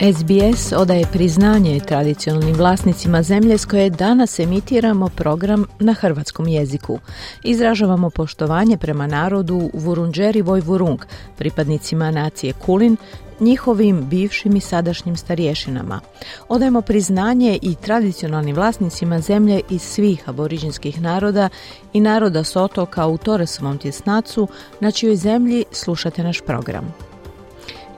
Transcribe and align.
SBS 0.00 0.72
odaje 0.72 1.04
priznanje 1.12 1.80
tradicionalnim 1.80 2.54
vlasnicima 2.54 3.22
zemlje 3.22 3.58
s 3.58 3.64
koje 3.64 3.90
danas 3.90 4.38
emitiramo 4.38 5.08
program 5.08 5.64
na 5.78 5.92
hrvatskom 5.92 6.48
jeziku. 6.48 6.98
Izražavamo 7.42 8.10
poštovanje 8.10 8.76
prema 8.76 9.06
narodu 9.06 9.70
Vurunđeri 9.74 10.42
Vojvurung, 10.42 11.00
pripadnicima 11.38 12.10
nacije 12.10 12.52
Kulin, 12.52 12.96
njihovim 13.40 14.06
bivšim 14.08 14.56
i 14.56 14.60
sadašnjim 14.60 15.16
starješinama. 15.16 16.00
Odajemo 16.48 16.82
priznanje 16.82 17.58
i 17.62 17.74
tradicionalnim 17.74 18.56
vlasnicima 18.56 19.20
zemlje 19.20 19.60
iz 19.70 19.82
svih 19.82 20.28
aboriđinskih 20.28 21.02
naroda 21.02 21.48
i 21.92 22.00
naroda 22.00 22.44
s 22.44 22.56
otoka 22.56 23.06
u 23.06 23.18
Toresovom 23.18 23.78
tjesnacu, 23.78 24.48
na 24.80 24.90
čijoj 24.90 25.16
zemlji 25.16 25.64
slušate 25.72 26.22
naš 26.22 26.40
program. 26.40 27.05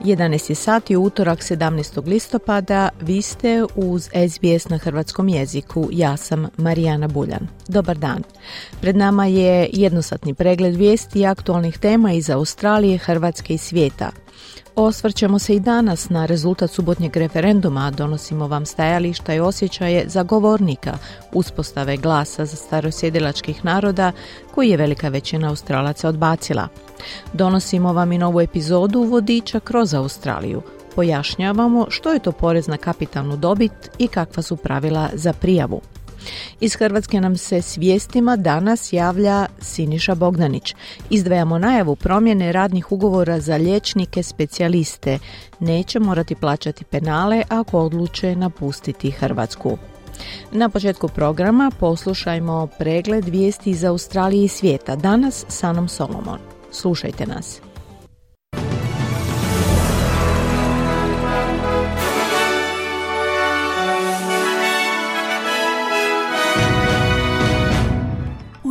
11 0.05 0.49
je 0.49 0.55
sati 0.55 0.97
utorak 0.97 1.39
17. 1.39 2.07
listopada. 2.07 2.89
Vi 3.01 3.21
ste 3.21 3.65
uz 3.75 4.09
SBS 4.29 4.69
na 4.69 4.77
hrvatskom 4.77 5.29
jeziku. 5.29 5.89
Ja 5.91 6.17
sam 6.17 6.47
Marijana 6.57 7.07
Buljan. 7.07 7.47
Dobar 7.67 7.97
dan. 7.97 8.23
Pred 8.81 8.95
nama 8.95 9.25
je 9.25 9.69
jednosatni 9.73 10.33
pregled 10.33 10.75
vijesti 10.75 11.19
i 11.19 11.25
aktualnih 11.25 11.77
tema 11.77 12.11
iz 12.13 12.29
Australije, 12.29 12.97
Hrvatske 12.97 13.53
i 13.53 13.57
svijeta. 13.57 14.11
Osvrćemo 14.81 15.39
se 15.39 15.55
i 15.55 15.59
danas 15.59 16.09
na 16.09 16.25
rezultat 16.25 16.71
subotnjeg 16.71 17.17
referenduma, 17.17 17.91
donosimo 17.91 18.47
vam 18.47 18.65
stajališta 18.65 19.33
i 19.33 19.39
osjećaje 19.39 20.03
zagovornika 20.07 20.97
uspostave 21.33 21.97
glasa 21.97 22.45
za 22.45 22.55
starosjedilačkih 22.55 23.65
naroda 23.65 24.11
koji 24.55 24.69
je 24.69 24.77
velika 24.77 25.09
većina 25.09 25.49
Australaca 25.49 26.09
odbacila. 26.09 26.67
Donosimo 27.33 27.93
vam 27.93 28.11
i 28.11 28.17
novu 28.17 28.41
epizodu 28.41 29.03
vodiča 29.03 29.59
kroz 29.59 29.93
Australiju. 29.93 30.61
Pojašnjavamo 30.95 31.85
što 31.89 32.13
je 32.13 32.19
to 32.19 32.31
porez 32.31 32.67
na 32.67 32.77
kapitalnu 32.77 33.37
dobit 33.37 33.89
i 33.97 34.07
kakva 34.07 34.43
su 34.43 34.55
pravila 34.55 35.09
za 35.13 35.33
prijavu. 35.33 35.81
Iz 36.59 36.75
Hrvatske 36.75 37.21
nam 37.21 37.37
se 37.37 37.61
s 37.61 37.77
danas 38.37 38.93
javlja 38.93 39.45
Siniša 39.61 40.15
Bogdanić. 40.15 40.75
Izdvajamo 41.09 41.59
najavu 41.59 41.95
promjene 41.95 42.51
radnih 42.51 42.91
ugovora 42.91 43.39
za 43.39 43.57
liječnike 43.57 44.23
specijaliste. 44.23 45.19
Neće 45.59 45.99
morati 45.99 46.35
plaćati 46.35 46.85
penale 46.85 47.43
ako 47.49 47.79
odluče 47.79 48.35
napustiti 48.35 49.11
Hrvatsku. 49.11 49.77
Na 50.51 50.69
početku 50.69 51.07
programa 51.07 51.71
poslušajmo 51.79 52.67
pregled 52.77 53.25
vijesti 53.27 53.69
iz 53.69 53.83
Australije 53.83 54.45
i 54.45 54.47
svijeta. 54.47 54.95
Danas 54.95 55.45
sa 55.47 55.67
Anom 55.67 55.87
Solomon. 55.87 56.39
Slušajte 56.71 57.25
nas. 57.25 57.68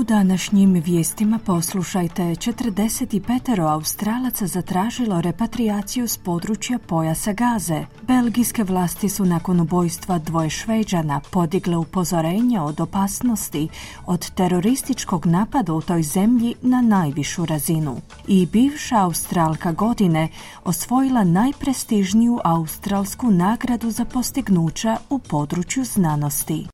Današnjim 0.08 0.72
vijestima 0.72 1.38
poslušajte 1.46 2.22
45 2.22 3.72
Australaca 3.72 4.46
zatražilo 4.46 5.20
repatriaciju 5.20 6.08
s 6.08 6.18
područja 6.18 6.78
pojasa 6.78 7.32
Gaze. 7.32 7.84
Belgijske 8.02 8.64
vlasti 8.64 9.08
su 9.08 9.24
nakon 9.24 9.60
ubojstva 9.60 10.18
dvoje 10.18 10.50
Šveđana 10.50 11.20
podigle 11.30 11.76
upozorenje 11.76 12.60
od 12.60 12.80
opasnosti 12.80 13.68
od 14.06 14.30
terorističkog 14.30 15.26
napada 15.26 15.72
u 15.72 15.80
toj 15.80 16.02
zemlji 16.02 16.54
na 16.62 16.80
najvišu 16.80 17.46
razinu. 17.46 17.96
I 18.26 18.46
bivša 18.46 19.02
Australka 19.02 19.72
godine 19.72 20.28
osvojila 20.64 21.24
najprestižniju 21.24 22.38
australsku 22.44 23.30
nagradu 23.30 23.90
za 23.90 24.04
postignuća 24.04 24.96
u 25.10 25.18
području 25.18 25.84
znanosti. 25.84 26.66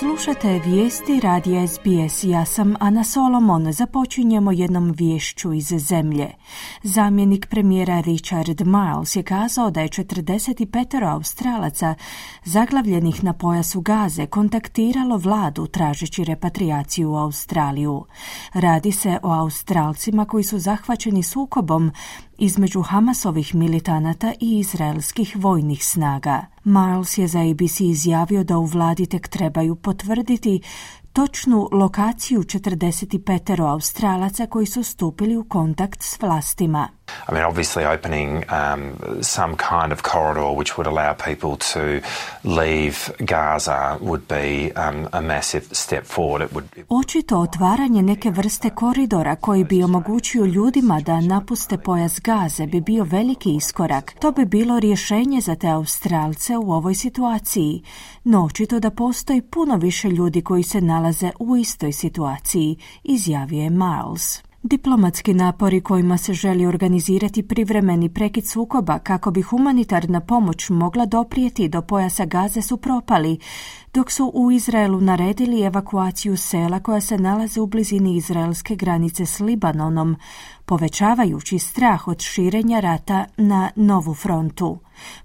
Slušate 0.00 0.60
vijesti 0.66 1.20
radija 1.20 1.68
SBS. 1.68 2.24
Ja 2.24 2.44
sam 2.44 2.74
Ana 2.80 3.04
Solomon. 3.04 3.72
Započinjemo 3.72 4.52
jednom 4.52 4.94
vješću 4.98 5.52
iz 5.52 5.66
zemlje. 5.66 6.30
Zamjenik 6.82 7.46
premijera 7.46 8.00
Richard 8.00 8.66
Miles 8.66 9.16
je 9.16 9.22
kazao 9.22 9.70
da 9.70 9.80
je 9.80 9.88
45 9.88 11.12
Australaca 11.12 11.94
zaglavljenih 12.44 13.24
na 13.24 13.32
pojasu 13.32 13.80
Gaze 13.80 14.26
kontaktiralo 14.26 15.16
vladu 15.16 15.66
tražeći 15.66 16.24
repatriaciju 16.24 17.10
u 17.10 17.16
Australiju. 17.16 18.04
Radi 18.52 18.92
se 18.92 19.18
o 19.22 19.32
Australcima 19.32 20.24
koji 20.24 20.44
su 20.44 20.58
zahvaćeni 20.58 21.22
sukobom 21.22 21.92
između 22.40 22.82
Hamasovih 22.82 23.54
militanata 23.54 24.32
i 24.40 24.58
izraelskih 24.58 25.36
vojnih 25.36 25.84
snaga. 25.84 26.46
Miles 26.64 27.18
je 27.18 27.26
za 27.26 27.40
ABC 27.50 27.80
izjavio 27.80 28.44
da 28.44 28.58
u 28.58 28.64
vladi 28.64 29.06
tek 29.06 29.28
trebaju 29.28 29.76
potvrditi 29.76 30.60
točnu 31.12 31.68
lokaciju 31.72 32.42
45 32.42 33.66
Australaca 33.66 34.46
koji 34.46 34.66
su 34.66 34.82
stupili 34.82 35.36
u 35.36 35.44
kontakt 35.44 36.02
s 36.02 36.20
vlastima. 36.20 36.88
I 37.28 37.32
mean, 37.32 37.44
obviously, 37.44 37.84
opening 37.84 38.44
um, 38.48 38.80
some 39.22 39.56
kind 39.56 39.92
of 39.92 40.02
corridor 40.02 40.50
which 40.58 40.76
would 40.76 40.86
allow 40.86 41.14
people 41.14 41.56
to 41.72 42.00
leave 42.44 42.98
Gaza 43.18 43.98
would 44.00 44.26
be 44.28 44.72
um, 44.76 45.08
a 45.12 45.20
massive 45.20 45.64
step 45.72 46.06
forward. 46.06 46.42
It 46.42 46.52
would... 46.52 46.64
Očito 46.88 47.38
otvaranje 47.38 48.02
neke 48.02 48.30
vrste 48.30 48.70
koridora 48.70 49.36
koji 49.36 49.64
bi 49.64 49.82
omogućio 49.82 50.44
ljudima 50.44 51.00
da 51.00 51.20
napuste 51.20 51.78
pojas 51.78 52.20
Gaze 52.20 52.66
bi 52.66 52.80
bio 52.80 53.04
veliki 53.04 53.54
iskorak. 53.54 54.14
To 54.20 54.32
bi 54.32 54.44
bilo 54.44 54.80
rješenje 54.80 55.40
za 55.40 55.54
te 55.54 55.68
Australce 55.68 56.56
u 56.56 56.72
ovoj 56.72 56.94
situaciji. 56.94 57.82
No, 58.24 58.44
očito 58.44 58.80
da 58.80 58.90
postoji 58.90 59.42
puno 59.42 59.76
više 59.76 60.08
ljudi 60.08 60.42
koji 60.42 60.62
se 60.62 60.80
nalaze 60.80 61.30
u 61.38 61.56
istoj 61.56 61.92
situaciji, 61.92 62.76
izjavio 63.04 63.62
je 63.62 63.70
Miles. 63.70 64.49
Diplomatski 64.62 65.34
napori 65.34 65.80
kojima 65.80 66.18
se 66.18 66.34
želi 66.34 66.66
organizirati 66.66 67.42
privremeni 67.42 68.08
prekid 68.08 68.48
sukoba 68.48 68.98
kako 68.98 69.30
bi 69.30 69.42
humanitarna 69.42 70.20
pomoć 70.20 70.70
mogla 70.70 71.06
doprijeti 71.06 71.68
do 71.68 71.82
pojasa 71.82 72.24
Gaze 72.24 72.62
su 72.62 72.76
propali, 72.76 73.38
dok 73.94 74.10
su 74.10 74.30
u 74.34 74.50
Izraelu 74.50 75.00
naredili 75.00 75.62
evakuaciju 75.62 76.36
sela 76.36 76.80
koja 76.80 77.00
se 77.00 77.18
nalaze 77.18 77.60
u 77.60 77.66
blizini 77.66 78.16
izraelske 78.16 78.76
granice 78.76 79.26
s 79.26 79.40
Libanonom, 79.40 80.16
povećavajući 80.70 81.58
strah 81.58 82.08
od 82.08 82.20
širenja 82.20 82.80
rata 82.80 83.24
na 83.36 83.70
novu 83.76 84.14
frontu. 84.14 84.78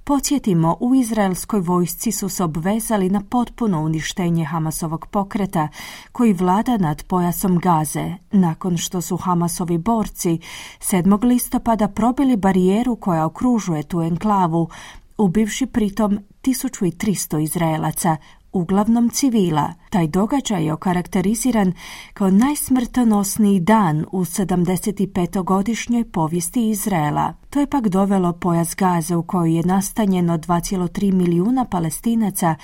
Podsjetimo, 0.03 0.78
u 0.79 0.95
izraelskoj 0.95 1.59
vojsci 1.59 2.11
su 2.11 2.29
se 2.29 2.43
obvezali 2.43 3.09
na 3.09 3.22
potpuno 3.29 3.81
uništenje 3.81 4.46
Hamasovog 4.46 5.08
pokreta 5.08 5.67
koji 6.11 6.34
vlada 6.34 6.78
nad 6.78 7.03
pojasom 7.03 7.59
Gaze, 7.59 8.14
nakon 8.31 8.78
što 8.78 9.02
su 9.02 9.17
Hamasovi 9.17 9.78
borci 9.78 10.40
7. 10.79 11.23
listopada 11.23 11.87
probili 11.87 12.37
barijeru 12.37 12.96
koja 12.96 13.25
okružuje 13.25 13.84
tu 13.84 14.02
enklavu, 14.02 14.69
ubivši 15.17 15.66
pritom 15.66 16.19
1300 16.43 17.43
Izraelaca, 17.43 18.17
uglavnom 18.55 19.09
civila. 19.09 19.73
Taj 19.90 20.07
događaj 20.07 20.66
je 20.66 20.73
okarakteriziran 20.73 21.73
kao 22.13 22.31
najsmrtonosniji 22.31 23.59
dan 23.59 24.05
u 24.11 24.19
75-godišnjoj 24.19 26.11
povijesti 26.11 26.69
Izraela. 26.69 27.34
To 27.49 27.59
je 27.59 27.67
pak 27.67 27.87
dovelo 27.87 28.34
pojas 28.34 28.75
Gaze 28.75 29.16
u 29.16 29.23
kojoj 29.23 29.55
je 29.55 29.63
nastanjeno 29.66 30.37
2,3 30.37 31.13
milijuna 31.13 31.66
palestinaca 31.66 32.55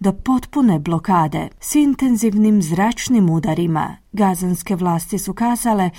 do 0.00 0.12
potpune 0.12 0.78
blokade 0.78 1.48
s 1.60 1.74
intenzivnim 1.74 2.62
zračnim 2.62 3.30
udarima. 3.30 3.96
Gazanske 4.12 4.76
vlasti 4.76 5.18
su 5.18 5.34
kazale 5.34 5.90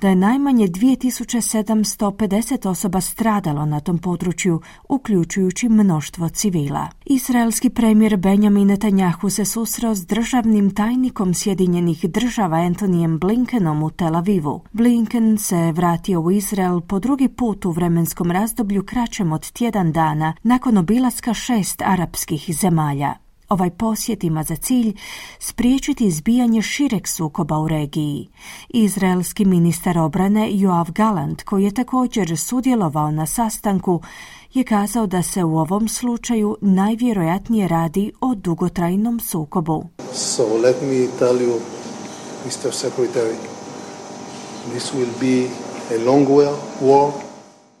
da 0.00 0.08
je 0.08 0.16
najmanje 0.16 0.68
2750 0.68 2.68
osoba 2.68 3.00
stradalo 3.00 3.66
na 3.66 3.80
tom 3.80 3.98
području, 3.98 4.60
uključujući 4.88 5.68
mnoštvo 5.68 6.28
civila. 6.28 6.88
Izraelski 7.06 7.70
premijer 7.70 8.16
Benjamin 8.16 8.68
Netanyahu 8.68 9.30
se 9.30 9.44
susreo 9.44 9.94
s 9.94 10.06
državnim 10.06 10.74
tajnikom 10.74 11.34
Sjedinjenih 11.34 12.04
država 12.04 12.56
Antonijem 12.56 13.18
Blinkenom 13.18 13.82
u 13.82 13.90
Tel 13.90 14.16
Avivu. 14.16 14.62
Blinken 14.72 15.38
se 15.38 15.72
vratio 15.72 16.20
u 16.20 16.30
Izrael 16.30 16.80
po 16.80 16.98
drugi 16.98 17.28
put 17.28 17.64
u 17.64 17.70
vremenskom 17.70 18.30
razdoblju 18.30 18.84
kraćem 18.84 19.32
od 19.32 19.52
tjedan 19.52 19.92
dana 19.92 20.34
nakon 20.42 20.78
obilaska 20.78 21.34
šest 21.34 21.82
arapskih 21.82 22.50
zemalja. 22.60 23.25
Ovaj 23.48 23.70
posjet 23.70 24.24
ima 24.24 24.42
za 24.42 24.56
cilj 24.56 24.94
spriječiti 25.38 26.06
izbijanje 26.06 26.62
šireg 26.62 27.08
sukoba 27.08 27.58
u 27.58 27.68
regiji. 27.68 28.28
Izraelski 28.68 29.44
ministar 29.44 29.98
obrane 29.98 30.48
Joav 30.52 30.92
Galant, 30.92 31.42
koji 31.42 31.64
je 31.64 31.74
također 31.74 32.38
sudjelovao 32.38 33.10
na 33.10 33.26
sastanku, 33.26 34.02
je 34.54 34.64
kazao 34.64 35.06
da 35.06 35.22
se 35.22 35.44
u 35.44 35.58
ovom 35.58 35.88
slučaju 35.88 36.56
najvjerojatnije 36.60 37.68
radi 37.68 38.12
o 38.20 38.34
dugotrajnom 38.34 39.20
sukobu. 39.20 39.84
So 40.12 40.42
let 40.62 40.76
me 40.82 41.06
tell 41.18 41.38
you, 41.38 41.60
Mr. 42.46 42.72
Secretary, 42.72 43.36
this 44.70 44.92
will 44.92 45.20
be 45.20 45.48
a 45.96 46.04
long 46.04 46.28
war 46.80 47.26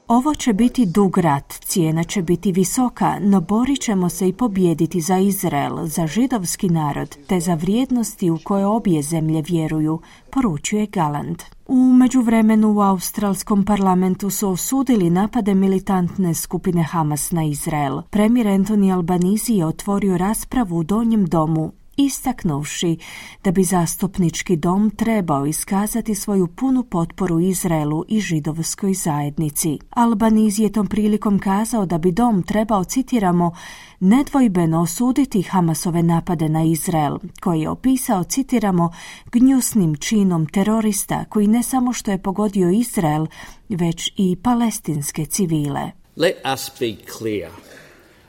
ovo 0.08 0.34
će 0.34 0.52
biti 0.52 0.86
dug 0.86 1.18
rat, 1.18 1.52
cijena 1.60 2.04
će 2.04 2.22
biti 2.22 2.52
visoka, 2.52 3.18
no 3.20 3.40
borit 3.40 3.80
ćemo 3.80 4.08
se 4.08 4.28
i 4.28 4.32
pobijediti 4.32 5.00
za 5.00 5.18
Izrael, 5.18 5.86
za 5.86 6.06
židovski 6.06 6.68
narod, 6.68 7.16
te 7.26 7.40
za 7.40 7.54
vrijednosti 7.54 8.30
u 8.30 8.38
koje 8.44 8.66
obje 8.66 9.02
zemlje 9.02 9.42
vjeruju, 9.48 10.00
poručuje 10.30 10.86
Galand. 10.86 11.42
U 11.66 11.76
međuvremenu 11.76 12.72
u 12.72 12.80
australskom 12.80 13.64
parlamentu 13.64 14.30
su 14.30 14.48
osudili 14.48 15.10
napade 15.10 15.54
militantne 15.54 16.34
skupine 16.34 16.82
Hamas 16.82 17.30
na 17.30 17.44
Izrael. 17.44 18.02
Premijer 18.10 18.46
Anthony 18.46 18.94
Albanizi 18.94 19.52
je 19.52 19.66
otvorio 19.66 20.18
raspravu 20.18 20.76
u 20.76 20.82
Donjem 20.82 21.26
domu 21.26 21.72
istaknuvši 21.96 22.96
da 23.44 23.50
bi 23.50 23.64
zastupnički 23.64 24.56
dom 24.56 24.90
trebao 24.90 25.46
iskazati 25.46 26.14
svoju 26.14 26.46
punu 26.46 26.82
potporu 26.82 27.40
Izraelu 27.40 28.04
i 28.08 28.20
židovskoj 28.20 28.94
zajednici. 28.94 29.78
Albaniz 29.90 30.58
je 30.58 30.72
tom 30.72 30.86
prilikom 30.86 31.38
kazao 31.38 31.86
da 31.86 31.98
bi 31.98 32.12
dom 32.12 32.42
trebao, 32.42 32.84
citiramo, 32.84 33.56
nedvojbeno 34.00 34.80
osuditi 34.80 35.42
Hamasove 35.42 36.02
napade 36.02 36.48
na 36.48 36.64
Izrael, 36.64 37.18
koji 37.40 37.60
je 37.60 37.68
opisao, 37.68 38.24
citiramo, 38.24 38.92
gnjusnim 39.32 39.96
činom 39.96 40.46
terorista 40.46 41.24
koji 41.24 41.46
ne 41.46 41.62
samo 41.62 41.92
što 41.92 42.10
je 42.10 42.22
pogodio 42.22 42.70
Izrael, 42.70 43.26
već 43.68 44.12
i 44.16 44.36
palestinske 44.42 45.26
civile. 45.26 45.90
Let 46.16 46.36
us 46.54 46.70
be 46.80 46.94
clear. 47.18 47.50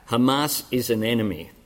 Hamas 0.05 0.63
is 0.71 0.89
an 0.89 0.99
enemy 0.99 1.56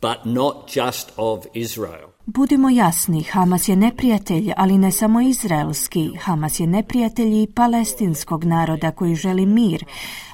but 0.00 0.24
not 0.24 0.74
just 0.74 1.12
of 1.16 1.46
Israel. 1.54 2.16
Budimo 2.26 2.70
jasni, 2.70 3.22
Hamas 3.22 3.68
je 3.68 3.76
neprijatelj, 3.76 4.52
ali 4.56 4.78
ne 4.78 4.92
samo 4.92 5.20
izraelski. 5.20 6.10
Hamas 6.20 6.60
je 6.60 6.66
neprijatelj 6.66 7.42
i 7.42 7.48
palestinskog 7.54 8.44
naroda 8.44 8.90
koji 8.90 9.14
želi 9.14 9.46
mir, 9.46 9.84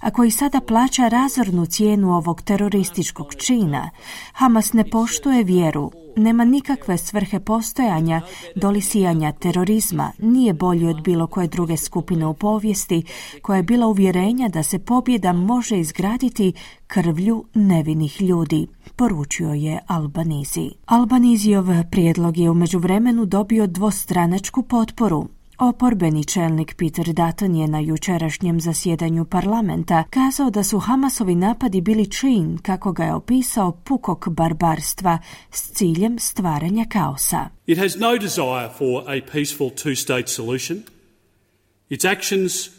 a 0.02 0.10
koji 0.10 0.30
sada 0.30 0.60
plaća 0.60 1.08
razornu 1.08 1.66
cijenu 1.66 2.16
ovog 2.16 2.42
terorističkog 2.42 3.34
čina. 3.34 3.90
Hamas 4.32 4.72
ne 4.72 4.90
poštuje 4.90 5.44
vjeru, 5.44 5.90
nema 6.16 6.44
nikakve 6.44 6.98
svrhe 6.98 7.40
postojanja 7.40 8.20
dolisijanja 8.56 9.32
terorizma, 9.32 10.12
nije 10.18 10.52
bolji 10.52 10.86
od 10.86 11.02
bilo 11.02 11.26
koje 11.26 11.48
druge 11.48 11.76
skupine 11.76 12.26
u 12.26 12.34
povijesti 12.34 13.02
koja 13.42 13.56
je 13.56 13.62
bila 13.62 13.86
uvjerenja 13.86 14.48
da 14.48 14.62
se 14.62 14.78
pobjeda 14.78 15.32
može 15.32 15.78
izgraditi 15.78 16.52
krvlju 16.86 17.44
nevinih 17.54 18.22
ljudi, 18.22 18.66
poručio 18.96 19.52
je 19.52 19.78
Albanizi. 19.86 20.70
Albanizijov 20.86 21.66
prijedlog 21.90 22.38
je 22.38 22.50
u 22.50 22.54
međuvremenu 22.54 23.24
dobio 23.26 23.66
dvostranačku 23.66 24.62
potporu. 24.62 25.28
Oporbeni 25.64 26.24
čelnik 26.24 26.74
Peter 26.76 27.06
Dutton 27.06 27.54
je 27.54 27.68
na 27.68 27.80
jučerašnjem 27.80 28.60
zasjedanju 28.60 29.24
parlamenta 29.24 30.04
kazao 30.10 30.50
da 30.50 30.64
su 30.64 30.78
Hamasovi 30.78 31.34
napadi 31.34 31.80
bili 31.80 32.10
čin, 32.10 32.58
kako 32.62 32.92
ga 32.92 33.04
je 33.04 33.14
opisao, 33.14 33.72
pukog 33.72 34.28
barbarstva 34.28 35.18
s 35.50 35.72
ciljem 35.72 36.18
stvaranja 36.18 36.84
kaosa. 36.88 37.48
It 37.66 37.78
has 37.78 37.96
no 37.96 38.18
desire 38.18 38.68
for 38.78 39.04
a 39.06 39.20
peaceful 39.32 39.70
two-state 39.70 40.26
solution. 40.26 40.82
Its 41.88 42.04
actions 42.04 42.70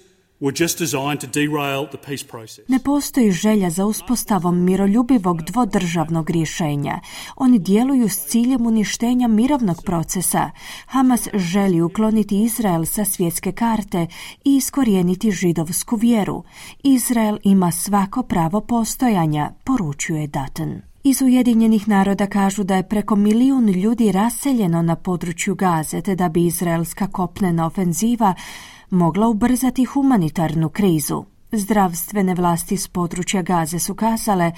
ne 2.68 2.80
postoji 2.80 3.32
želja 3.32 3.70
za 3.70 3.86
uspostavom 3.86 4.64
miroljubivog 4.64 5.42
dvodržavnog 5.42 6.30
rješenja. 6.30 7.00
Oni 7.36 7.60
djeluju 7.60 8.10
s 8.10 8.26
ciljem 8.26 8.66
uništenja 8.66 9.28
mirovnog 9.28 9.84
procesa. 9.86 10.52
Hamas 10.86 11.28
želi 11.34 11.82
ukloniti 11.82 12.44
Izrael 12.44 12.86
sa 12.86 13.06
svjetske 13.06 13.52
karte 13.52 14.08
i 14.44 14.56
iskorijeniti 14.56 15.32
židovsku 15.32 15.96
vjeru. 15.96 16.44
Izrael 16.84 17.38
ima 17.44 17.72
svako 17.72 18.24
pravo 18.24 18.62
postojanja, 18.62 19.52
poručuje 19.64 20.28
Dutton. 20.28 20.82
Iz 21.04 21.22
Ujedinjenih 21.22 21.88
naroda 21.88 22.28
kažu 22.28 22.64
da 22.64 22.76
je 22.76 22.90
preko 22.90 23.16
milijun 23.16 23.70
ljudi 23.70 24.12
raseljeno 24.12 24.82
na 24.82 24.96
području 24.96 25.56
Gaze, 25.56 26.02
te 26.02 26.16
da 26.16 26.30
bi 26.30 26.46
izraelska 26.46 27.08
kopnena 27.08 27.66
ofenziva 27.66 28.34
mogla 28.94 29.28
ubrzati 29.28 29.86
humanitarnu 29.86 30.70
krizu. 30.70 31.24
Zdravstvene 31.52 32.34
vlasti 32.34 32.78
s 32.78 32.88
područja 32.88 33.42
Gaze 33.42 33.80
su 33.80 33.96
kazale 33.96 34.52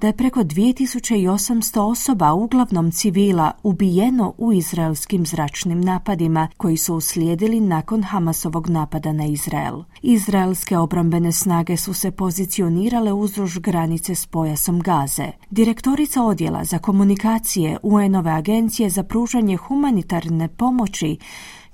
da 0.00 0.06
je 0.06 0.12
preko 0.12 0.40
2800 0.40 1.80
osoba, 1.80 2.32
uglavnom 2.32 2.90
civila, 2.90 3.52
ubijeno 3.62 4.34
u 4.38 4.52
izraelskim 4.52 5.26
zračnim 5.26 5.80
napadima 5.80 6.48
koji 6.56 6.76
su 6.76 6.94
uslijedili 6.94 7.60
nakon 7.60 8.02
Hamasovog 8.02 8.68
napada 8.68 9.12
na 9.12 9.26
Izrael. 9.26 9.82
Izraelske 10.02 10.78
obrambene 10.78 11.32
snage 11.32 11.76
su 11.76 11.94
se 11.94 12.10
pozicionirale 12.10 13.12
uzruž 13.12 13.58
granice 13.58 14.14
s 14.14 14.26
pojasom 14.26 14.80
Gaze. 14.80 15.32
Direktorica 15.50 16.22
odjela 16.22 16.64
za 16.64 16.78
komunikacije 16.78 17.78
UN-ove 17.82 18.30
agencije 18.30 18.90
za 18.90 19.02
pružanje 19.02 19.56
humanitarne 19.56 20.48
pomoći 20.48 21.18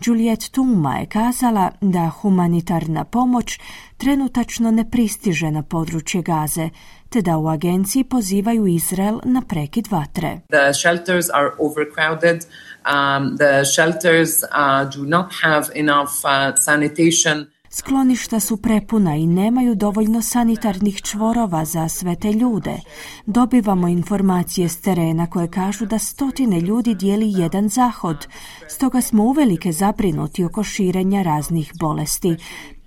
Juliet 0.07 0.51
Tuma 0.51 0.97
je 0.97 1.07
kazala 1.07 1.71
da 1.81 2.11
humanitarna 2.21 3.05
pomoć 3.05 3.59
trenutačno 3.97 4.71
ne 4.71 4.91
pristiže 4.91 5.51
na 5.51 5.63
područje 5.63 6.23
Gaze, 6.23 6.69
te 7.09 7.23
da 7.23 7.37
u 7.39 7.49
agenciji 7.49 8.05
pozivaju 8.05 8.67
Izrael 8.67 9.21
na 9.25 9.43
prekid 9.49 9.89
vatre. 9.91 10.41
The 10.49 10.73
shelters 10.75 11.27
are 11.33 11.51
overcrowded. 11.59 12.47
Um, 12.85 13.37
the 13.37 13.65
shelters 13.65 14.31
uh, 14.43 14.97
do 14.97 15.05
not 15.07 15.27
have 15.43 15.67
enough 15.75 16.13
uh, 16.25 16.57
sanitation. 16.57 17.47
Skloništa 17.77 18.41
su 18.41 18.57
prepuna 18.57 19.17
i 19.17 19.27
nemaju 19.27 19.75
dovoljno 19.75 20.23
sanitarnih 20.23 21.03
čvorova 21.03 21.65
za 21.65 21.89
sve 21.89 22.17
te 22.17 22.33
ljude. 22.33 22.81
Dobivamo 23.27 23.89
informacije 23.89 24.69
s 24.69 24.81
terena 24.81 25.27
koje 25.27 25.49
kažu 25.49 25.87
da 25.87 25.99
stotine 25.99 26.61
ljudi 26.61 26.95
dijeli 26.95 27.33
jedan 27.33 27.69
zahod, 27.69 28.27
stoga 28.69 29.01
smo 29.01 29.25
uvelike 29.25 29.73
zabrinuti 29.73 30.45
oko 30.45 30.63
širenja 30.63 31.23
raznih 31.23 31.73
bolesti, 31.81 32.37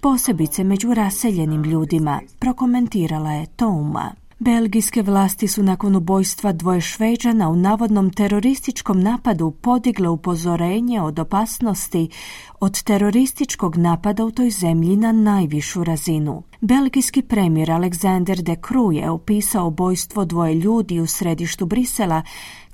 posebice 0.02 0.64
među 0.64 0.94
raseljenim 0.94 1.64
ljudima, 1.64 2.22
prokomentirala 2.40 3.32
je 3.32 3.46
Touma. 3.46 4.27
Belgijske 4.40 5.02
vlasti 5.02 5.48
su 5.48 5.64
nakon 5.64 5.96
ubojstva 5.96 6.52
dvoje 6.52 6.82
šveđana 6.82 7.50
u 7.50 7.56
navodnom 7.56 8.14
terorističkom 8.14 9.02
napadu 9.02 9.52
podigle 9.52 10.10
upozorenje 10.10 11.02
od 11.02 11.20
opasnosti 11.20 12.10
od 12.60 12.84
terorističkog 12.84 13.78
napada 13.78 14.26
u 14.26 14.32
toj 14.32 14.50
zemlji 14.50 14.96
na 14.96 15.12
najvišu 15.12 15.84
razinu. 15.84 16.44
Belgijski 16.62 17.22
premijer 17.22 17.70
Alexander 17.70 18.42
de 18.42 18.56
Croo 18.68 18.92
je 18.92 19.10
opisao 19.10 19.68
ubojstvo 19.68 20.26
dvoje 20.26 20.54
ljudi 20.54 21.00
u 21.00 21.08
središtu 21.08 21.66
Brisela 21.66 22.22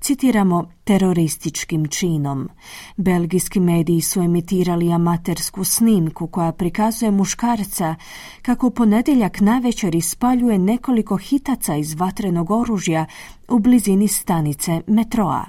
citiramo 0.03 0.65
terorističkim 0.83 1.87
činom. 1.87 2.49
Belgijski 2.97 3.59
mediji 3.59 4.01
su 4.01 4.21
emitirali 4.21 4.93
amatersku 4.93 5.63
snimku 5.63 6.27
koja 6.27 6.51
prikazuje 6.51 7.11
muškarca 7.11 7.95
kako 8.41 8.67
u 8.67 8.71
ponedjeljak 8.71 9.39
navečer 9.39 9.95
ispaljuje 9.95 10.57
nekoliko 10.59 11.17
hitaca 11.17 11.75
iz 11.75 11.93
vatrenog 11.93 12.51
oružja 12.51 13.05
u 13.49 13.59
blizini 13.59 14.07
stanice 14.07 14.81
metroa. 14.87 15.45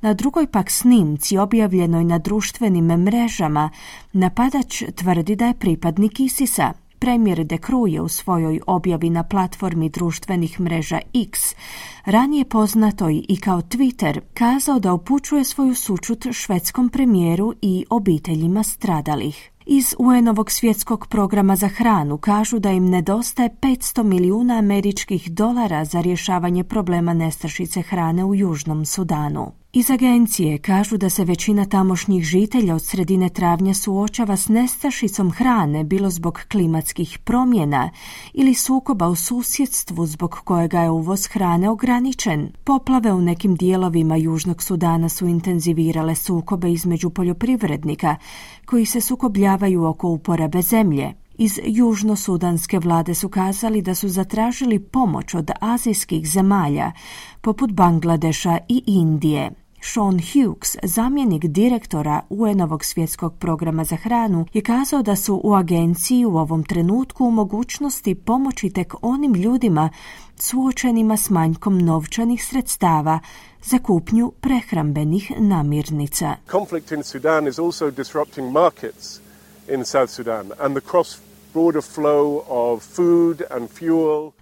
Na 0.00 0.14
drugoj 0.14 0.46
pak 0.46 0.70
snimci 0.70 1.38
objavljenoj 1.38 2.04
na 2.04 2.18
društvenim 2.18 2.84
mrežama 2.84 3.70
napadač 4.12 4.82
tvrdi 4.94 5.36
da 5.36 5.46
je 5.46 5.54
pripadnik 5.54 6.20
Isisa 6.20 6.72
Premijer 6.98 7.44
De 7.44 7.58
Croo 7.58 8.04
u 8.04 8.08
svojoj 8.08 8.60
objavi 8.66 9.10
na 9.10 9.22
platformi 9.22 9.88
društvenih 9.88 10.60
mreža 10.60 11.00
X, 11.14 11.54
ranije 12.04 12.44
poznatoj 12.44 13.24
i 13.28 13.36
kao 13.40 13.62
Twitter, 13.62 14.20
kazao 14.34 14.78
da 14.78 14.92
upućuje 14.92 15.44
svoju 15.44 15.74
sučut 15.74 16.26
švedskom 16.32 16.88
premijeru 16.88 17.54
i 17.62 17.84
obiteljima 17.90 18.62
stradalih. 18.62 19.50
Iz 19.66 19.94
UN-ovog 19.98 20.50
svjetskog 20.50 21.06
programa 21.06 21.56
za 21.56 21.68
hranu 21.68 22.18
kažu 22.18 22.58
da 22.58 22.70
im 22.70 22.90
nedostaje 22.90 23.48
500 23.62 24.02
milijuna 24.02 24.54
američkih 24.54 25.32
dolara 25.32 25.84
za 25.84 26.00
rješavanje 26.00 26.64
problema 26.64 27.14
nestašice 27.14 27.82
hrane 27.82 28.24
u 28.24 28.34
Južnom 28.34 28.84
Sudanu. 28.84 29.63
Iz 29.76 29.90
agencije 29.90 30.58
kažu 30.58 30.96
da 30.96 31.10
se 31.10 31.24
većina 31.24 31.64
tamošnjih 31.64 32.24
žitelja 32.24 32.74
od 32.74 32.84
sredine 32.84 33.28
travnja 33.28 33.74
suočava 33.74 34.36
s 34.36 34.48
nestašicom 34.48 35.30
hrane 35.30 35.84
bilo 35.84 36.10
zbog 36.10 36.40
klimatskih 36.50 37.18
promjena 37.18 37.90
ili 38.34 38.54
sukoba 38.54 39.08
u 39.08 39.14
susjedstvu 39.14 40.06
zbog 40.06 40.38
kojega 40.44 40.80
je 40.80 40.90
uvoz 40.90 41.26
hrane 41.26 41.70
ograničen. 41.70 42.52
Poplave 42.64 43.12
u 43.12 43.20
nekim 43.20 43.56
dijelovima 43.56 44.16
Južnog 44.16 44.62
Sudana 44.62 45.08
su 45.08 45.26
intenzivirale 45.26 46.14
sukobe 46.14 46.72
između 46.72 47.10
poljoprivrednika 47.10 48.16
koji 48.66 48.86
se 48.86 49.00
sukobljavaju 49.00 49.84
oko 49.84 50.08
uporabe 50.08 50.62
zemlje. 50.62 51.12
Iz 51.38 51.60
južno-sudanske 51.64 52.78
vlade 52.78 53.14
su 53.14 53.28
kazali 53.28 53.82
da 53.82 53.94
su 53.94 54.08
zatražili 54.08 54.78
pomoć 54.78 55.34
od 55.34 55.50
azijskih 55.60 56.28
zemalja, 56.28 56.92
poput 57.40 57.72
Bangladeša 57.72 58.58
i 58.68 58.82
Indije. 58.86 59.63
Sean 59.86 60.20
Hughes, 60.32 60.76
zamjenik 60.82 61.44
direktora 61.44 62.20
UN-ovog 62.30 62.84
svjetskog 62.84 63.34
programa 63.38 63.84
za 63.84 63.96
hranu, 63.96 64.46
je 64.52 64.62
kazao 64.62 65.02
da 65.02 65.16
su 65.16 65.40
u 65.44 65.54
agenciji 65.54 66.24
u 66.24 66.36
ovom 66.36 66.64
trenutku 66.64 67.24
u 67.24 67.30
mogućnosti 67.30 68.14
pomoći 68.14 68.70
tek 68.70 68.94
onim 69.02 69.34
ljudima 69.34 69.90
suočenima 70.36 71.16
s 71.16 71.30
manjkom 71.30 71.78
novčanih 71.78 72.46
sredstava 72.46 73.18
za 73.62 73.78
kupnju 73.78 74.32
prehrambenih 74.40 75.32
namirnica. 75.38 76.36
Conflict 76.50 76.92
in 76.92 77.02
Sudan 77.02 77.48
is 77.48 77.58
also 77.58 77.90
disrupting 77.90 78.52
markets 78.52 79.20
in 79.68 79.84
South 79.84 80.12
Sudan 80.12 80.50
and 80.60 80.76
the 80.76 80.90
cross 80.90 81.23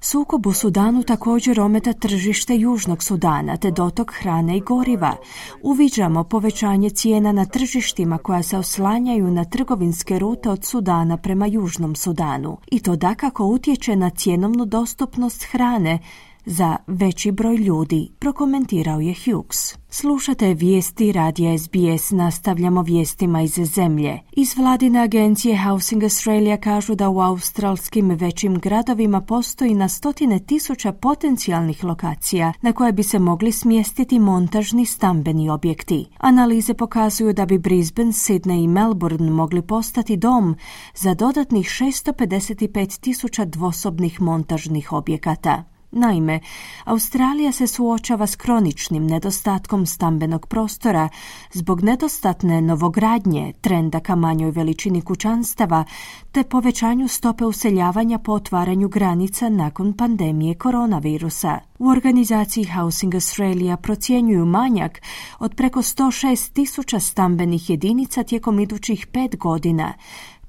Sukob 0.01 0.47
u 0.47 0.53
Sudanu 0.53 1.03
također 1.03 1.61
ometa 1.61 1.93
tržište 1.93 2.57
Južnog 2.57 3.03
Sudana 3.03 3.57
te 3.57 3.71
dotok 3.71 4.13
hrane 4.13 4.57
i 4.57 4.61
goriva. 4.61 5.17
Uviđamo 5.63 6.25
povećanje 6.25 6.91
cijena 6.91 7.33
na 7.33 7.47
tržištima 7.47 8.19
koja 8.19 8.43
se 8.43 8.59
oslanjaju 8.59 9.31
na 9.31 9.45
trgovinske 9.45 10.19
rute 10.19 10.51
od 10.51 10.65
Sudana 10.65 11.17
prema 11.17 11.47
Južnom 11.47 11.95
Sudanu. 11.97 12.59
I 12.71 12.81
to 12.81 12.97
dakako 12.97 13.45
utječe 13.45 13.97
na 13.97 14.11
cjenovnu 14.11 14.65
dostupnost 14.65 15.45
hrane 15.51 15.99
za 16.47 16.77
veći 16.87 17.33
broj 17.33 17.57
ljudi, 17.57 18.09
prokomentirao 18.19 19.01
je 19.01 19.15
Hughes. 19.25 19.83
Slušate 19.89 20.55
vijesti 20.55 21.13
radija 21.13 21.59
SBS, 21.59 22.11
nastavljamo 22.11 22.83
vijestima 22.83 23.43
iz 23.43 23.55
zemlje. 23.55 24.19
Iz 24.33 24.57
vladine 24.57 25.01
agencije 25.01 25.63
Housing 25.65 26.03
Australia 26.03 26.57
kažu 26.57 26.95
da 26.95 27.09
u 27.09 27.21
australskim 27.21 28.11
većim 28.11 28.59
gradovima 28.59 29.21
postoji 29.21 29.75
na 29.75 29.89
stotine 29.89 30.39
tisuća 30.39 30.93
potencijalnih 30.93 31.85
lokacija 31.85 32.53
na 32.61 32.73
koje 32.73 32.93
bi 32.93 33.03
se 33.03 33.19
mogli 33.19 33.53
smjestiti 33.53 34.19
montažni 34.19 34.87
stambeni 34.87 35.51
objekti. 35.51 36.07
Analize 36.19 36.75
pokazuju 36.75 37.33
da 37.33 37.47
bi 37.47 37.59
Brisbane, 37.59 38.13
Sydney 38.13 38.65
i 38.65 38.69
Melbourne 38.69 39.31
mogli 39.31 39.63
postati 39.63 40.17
dom 40.17 40.57
za 40.95 41.15
dodatnih 41.15 41.67
655 41.67 43.01
tisuća 43.01 43.45
dvosobnih 43.45 44.21
montažnih 44.21 44.93
objekata. 44.93 45.72
Naime, 45.95 46.41
Australija 46.85 47.53
se 47.53 47.67
suočava 47.67 48.27
s 48.27 48.37
kroničnim 48.37 49.07
nedostatkom 49.07 49.87
stambenog 49.87 50.47
prostora 50.47 51.09
zbog 51.53 51.83
nedostatne 51.83 52.63
novogradnje, 52.63 53.53
trenda 53.61 54.01
ka 54.01 54.17
manjoj 54.17 54.51
veličini 54.51 55.03
kućanstava 55.03 55.85
te 56.33 56.43
povećanju 56.45 57.09
stope 57.09 57.45
useljavanja 57.45 58.19
po 58.19 58.33
otvaranju 58.33 58.89
granica 58.89 59.49
nakon 59.49 59.93
pandemije 59.93 60.55
koronavirusa. 60.55 61.59
U 61.79 61.89
organizaciji 61.89 62.65
Housing 62.65 63.15
Australia 63.15 63.77
procjenjuju 63.77 64.47
manjak 64.47 65.03
od 65.39 65.55
preko 65.55 65.83
106 65.83 66.53
tisuća 66.53 67.01
stambenih 67.01 67.71
jedinica 67.71 68.23
tijekom 68.23 68.61
idućih 68.61 69.07
pet 69.07 69.37
godina, 69.37 69.93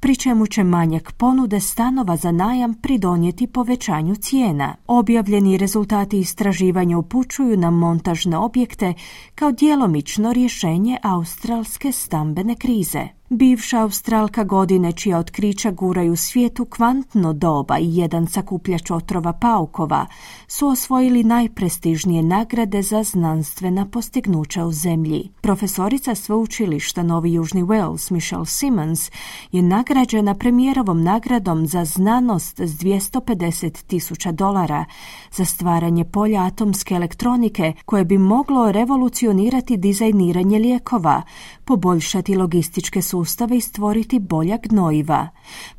pri 0.04 0.16
čemu 0.16 0.48
će 0.48 0.64
manjak 0.64 1.12
ponude 1.12 1.60
stanova 1.60 2.16
za 2.16 2.32
najam 2.32 2.74
pridonijeti 2.74 3.48
povećanju 3.48 4.16
cijena. 4.16 4.76
Objavljeni 4.88 5.58
rezultati 5.58 6.20
istraživanja 6.20 6.98
upućuju 6.98 7.58
na 7.58 7.72
montažne 7.72 8.38
objekte 8.38 8.94
kao 9.36 9.52
djelomično 9.52 10.34
rješenje 10.34 10.98
australske 11.04 11.92
stambene 11.92 12.56
krize. 12.56 13.08
Bivša 13.34 13.82
Australka 13.82 14.44
godine 14.44 14.92
čija 14.92 15.18
otkrića 15.18 15.72
guraju 15.72 16.16
svijetu 16.16 16.66
kvantno 16.66 17.34
doba 17.34 17.80
i 17.80 17.96
jedan 17.96 18.28
sakupljač 18.28 18.92
otrova 18.92 19.34
paukova 19.34 20.06
su 20.48 20.68
osvojili 20.68 21.24
najprestižnije 21.24 22.24
nagrade 22.24 22.82
za 22.82 23.04
znanstvena 23.04 23.86
postignuća 23.86 24.66
u 24.66 24.72
zemlji. 24.72 25.30
Profesorica 25.42 26.16
sveučilišta 26.16 27.04
Novi 27.04 27.34
Južni 27.34 27.64
Wales 27.64 28.12
Michelle 28.12 28.46
Simmons 28.46 29.12
je 29.52 29.62
nagrađena 29.62 30.36
premijerovom 30.36 31.04
nagradom 31.04 31.68
za 31.68 31.86
znanost 31.86 32.60
s 32.60 32.72
250 32.72 33.84
tisuća 33.88 34.32
dolara 34.32 34.86
za 35.32 35.46
stvaranje 35.46 36.06
polja 36.06 36.44
atomske 36.44 36.96
elektronike 36.96 37.74
koje 37.86 38.06
bi 38.06 38.18
moglo 38.18 38.72
revolucionirati 38.72 39.78
dizajniranje 39.78 40.60
lijekova, 40.60 41.22
poboljšati 41.66 42.36
logističke 42.36 43.02
sustave 43.02 43.23
i 43.56 43.62
stvoriti 43.62 44.20
bolja 44.20 44.58
gnojiva. 44.64 45.28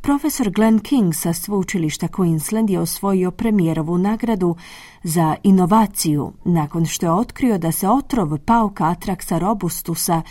Profesor 0.00 0.50
Glenn 0.50 0.78
King 0.78 1.14
sa 1.14 1.32
sveučilišta 1.32 2.08
Queensland 2.08 2.70
je 2.70 2.80
osvojio 2.80 3.30
premijerovu 3.30 3.98
nagradu 3.98 4.56
za 5.02 5.36
inovaciju 5.42 6.32
nakon 6.44 6.86
što 6.86 7.06
je 7.06 7.12
otkrio 7.12 7.58
da 7.58 7.72
se 7.72 7.88
otrov 7.88 8.38
pauka 8.38 8.84
Atraxa 8.84 9.38
robustusa 9.38 10.22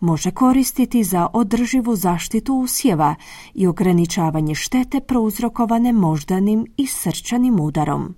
može 0.00 0.30
koristiti 0.30 1.04
za 1.04 1.26
održivu 1.32 1.96
zaštitu 1.96 2.54
usjeva 2.54 3.14
i 3.54 3.66
ograničavanje 3.66 4.54
štete 4.54 5.00
prouzrokovane 5.00 5.92
moždanim 5.92 6.66
i 6.76 6.86
srčanim 6.86 7.60
udarom. 7.60 8.14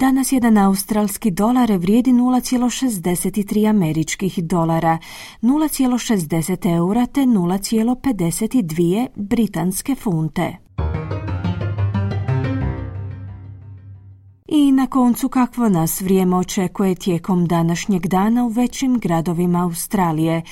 Danas 0.00 0.32
jedan 0.32 0.58
australski 0.58 1.30
dolar 1.30 1.72
vrijedi 1.72 2.12
0,63 2.12 3.70
američkih 3.70 4.44
dolara, 4.44 4.98
0,60 5.42 6.76
eura 6.76 7.06
te 7.06 7.20
0,52 7.20 9.08
britanske 9.16 9.94
funte. 9.94 10.56
I 14.48 14.72
na 14.72 14.86
koncu 14.86 15.28
kakvo 15.28 15.68
nas 15.68 16.00
vrijeme 16.00 16.36
očekuje 16.36 16.94
tijekom 16.94 17.46
današnjeg 17.46 18.06
dana 18.06 18.44
u 18.44 18.48
većim 18.48 18.98
gradovima 18.98 19.62
Australije. 19.62 20.42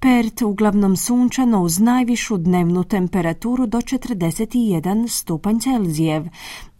Pert 0.00 0.42
uglavnom 0.42 0.96
sunčano 0.96 1.62
uz 1.62 1.80
najvišu 1.80 2.36
dnevnu 2.36 2.84
temperaturu 2.84 3.66
do 3.66 3.78
41 3.78 5.08
stupanj 5.08 5.58
Celzijev. 5.58 6.24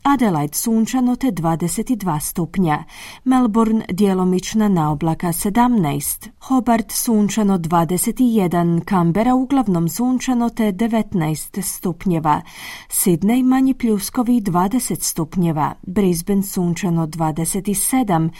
Adelaide 0.08 0.54
sunčano 0.54 1.16
te 1.16 1.32
22 1.32 2.20
stupnja, 2.20 2.84
Melbourne 3.24 3.84
djelomična 3.92 4.68
na 4.68 4.92
oblaka 4.92 5.28
17, 5.28 6.28
Hobart 6.40 6.92
sunčano 6.92 7.58
21, 7.58 8.84
Canberra 8.88 9.34
uglavnom 9.34 9.88
sunčano 9.88 10.50
te 10.50 10.72
19 10.72 11.62
stupnjeva, 11.62 12.42
Sydney 12.88 13.42
manji 13.42 13.74
pljuskovi 13.74 14.40
20 14.40 15.02
stupnjeva, 15.02 15.74
Brisbane 15.82 16.42
sunčano 16.42 17.06
27 17.06 18.30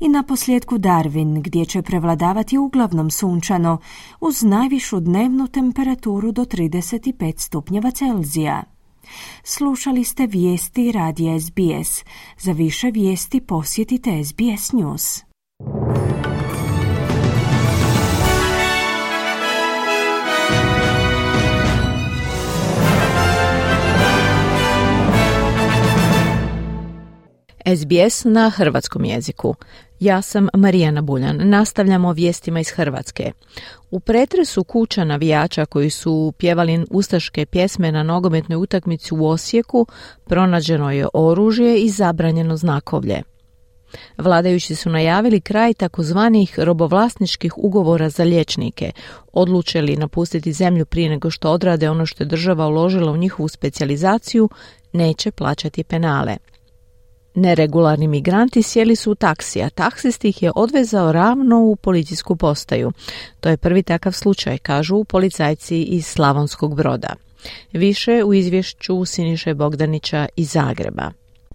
i 0.00 0.08
na 0.08 0.22
posljedku 0.22 0.78
Darwin 0.78 1.42
gdje 1.42 1.64
će 1.64 1.82
prevladavati 1.82 2.58
uglavnom 2.58 3.10
sunčano 3.10 3.78
uz 4.20 4.42
najvišu 4.42 5.00
dnevnu 5.00 5.46
temperaturu 5.48 6.32
do 6.32 6.44
35 6.44 7.38
stupnjeva 7.38 7.90
Celzija. 7.90 8.75
Slušali 9.42 10.04
ste 10.04 10.26
vijesti 10.26 10.92
radija 10.92 11.40
SBS. 11.40 12.04
Za 12.38 12.52
više 12.52 12.90
vijesti 12.90 13.40
posjetite 13.40 14.24
SBS 14.24 14.72
News. 14.72 15.26
SBS 27.74 28.24
na 28.24 28.50
hrvatskom 28.50 29.04
jeziku. 29.04 29.54
Ja 30.00 30.22
sam 30.22 30.48
Marijana 30.54 31.02
Buljan. 31.02 31.48
Nastavljamo 31.48 32.12
vijestima 32.12 32.60
iz 32.60 32.70
Hrvatske. 32.70 33.32
U 33.90 34.00
pretresu 34.00 34.64
kuća 34.64 35.04
navijača 35.04 35.66
koji 35.66 35.90
su 35.90 36.32
pjevali 36.38 36.84
ustaške 36.90 37.46
pjesme 37.46 37.92
na 37.92 38.02
nogometnoj 38.02 38.56
utakmici 38.56 39.14
u 39.14 39.26
Osijeku 39.26 39.86
pronađeno 40.24 40.90
je 40.90 41.06
oružje 41.14 41.78
i 41.78 41.90
zabranjeno 41.90 42.56
znakovlje. 42.56 43.22
Vladajući 44.18 44.74
su 44.74 44.90
najavili 44.90 45.40
kraj 45.40 45.74
takozvanih 45.74 46.58
robovlasničkih 46.58 47.58
ugovora 47.58 48.08
za 48.08 48.24
liječnike, 48.24 48.92
odlučili 49.32 49.96
napustiti 49.96 50.52
zemlju 50.52 50.86
prije 50.86 51.08
nego 51.10 51.30
što 51.30 51.50
odrade 51.50 51.90
ono 51.90 52.06
što 52.06 52.22
je 52.22 52.28
država 52.28 52.66
uložila 52.66 53.12
u 53.12 53.16
njihovu 53.16 53.48
specijalizaciju, 53.48 54.48
neće 54.92 55.30
plaćati 55.30 55.84
penale. 55.84 56.36
Neregularni 57.36 58.08
migranti 58.08 58.62
sjeli 58.62 58.96
su 58.96 59.10
u 59.10 59.14
taksi, 59.14 59.62
a 59.62 59.70
taksist 59.70 60.24
ih 60.24 60.42
je 60.42 60.52
odvezao 60.54 61.12
ravno 61.12 61.60
u 61.60 61.76
policijsku 61.76 62.36
postaju. 62.36 62.92
To 63.40 63.48
je 63.48 63.56
prvi 63.56 63.82
takav 63.82 64.12
slučaj, 64.12 64.58
kažu 64.58 65.04
policajci 65.04 65.82
iz 65.82 66.06
Slavonskog 66.06 66.76
broda. 66.76 67.14
Više 67.72 68.24
u 68.24 68.34
izvješću 68.34 69.04
Siniše 69.04 69.54
Bogdanića 69.54 70.26
iz 70.36 70.50
Zagreba. 70.50 71.10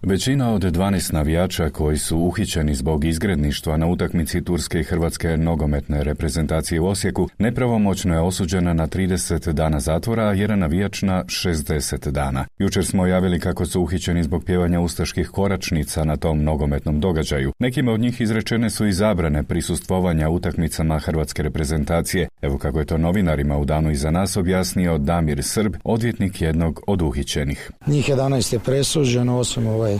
Većina 0.06 0.54
od 0.54 0.62
12 0.62 1.12
navijača 1.12 1.70
koji 1.70 1.98
su 1.98 2.18
uhićeni 2.18 2.74
zbog 2.74 3.04
izgredništva 3.04 3.76
na 3.76 3.86
utakmici 3.86 4.44
Turske 4.44 4.80
i 4.80 4.84
Hrvatske 4.84 5.36
nogometne 5.36 6.04
reprezentacije 6.04 6.80
u 6.80 6.86
Osijeku 6.86 7.28
nepravomoćno 7.38 8.14
je 8.14 8.20
osuđena 8.20 8.72
na 8.72 8.86
30 8.86 9.52
dana 9.52 9.80
zatvora, 9.80 10.28
a 10.28 10.32
jedan 10.32 10.58
navijač 10.58 11.02
na 11.02 11.24
60 11.24 12.10
dana. 12.10 12.44
Jučer 12.58 12.86
smo 12.86 13.06
javili 13.06 13.40
kako 13.40 13.66
su 13.66 13.82
uhićeni 13.82 14.22
zbog 14.22 14.44
pjevanja 14.44 14.80
ustaških 14.80 15.28
koračnica 15.28 16.04
na 16.04 16.16
tom 16.16 16.44
nogometnom 16.44 17.00
događaju. 17.00 17.52
Nekima 17.58 17.92
od 17.92 18.00
njih 18.00 18.20
izrečene 18.20 18.70
su 18.70 18.86
i 18.86 18.92
zabrane 18.92 19.42
prisustvovanja 19.42 20.28
utakmicama 20.28 20.98
Hrvatske 20.98 21.42
reprezentacije. 21.42 22.28
Evo 22.42 22.58
kako 22.58 22.78
je 22.78 22.84
to 22.84 22.98
novinarima 22.98 23.58
u 23.58 23.64
danu 23.64 23.90
iza 23.90 24.10
nas 24.10 24.36
objasnio 24.36 24.98
Damir 24.98 25.42
Srb, 25.42 25.76
odvjetnik 25.84 26.40
jednog 26.40 26.80
od 26.86 27.02
uhićenih. 27.02 27.70
Njih 27.86 28.08
11 28.08 28.52
je 28.52 28.58
presuđeno, 28.58 29.38
osim 29.38 29.66
ovaj 29.66 29.91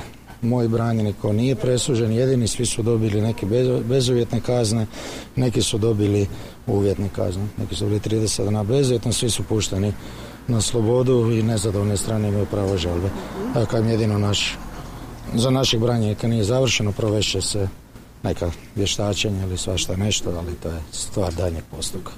moj 0.43 0.69
branjenik 0.69 1.17
ko 1.23 1.33
nije 1.33 1.55
presuđen, 1.55 2.13
jedini 2.13 2.49
svi 2.49 2.67
su 2.67 2.83
dobili 2.83 3.21
neke 3.21 3.47
bezuvjetne 3.85 4.41
kazne, 4.41 4.87
neki 5.37 5.63
su 5.63 5.79
dobili 5.79 6.27
uvjetne 6.67 7.09
kazne, 7.17 7.47
neki 7.59 7.75
su 7.75 7.87
bili 7.87 8.01
30 8.01 8.45
dana 8.45 8.65
bezuvjetno, 8.65 9.13
svi 9.13 9.31
su 9.31 9.43
pušteni 9.43 9.93
na 10.49 10.61
slobodu 10.61 11.31
i 11.33 11.43
nezadovoljne 11.43 11.97
strane 11.97 12.29
imaju 12.29 12.47
pravo 12.47 12.77
žalbe. 12.77 13.09
Dakle, 13.55 13.91
jedino 13.91 14.19
naš, 14.19 14.59
za 15.35 15.51
našeg 15.51 15.81
branjenika 15.81 16.29
nije 16.29 16.45
završeno, 16.45 16.93
provešće 16.93 17.41
se 17.41 17.69
neka 18.23 18.51
vještačenja 18.77 19.43
ili 19.43 19.59
svašta 19.59 19.97
nešto, 19.97 20.31
ali 20.39 20.55
to 20.55 20.69
je 20.69 20.83
stvar 20.93 21.35
daljnjeg 21.35 21.65
postupka. 21.71 22.13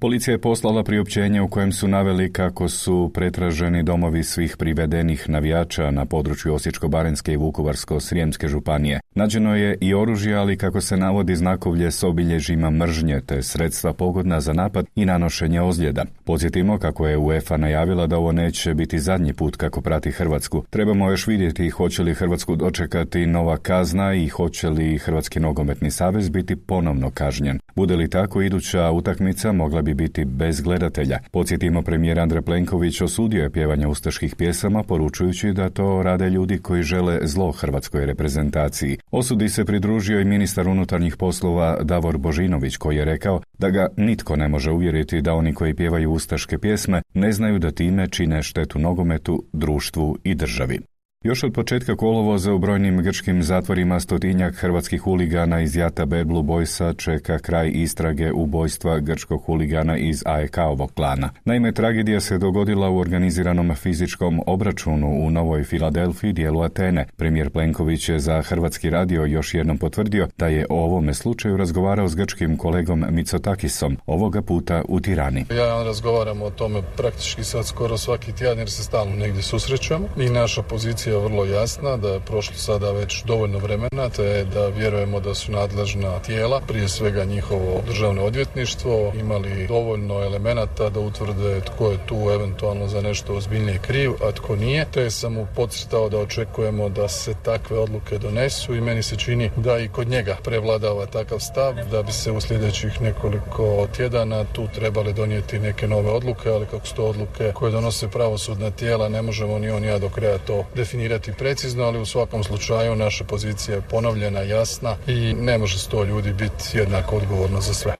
Policija 0.00 0.32
je 0.34 0.38
poslala 0.38 0.84
priopćenje 0.84 1.42
u 1.42 1.48
kojem 1.48 1.72
su 1.72 1.88
naveli 1.88 2.32
kako 2.32 2.68
su 2.68 3.10
pretraženi 3.14 3.82
domovi 3.82 4.22
svih 4.22 4.56
privedenih 4.56 5.28
navijača 5.28 5.90
na 5.90 6.04
području 6.04 6.54
Osječko-Barenske 6.54 7.32
i 7.32 7.36
Vukovarsko-Srijemske 7.36 8.48
županije. 8.48 9.00
Nađeno 9.14 9.56
je 9.56 9.78
i 9.80 9.94
oružje, 9.94 10.34
ali 10.34 10.56
kako 10.56 10.80
se 10.80 10.96
navodi 10.96 11.36
znakovlje 11.36 11.90
s 11.90 12.02
obilježima 12.02 12.70
mržnje 12.70 13.20
te 13.26 13.42
sredstva 13.42 13.92
pogodna 13.92 14.40
za 14.40 14.52
napad 14.52 14.86
i 14.94 15.04
nanošenje 15.04 15.60
ozljeda. 15.60 16.04
Podsjetimo 16.24 16.78
kako 16.78 17.06
je 17.06 17.16
UEFA 17.16 17.56
najavila 17.56 18.06
da 18.06 18.16
ovo 18.16 18.32
neće 18.32 18.74
biti 18.74 18.98
zadnji 18.98 19.32
put 19.32 19.56
kako 19.56 19.80
prati 19.80 20.10
Hrvatsku. 20.10 20.64
Trebamo 20.70 21.10
još 21.10 21.26
vidjeti 21.26 21.70
hoće 21.70 22.02
li 22.02 22.14
Hrvatsku 22.14 22.56
dočekati 22.56 23.26
nova 23.26 23.56
kazna 23.56 24.14
i 24.14 24.28
hoće 24.28 24.68
li 24.68 24.98
Hrvatski 24.98 25.40
nogometni 25.40 25.90
savez 25.90 26.28
biti 26.28 26.56
ponovno 26.56 27.10
kažnjen. 27.10 27.58
Bude 27.74 27.96
li 27.96 28.10
tako 28.10 28.42
iduća 28.42 28.90
utakmica 28.90 29.52
mogla 29.52 29.82
bi 29.82 29.89
biti 29.94 30.24
bez 30.24 30.60
gledatelja. 30.60 31.18
Podsjetimo 31.30 31.82
premijer 31.82 32.20
Andrej 32.20 32.42
Plenković 32.42 33.00
osudio 33.00 33.42
je 33.42 33.50
pjevanje 33.50 33.86
ustaških 33.86 34.36
pjesama 34.36 34.82
poručujući 34.82 35.52
da 35.52 35.70
to 35.70 36.02
rade 36.02 36.30
ljudi 36.30 36.58
koji 36.58 36.82
žele 36.82 37.18
zlo 37.22 37.52
hrvatskoj 37.52 38.06
reprezentaciji. 38.06 38.98
Osudi 39.10 39.48
se 39.48 39.64
pridružio 39.64 40.20
i 40.20 40.24
ministar 40.24 40.68
unutarnjih 40.68 41.16
poslova 41.16 41.82
Davor 41.82 42.18
Božinović 42.18 42.76
koji 42.76 42.96
je 42.96 43.04
rekao 43.04 43.40
da 43.58 43.70
ga 43.70 43.88
nitko 43.96 44.36
ne 44.36 44.48
može 44.48 44.70
uvjeriti 44.70 45.20
da 45.20 45.34
oni 45.34 45.54
koji 45.54 45.74
pjevaju 45.74 46.12
ustaške 46.12 46.58
pjesme 46.58 47.02
ne 47.14 47.32
znaju 47.32 47.58
da 47.58 47.70
time 47.70 48.08
čine 48.08 48.42
štetu 48.42 48.78
nogometu, 48.78 49.44
društvu 49.52 50.18
i 50.24 50.34
državi. 50.34 50.89
Još 51.24 51.42
od 51.42 51.52
početka 51.52 51.96
kolovoza 51.96 52.52
u 52.52 52.58
brojnim 52.58 53.02
grčkim 53.02 53.42
zatvorima 53.42 54.00
stotinjak 54.00 54.54
hrvatskih 54.54 55.00
huligana 55.00 55.60
iz 55.60 55.76
Jata 55.76 56.06
Bad 56.06 56.26
Blue 56.26 56.42
Boysa 56.42 56.96
čeka 56.96 57.38
kraj 57.38 57.70
istrage 57.74 58.32
ubojstva 58.32 58.98
grčkog 58.98 59.42
huligana 59.44 59.98
iz 59.98 60.22
AEK-ovog 60.26 60.94
klana. 60.94 61.30
Naime, 61.44 61.72
tragedija 61.72 62.20
se 62.20 62.38
dogodila 62.38 62.88
u 62.88 62.98
organiziranom 62.98 63.74
fizičkom 63.74 64.40
obračunu 64.46 65.26
u 65.26 65.30
Novoj 65.30 65.64
Filadelfiji, 65.64 66.32
dijelu 66.32 66.62
Atene. 66.62 67.06
Premijer 67.16 67.50
Plenković 67.50 68.08
je 68.08 68.18
za 68.18 68.42
Hrvatski 68.42 68.90
radio 68.90 69.24
još 69.24 69.54
jednom 69.54 69.78
potvrdio 69.78 70.28
da 70.38 70.46
je 70.46 70.66
o 70.70 70.84
ovome 70.84 71.14
slučaju 71.14 71.56
razgovarao 71.56 72.08
s 72.08 72.16
grčkim 72.16 72.56
kolegom 72.56 73.04
Mitsotakisom, 73.10 73.96
ovoga 74.06 74.42
puta 74.42 74.82
u 74.88 75.00
Tirani. 75.00 75.44
Ja 75.50 75.82
razgovaram 75.82 76.42
o 76.42 76.50
tome 76.50 76.82
praktički 76.96 77.44
sad 77.44 77.66
skoro 77.66 77.98
svaki 77.98 78.32
tjedan 78.32 78.58
jer 78.58 78.70
se 78.70 78.84
stalno 78.84 79.16
negdje 79.16 79.42
susrećemo 79.42 80.08
i 80.16 80.28
naša 80.28 80.62
pozicija 80.62 81.09
je 81.10 81.18
vrlo 81.18 81.44
jasna, 81.44 81.96
da 81.96 82.08
je 82.08 82.20
prošlo 82.20 82.56
sada 82.56 82.92
već 82.92 83.24
dovoljno 83.24 83.58
vremena, 83.58 84.08
te 84.16 84.44
da 84.44 84.66
vjerujemo 84.68 85.20
da 85.20 85.34
su 85.34 85.52
nadležna 85.52 86.18
tijela, 86.18 86.60
prije 86.68 86.88
svega 86.88 87.24
njihovo 87.24 87.82
državno 87.86 88.24
odvjetništvo, 88.24 89.12
imali 89.20 89.66
dovoljno 89.66 90.22
elemenata 90.22 90.90
da 90.90 91.00
utvrde 91.00 91.60
tko 91.60 91.90
je 91.90 91.98
tu 92.06 92.30
eventualno 92.34 92.88
za 92.88 93.00
nešto 93.00 93.34
ozbiljnije 93.34 93.78
kriv, 93.78 94.12
a 94.22 94.32
tko 94.32 94.56
nije, 94.56 94.86
te 94.92 95.10
sam 95.10 95.32
mu 95.32 95.46
podcrtao 95.56 96.08
da 96.08 96.18
očekujemo 96.18 96.88
da 96.88 97.08
se 97.08 97.34
takve 97.42 97.78
odluke 97.78 98.18
donesu 98.18 98.74
i 98.74 98.80
meni 98.80 99.02
se 99.02 99.16
čini 99.16 99.50
da 99.56 99.78
i 99.78 99.88
kod 99.88 100.08
njega 100.08 100.36
prevladava 100.44 101.06
takav 101.06 101.38
stav, 101.38 101.74
da 101.90 102.02
bi 102.02 102.12
se 102.12 102.32
u 102.32 102.40
sljedećih 102.40 103.02
nekoliko 103.02 103.88
tjedana 103.96 104.44
tu 104.44 104.68
trebali 104.74 105.12
donijeti 105.12 105.58
neke 105.58 105.88
nove 105.88 106.10
odluke, 106.10 106.50
ali 106.50 106.66
kako 106.66 106.86
su 106.86 106.94
to 106.94 107.04
odluke 107.04 107.52
koje 107.54 107.72
donose 107.72 108.08
pravosudna 108.08 108.70
tijela, 108.70 109.08
ne 109.08 109.22
možemo 109.22 109.58
ni 109.58 109.70
on 109.70 109.84
ja 109.84 109.98
do 109.98 110.08
kraja 110.08 110.38
to 110.38 110.64
definirati 110.74 110.99
definirati 111.00 111.32
precizno, 111.38 111.84
ali 111.84 112.00
u 112.00 112.06
svakom 112.06 112.44
slučaju 112.44 112.96
naša 112.96 113.24
pozicija 113.24 113.74
je 113.74 113.82
ponovljena, 113.90 114.40
jasna 114.40 114.96
i 115.06 115.34
ne 115.34 115.58
može 115.58 115.78
sto 115.78 116.04
ljudi 116.04 116.32
biti 116.32 116.78
jednako 116.78 117.16
odgovorno 117.16 117.60
za 117.60 117.74
sve. 117.74 117.94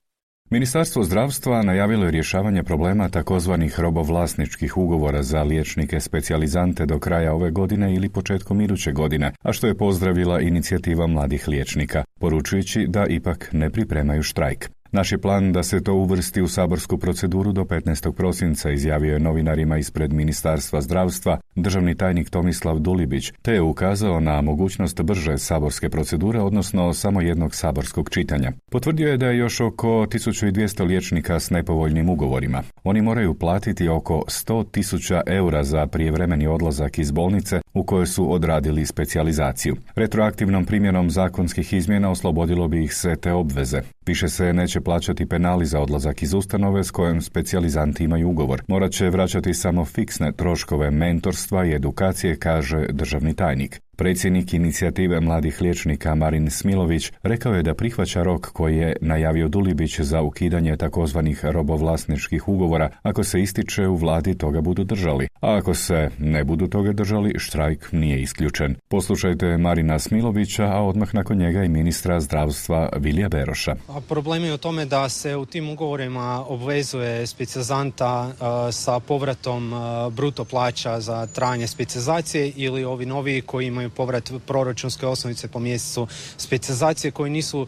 Ministarstvo 0.50 1.04
zdravstva 1.04 1.62
najavilo 1.62 2.04
je 2.04 2.10
rješavanje 2.10 2.62
problema 2.62 3.08
takozvanih 3.08 3.80
robovlasničkih 3.80 4.76
ugovora 4.76 5.22
za 5.22 5.42
liječnike 5.42 6.00
specijalizante 6.00 6.86
do 6.86 6.98
kraja 6.98 7.34
ove 7.34 7.50
godine 7.50 7.94
ili 7.94 8.08
početkom 8.08 8.60
iduće 8.60 8.92
godine, 8.92 9.32
a 9.42 9.52
što 9.52 9.66
je 9.66 9.76
pozdravila 9.76 10.40
inicijativa 10.40 11.06
mladih 11.06 11.48
liječnika, 11.48 12.04
poručujući 12.20 12.86
da 12.88 13.06
ipak 13.06 13.48
ne 13.52 13.70
pripremaju 13.70 14.22
štrajk. 14.22 14.70
Naš 14.92 15.12
je 15.12 15.18
plan 15.18 15.52
da 15.52 15.62
se 15.62 15.82
to 15.82 15.94
uvrsti 15.94 16.42
u 16.42 16.48
saborsku 16.48 16.98
proceduru 16.98 17.52
do 17.52 17.62
15. 17.62 18.12
prosinca, 18.12 18.70
izjavio 18.70 19.12
je 19.12 19.20
novinarima 19.20 19.78
ispred 19.78 20.12
Ministarstva 20.12 20.80
zdravstva 20.80 21.38
državni 21.54 21.94
tajnik 21.94 22.30
Tomislav 22.30 22.78
Dulibić, 22.78 23.32
te 23.42 23.52
je 23.52 23.62
ukazao 23.62 24.20
na 24.20 24.40
mogućnost 24.40 25.02
brže 25.02 25.38
saborske 25.38 25.88
procedure, 25.88 26.40
odnosno 26.40 26.92
samo 26.92 27.20
jednog 27.20 27.54
saborskog 27.54 28.10
čitanja. 28.10 28.52
Potvrdio 28.70 29.08
je 29.08 29.16
da 29.16 29.26
je 29.26 29.38
još 29.38 29.60
oko 29.60 29.88
1200 29.88 30.86
liječnika 30.86 31.40
s 31.40 31.50
nepovoljnim 31.50 32.08
ugovorima. 32.08 32.62
Oni 32.84 33.02
moraju 33.02 33.34
platiti 33.34 33.88
oko 33.88 34.22
100.000 34.26 35.22
eura 35.26 35.64
za 35.64 35.86
prijevremeni 35.86 36.46
odlazak 36.46 36.98
iz 36.98 37.10
bolnice 37.10 37.60
u 37.74 37.84
kojoj 37.84 38.06
su 38.06 38.32
odradili 38.32 38.86
specijalizaciju. 38.86 39.76
Retroaktivnom 39.94 40.64
primjenom 40.64 41.10
zakonskih 41.10 41.72
izmjena 41.72 42.10
oslobodilo 42.10 42.68
bi 42.68 42.84
ih 42.84 42.94
sve 42.94 43.16
te 43.16 43.32
obveze. 43.32 43.82
Više 44.10 44.28
se 44.28 44.52
neće 44.52 44.80
plaćati 44.80 45.26
penali 45.26 45.66
za 45.66 45.80
odlazak 45.80 46.22
iz 46.22 46.34
ustanove 46.34 46.84
s 46.84 46.90
kojom 46.90 47.22
specijalizanti 47.22 48.04
imaju 48.04 48.28
ugovor. 48.28 48.62
Morat 48.68 48.92
će 48.92 49.10
vraćati 49.10 49.54
samo 49.54 49.84
fiksne 49.84 50.32
troškove 50.32 50.90
mentorstva 50.90 51.66
i 51.66 51.74
edukacije, 51.74 52.36
kaže 52.36 52.86
državni 52.88 53.34
tajnik. 53.34 53.80
Predsjednik 54.00 54.54
inicijative 54.54 55.20
mladih 55.20 55.60
liječnika 55.60 56.14
Marin 56.14 56.50
Smilović 56.50 57.12
rekao 57.22 57.54
je 57.54 57.62
da 57.62 57.74
prihvaća 57.74 58.22
rok 58.22 58.46
koji 58.46 58.76
je 58.76 58.96
najavio 59.00 59.48
Dulibić 59.48 60.00
za 60.00 60.22
ukidanje 60.22 60.76
takozvanih 60.76 61.44
robovlasničkih 61.44 62.48
ugovora 62.48 62.90
ako 63.02 63.24
se 63.24 63.40
ističe 63.40 63.86
u 63.86 63.96
vladi 63.96 64.38
toga 64.38 64.60
budu 64.60 64.84
držali. 64.84 65.28
A 65.40 65.56
ako 65.56 65.74
se 65.74 66.10
ne 66.18 66.44
budu 66.44 66.68
toga 66.68 66.92
držali, 66.92 67.34
štrajk 67.38 67.92
nije 67.92 68.22
isključen. 68.22 68.76
Poslušajte 68.88 69.56
Marina 69.56 69.98
Smilovića, 69.98 70.64
a 70.64 70.82
odmah 70.82 71.14
nakon 71.14 71.38
njega 71.38 71.64
i 71.64 71.68
ministra 71.68 72.20
zdravstva 72.20 72.88
Vilija 72.96 73.28
Beroša. 73.28 73.76
Problem 74.08 74.44
je 74.44 74.54
u 74.54 74.58
tome 74.58 74.84
da 74.84 75.08
se 75.08 75.36
u 75.36 75.46
tim 75.46 75.70
ugovorima 75.70 76.44
obvezuje 76.48 77.26
specijalizanta 77.26 78.32
sa 78.72 79.00
povratom 79.00 79.72
bruto 80.10 80.44
plaća 80.44 81.00
za 81.00 81.26
trajanje 81.26 81.66
specijalizacije 81.66 82.52
ili 82.56 82.84
ovi 82.84 83.06
novi 83.06 83.40
koji 83.40 83.66
imaju 83.66 83.89
povrat 83.90 84.32
proračunske 84.46 85.06
osnovice 85.06 85.48
po 85.48 85.58
mjesecu 85.58 86.06
specijalizacije 86.36 87.10
koji 87.10 87.30
nisu 87.30 87.66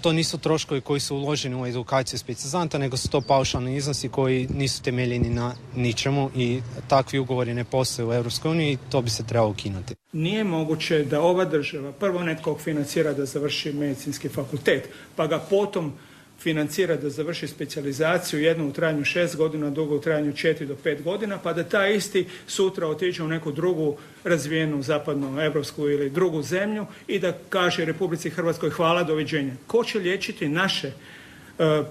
to 0.00 0.12
nisu 0.12 0.38
troškovi 0.38 0.80
koji 0.80 1.00
su 1.00 1.16
uloženi 1.16 1.62
u 1.62 1.66
edukaciju 1.66 2.18
specijalizanta, 2.18 2.78
nego 2.78 2.96
su 2.96 3.08
to 3.08 3.20
paušalni 3.20 3.76
iznosi 3.76 4.08
koji 4.08 4.48
nisu 4.54 4.82
temeljeni 4.82 5.30
na 5.30 5.54
ničemu 5.76 6.30
i 6.36 6.60
takvi 6.88 7.18
ugovori 7.18 7.54
ne 7.54 7.64
postoje 7.64 8.06
u 8.06 8.12
EU 8.12 8.24
i 8.60 8.78
to 8.90 9.02
bi 9.02 9.10
se 9.10 9.26
trebalo 9.26 9.50
ukinuti. 9.50 9.94
Nije 10.12 10.44
moguće 10.44 11.04
da 11.04 11.20
ova 11.20 11.44
država 11.44 11.92
prvo 11.92 12.22
netkog 12.22 12.60
financira 12.60 13.12
da 13.12 13.26
završi 13.26 13.72
medicinski 13.72 14.28
fakultet, 14.28 14.88
pa 15.16 15.26
ga 15.26 15.38
potom 15.38 15.92
financira 16.38 16.96
da 16.96 17.10
završi 17.10 17.48
specijalizaciju, 17.48 18.42
jednu 18.42 18.68
u 18.68 18.72
trajanju 18.72 19.04
šest 19.04 19.36
godina, 19.36 19.70
drugu 19.70 19.96
u 19.96 20.00
trajanju 20.00 20.32
četiri 20.32 20.66
do 20.66 20.76
pet 20.76 21.02
godina, 21.02 21.38
pa 21.38 21.52
da 21.52 21.64
taj 21.64 21.94
isti 21.94 22.26
sutra 22.46 22.86
otiđe 22.86 23.22
u 23.22 23.28
neku 23.28 23.52
drugu 23.52 23.96
razvijenu 24.24 24.82
zapadnu 24.82 25.40
evropsku 25.40 25.88
ili 25.88 26.10
drugu 26.10 26.42
zemlju 26.42 26.86
i 27.06 27.18
da 27.18 27.32
kaže 27.48 27.84
Republici 27.84 28.30
Hrvatskoj 28.30 28.70
hvala, 28.70 29.02
doviđenja. 29.02 29.52
Ko 29.66 29.84
će 29.84 29.98
liječiti 29.98 30.48
naše 30.48 30.88
e, 30.88 30.92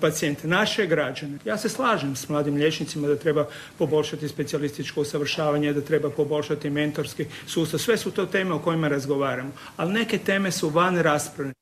pacijente, 0.01 0.47
naše 0.47 0.85
građane. 0.85 1.37
Ja 1.45 1.57
se 1.57 1.69
slažem 1.69 2.15
s 2.15 2.29
mladim 2.29 2.55
liječnicima 2.55 3.07
da 3.07 3.15
treba 3.15 3.47
poboljšati 3.77 4.27
specijalističko 4.27 5.01
usavršavanje, 5.01 5.73
da 5.73 5.81
treba 5.81 6.09
poboljšati 6.09 6.69
mentorski 6.69 7.25
sustav. 7.47 7.79
Sve 7.79 7.97
su 7.97 8.11
to 8.11 8.25
teme 8.25 8.53
o 8.53 8.59
kojima 8.59 8.87
razgovaramo, 8.87 9.51
ali 9.77 9.93
neke 9.93 10.17
teme 10.17 10.51
su 10.51 10.69
van 10.69 10.97
rasprave. 10.97 11.53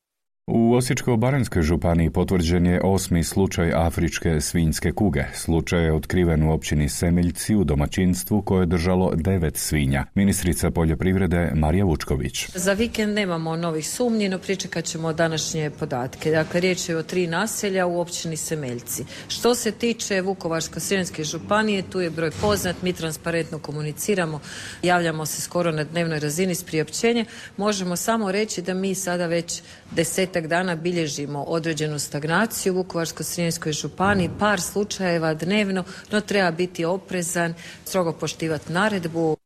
U 0.50 0.74
Osječko-baranjskoj 0.74 1.62
županiji 1.62 2.10
potvrđen 2.10 2.66
je 2.66 2.80
osmi 2.84 3.24
slučaj 3.24 3.72
afričke 3.74 4.40
svinjske 4.40 4.92
kuge. 4.92 5.24
Slučaj 5.34 5.84
je 5.84 5.92
otkriven 5.92 6.42
u 6.42 6.52
općini 6.52 6.88
Semeljci 6.88 7.54
u 7.54 7.64
domaćinstvu 7.64 8.42
koje 8.42 8.62
je 8.62 8.66
držalo 8.66 9.12
devet 9.14 9.56
svinja. 9.56 10.04
Ministrica 10.14 10.70
poljoprivrede 10.70 11.50
Marija 11.54 11.84
Vučković. 11.84 12.48
Za 12.54 12.72
vikend 12.72 13.14
nemamo 13.14 13.56
novih 13.56 13.88
sumnji, 13.88 14.28
no 14.28 14.38
pričekat 14.38 14.84
ćemo 14.84 15.12
današnje 15.12 15.70
podatke. 15.70 16.30
Dakle, 16.30 16.60
riječ 16.60 16.88
je 16.88 16.96
o 16.96 17.02
tri 17.02 17.26
naselja 17.26 17.86
u 17.86 18.00
općini 18.00 18.36
Semeljci. 18.36 19.04
Što 19.28 19.54
se 19.54 19.72
tiče 19.72 20.22
Vukovarsko-srijemske 20.22 21.24
županije, 21.24 21.82
tu 21.82 22.00
je 22.00 22.10
broj 22.10 22.30
poznat, 22.40 22.82
mi 22.82 22.92
transparentno 22.92 23.58
komuniciramo, 23.58 24.40
javljamo 24.82 25.26
se 25.26 25.42
skoro 25.42 25.72
na 25.72 25.84
dnevnoj 25.84 26.20
razini 26.20 26.54
s 26.54 26.64
priopćenjem. 26.64 27.26
Možemo 27.56 27.96
samo 27.96 28.32
reći 28.32 28.62
da 28.62 28.74
mi 28.74 28.94
sada 28.94 29.26
već 29.26 29.62
deset 29.90 30.35
desetak 30.36 30.50
dana 30.50 30.76
bilježimo 30.76 31.42
određenu 31.42 31.98
stagnaciju 31.98 32.72
u 32.72 32.76
Vukovarsko-srijemskoj 32.76 33.72
županiji, 33.72 34.30
par 34.38 34.60
slučajeva 34.60 35.34
dnevno, 35.34 35.84
no 36.12 36.20
treba 36.20 36.50
biti 36.50 36.84
oprezan, 36.84 37.54
strogo 37.84 38.12
poštivati 38.12 38.72
naredbu. 38.72 39.36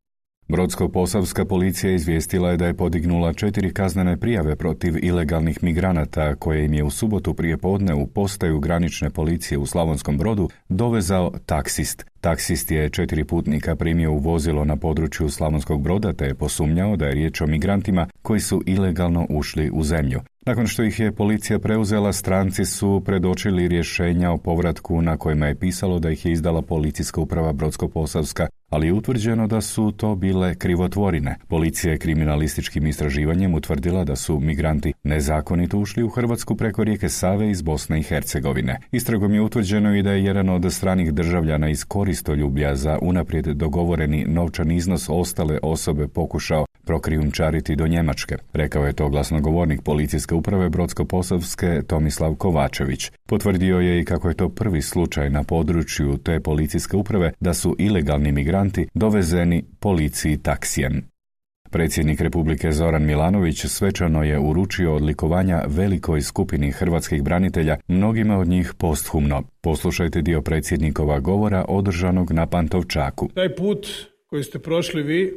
Brodsko-posavska 0.48 1.44
policija 1.44 1.92
izvijestila 1.92 2.50
je 2.50 2.56
da 2.56 2.66
je 2.66 2.74
podignula 2.74 3.32
četiri 3.32 3.72
kaznene 3.72 4.16
prijave 4.16 4.56
protiv 4.56 5.04
ilegalnih 5.04 5.62
migranata 5.62 6.34
koje 6.34 6.64
im 6.64 6.74
je 6.74 6.84
u 6.84 6.90
subotu 6.90 7.34
prije 7.34 7.56
podne 7.56 7.94
u 7.94 8.06
postaju 8.06 8.60
granične 8.60 9.10
policije 9.10 9.58
u 9.58 9.66
Slavonskom 9.66 10.18
brodu 10.18 10.48
dovezao 10.68 11.32
taksist. 11.46 12.04
Taksist 12.20 12.70
je 12.70 12.90
četiri 12.90 13.24
putnika 13.24 13.76
primio 13.76 14.12
u 14.12 14.18
vozilo 14.18 14.64
na 14.64 14.76
području 14.76 15.30
Slavonskog 15.30 15.82
broda 15.82 16.12
te 16.12 16.24
je 16.24 16.34
posumnjao 16.34 16.96
da 16.96 17.06
je 17.06 17.14
riječ 17.14 17.40
o 17.40 17.46
migrantima 17.46 18.06
koji 18.22 18.40
su 18.40 18.62
ilegalno 18.66 19.26
ušli 19.30 19.70
u 19.72 19.84
zemlju. 19.84 20.20
Nakon 20.46 20.66
što 20.66 20.82
ih 20.82 21.00
je 21.00 21.12
policija 21.12 21.58
preuzela, 21.58 22.12
stranci 22.12 22.64
su 22.64 23.02
predočili 23.04 23.68
rješenja 23.68 24.30
o 24.30 24.38
povratku 24.38 25.02
na 25.02 25.16
kojima 25.16 25.46
je 25.46 25.54
pisalo 25.54 25.98
da 25.98 26.10
ih 26.10 26.26
je 26.26 26.32
izdala 26.32 26.62
policijska 26.62 27.20
uprava 27.20 27.52
Brodsko-Posavska, 27.52 28.46
ali 28.70 28.86
je 28.86 28.92
utvrđeno 28.92 29.46
da 29.46 29.60
su 29.60 29.92
to 29.92 30.14
bile 30.14 30.54
krivotvorine. 30.54 31.36
Policija 31.48 31.92
je 31.92 31.98
kriminalističkim 31.98 32.86
istraživanjem 32.86 33.54
utvrdila 33.54 34.04
da 34.04 34.16
su 34.16 34.40
migranti 34.40 34.92
nezakonito 35.02 35.78
ušli 35.78 36.02
u 36.02 36.08
Hrvatsku 36.08 36.56
preko 36.56 36.84
rijeke 36.84 37.08
Save 37.08 37.50
iz 37.50 37.62
Bosne 37.62 38.00
i 38.00 38.02
Hercegovine. 38.02 38.78
Istragom 38.92 39.34
je 39.34 39.40
utvrđeno 39.40 39.96
i 39.96 40.02
da 40.02 40.12
je 40.12 40.24
jedan 40.24 40.48
od 40.48 40.72
stranih 40.72 41.12
državljana 41.12 41.68
iz 41.68 41.84
koristoljublja 41.84 42.76
za 42.76 42.98
unaprijed 43.02 43.46
dogovoreni 43.46 44.24
novčan 44.24 44.70
iznos 44.70 45.08
ostale 45.08 45.58
osobe 45.62 46.08
pokušao 46.08 46.66
prokrijumčariti 46.84 47.76
do 47.76 47.86
Njemačke. 47.86 48.36
Rekao 48.52 48.86
je 48.86 48.92
to 48.92 49.08
glasnogovornik 49.08 49.82
policijske 49.82 50.34
uprave 50.34 50.68
Brodsko-Posavske 50.68 51.82
Tomislav 51.86 52.34
Kovačević. 52.34 53.10
Potvrdio 53.26 53.78
je 53.78 54.00
i 54.00 54.04
kako 54.04 54.28
je 54.28 54.34
to 54.34 54.48
prvi 54.48 54.82
slučaj 54.82 55.30
na 55.30 55.42
području 55.42 56.16
te 56.16 56.40
policijske 56.40 56.96
uprave 56.96 57.32
da 57.40 57.54
su 57.54 57.76
ilegalni 57.78 58.32
migranti 58.60 58.86
dovezeni 58.94 59.64
policiji 59.80 60.38
taksijem. 60.42 61.10
Predsjednik 61.70 62.20
Republike 62.20 62.72
Zoran 62.72 63.06
Milanović 63.06 63.66
svečano 63.66 64.22
je 64.22 64.38
uručio 64.38 64.94
odlikovanja 64.94 65.64
velikoj 65.66 66.20
skupini 66.20 66.70
hrvatskih 66.70 67.22
branitelja, 67.22 67.76
mnogima 67.88 68.38
od 68.38 68.48
njih 68.48 68.74
posthumno. 68.78 69.42
Poslušajte 69.60 70.22
dio 70.22 70.42
predsjednikova 70.42 71.20
govora 71.20 71.64
održanog 71.68 72.32
na 72.32 72.46
Pantovčaku. 72.46 73.28
Taj 73.34 73.54
put 73.54 73.86
koji 74.26 74.42
ste 74.42 74.58
prošli 74.58 75.02
vi 75.02 75.32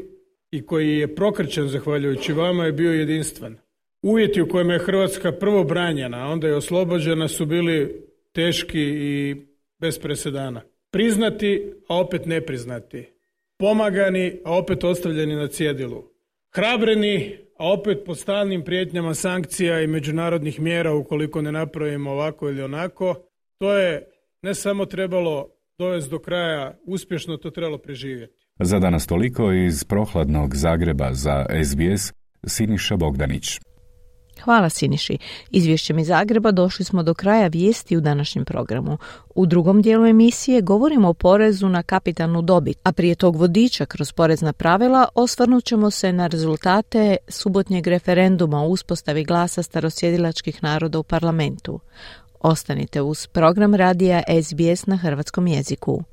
i 0.51 0.65
koji 0.65 0.97
je 0.97 1.15
prokrčen 1.15 1.67
zahvaljujući 1.67 2.33
vama 2.33 2.65
je 2.65 2.71
bio 2.71 2.91
jedinstven. 2.91 3.57
Uvjeti 4.01 4.41
u 4.41 4.47
kojima 4.47 4.73
je 4.73 4.86
Hrvatska 4.86 5.31
prvo 5.31 5.63
branjena, 5.63 6.17
a 6.17 6.31
onda 6.31 6.47
je 6.47 6.55
oslobođena 6.55 7.27
su 7.27 7.45
bili 7.45 8.05
teški 8.31 8.81
i 8.81 9.36
bez 9.79 9.99
presedana. 9.99 10.62
Priznati, 10.91 11.73
a 11.89 11.99
opet 11.99 12.25
nepriznati. 12.25 13.12
Pomagani, 13.57 14.39
a 14.45 14.57
opet 14.57 14.83
ostavljeni 14.83 15.35
na 15.35 15.47
cjedilu. 15.47 16.03
Hrabreni, 16.51 17.37
a 17.59 17.71
opet 17.73 17.97
pod 18.05 18.19
stalnim 18.19 18.63
prijetnjama 18.63 19.13
sankcija 19.13 19.81
i 19.81 19.87
međunarodnih 19.87 20.59
mjera 20.59 20.93
ukoliko 20.93 21.41
ne 21.41 21.51
napravimo 21.51 22.11
ovako 22.11 22.49
ili 22.49 22.61
onako. 22.61 23.15
To 23.59 23.77
je 23.77 24.07
ne 24.41 24.55
samo 24.55 24.85
trebalo 24.85 25.49
dovesti 25.77 26.11
do 26.11 26.19
kraja 26.19 26.79
uspješno, 26.85 27.37
to 27.37 27.49
trebalo 27.49 27.77
preživjeti. 27.77 28.33
Za 28.59 28.79
danas 28.79 29.07
toliko 29.07 29.51
iz 29.51 29.83
prohladnog 29.83 30.55
Zagreba 30.55 31.13
za 31.13 31.45
SBS 31.65 32.13
Siniša 32.47 32.95
Bogdanić. 32.95 33.59
Hvala 34.41 34.69
Siniši. 34.69 35.17
Izvješćem 35.51 35.99
iz 35.99 36.07
Zagreba 36.07 36.51
došli 36.51 36.85
smo 36.85 37.03
do 37.03 37.13
kraja 37.13 37.47
vijesti 37.47 37.97
u 37.97 38.01
današnjem 38.01 38.45
programu. 38.45 38.97
U 39.35 39.45
drugom 39.45 39.81
dijelu 39.81 40.05
emisije 40.05 40.61
govorimo 40.61 41.09
o 41.09 41.13
porezu 41.13 41.69
na 41.69 41.83
kapitalnu 41.83 42.41
dobit, 42.41 42.79
a 42.83 42.91
prije 42.91 43.15
tog 43.15 43.35
vodiča 43.35 43.85
kroz 43.85 44.11
porezna 44.11 44.53
pravila 44.53 45.07
osvrnut 45.15 45.65
ćemo 45.65 45.91
se 45.91 46.13
na 46.13 46.27
rezultate 46.27 47.17
subotnjeg 47.27 47.87
referenduma 47.87 48.61
o 48.61 48.67
uspostavi 48.67 49.23
glasa 49.23 49.63
starosjedilačkih 49.63 50.63
naroda 50.63 50.99
u 50.99 51.03
parlamentu. 51.03 51.79
Ostanite 52.39 53.01
uz 53.01 53.27
program 53.27 53.75
radija 53.75 54.23
SBS 54.43 54.85
na 54.85 54.97
hrvatskom 54.97 55.47
jeziku. 55.47 56.03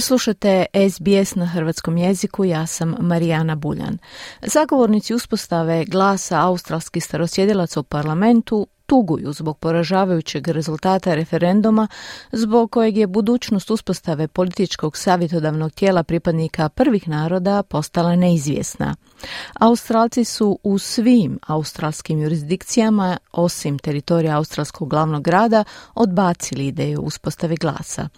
Slušate 0.00 0.66
SBS 0.90 1.34
na 1.34 1.46
hrvatskom 1.46 1.98
jeziku, 1.98 2.44
ja 2.44 2.66
sam 2.66 2.94
Marijana 3.00 3.54
Buljan. 3.54 3.98
Zagovornici 4.42 5.14
uspostave 5.14 5.84
glasa 5.84 6.40
australskih 6.40 7.04
starosjedilaca 7.04 7.80
u 7.80 7.82
parlamentu 7.82 8.66
tuguju 8.90 9.32
zbog 9.32 9.58
poražavajućeg 9.58 10.48
rezultata 10.48 11.14
referenduma 11.14 11.88
zbog 12.32 12.70
kojeg 12.70 12.96
je 12.96 13.06
budućnost 13.06 13.70
uspostave 13.70 14.28
političkog 14.28 14.96
savjetodavnog 14.96 15.72
tijela 15.72 16.02
pripadnika 16.02 16.68
prvih 16.68 17.08
naroda 17.08 17.62
postala 17.62 18.16
neizvjesna. 18.16 18.94
Australci 19.60 20.24
su 20.24 20.58
u 20.62 20.78
svim 20.78 21.38
australskim 21.46 22.22
jurisdikcijama, 22.22 23.18
osim 23.32 23.78
teritorija 23.78 24.36
australskog 24.36 24.88
glavnog 24.88 25.22
grada, 25.22 25.64
odbacili 25.94 26.66
ideju 26.66 27.00
uspostave 27.00 27.56
glasa. 27.56 28.08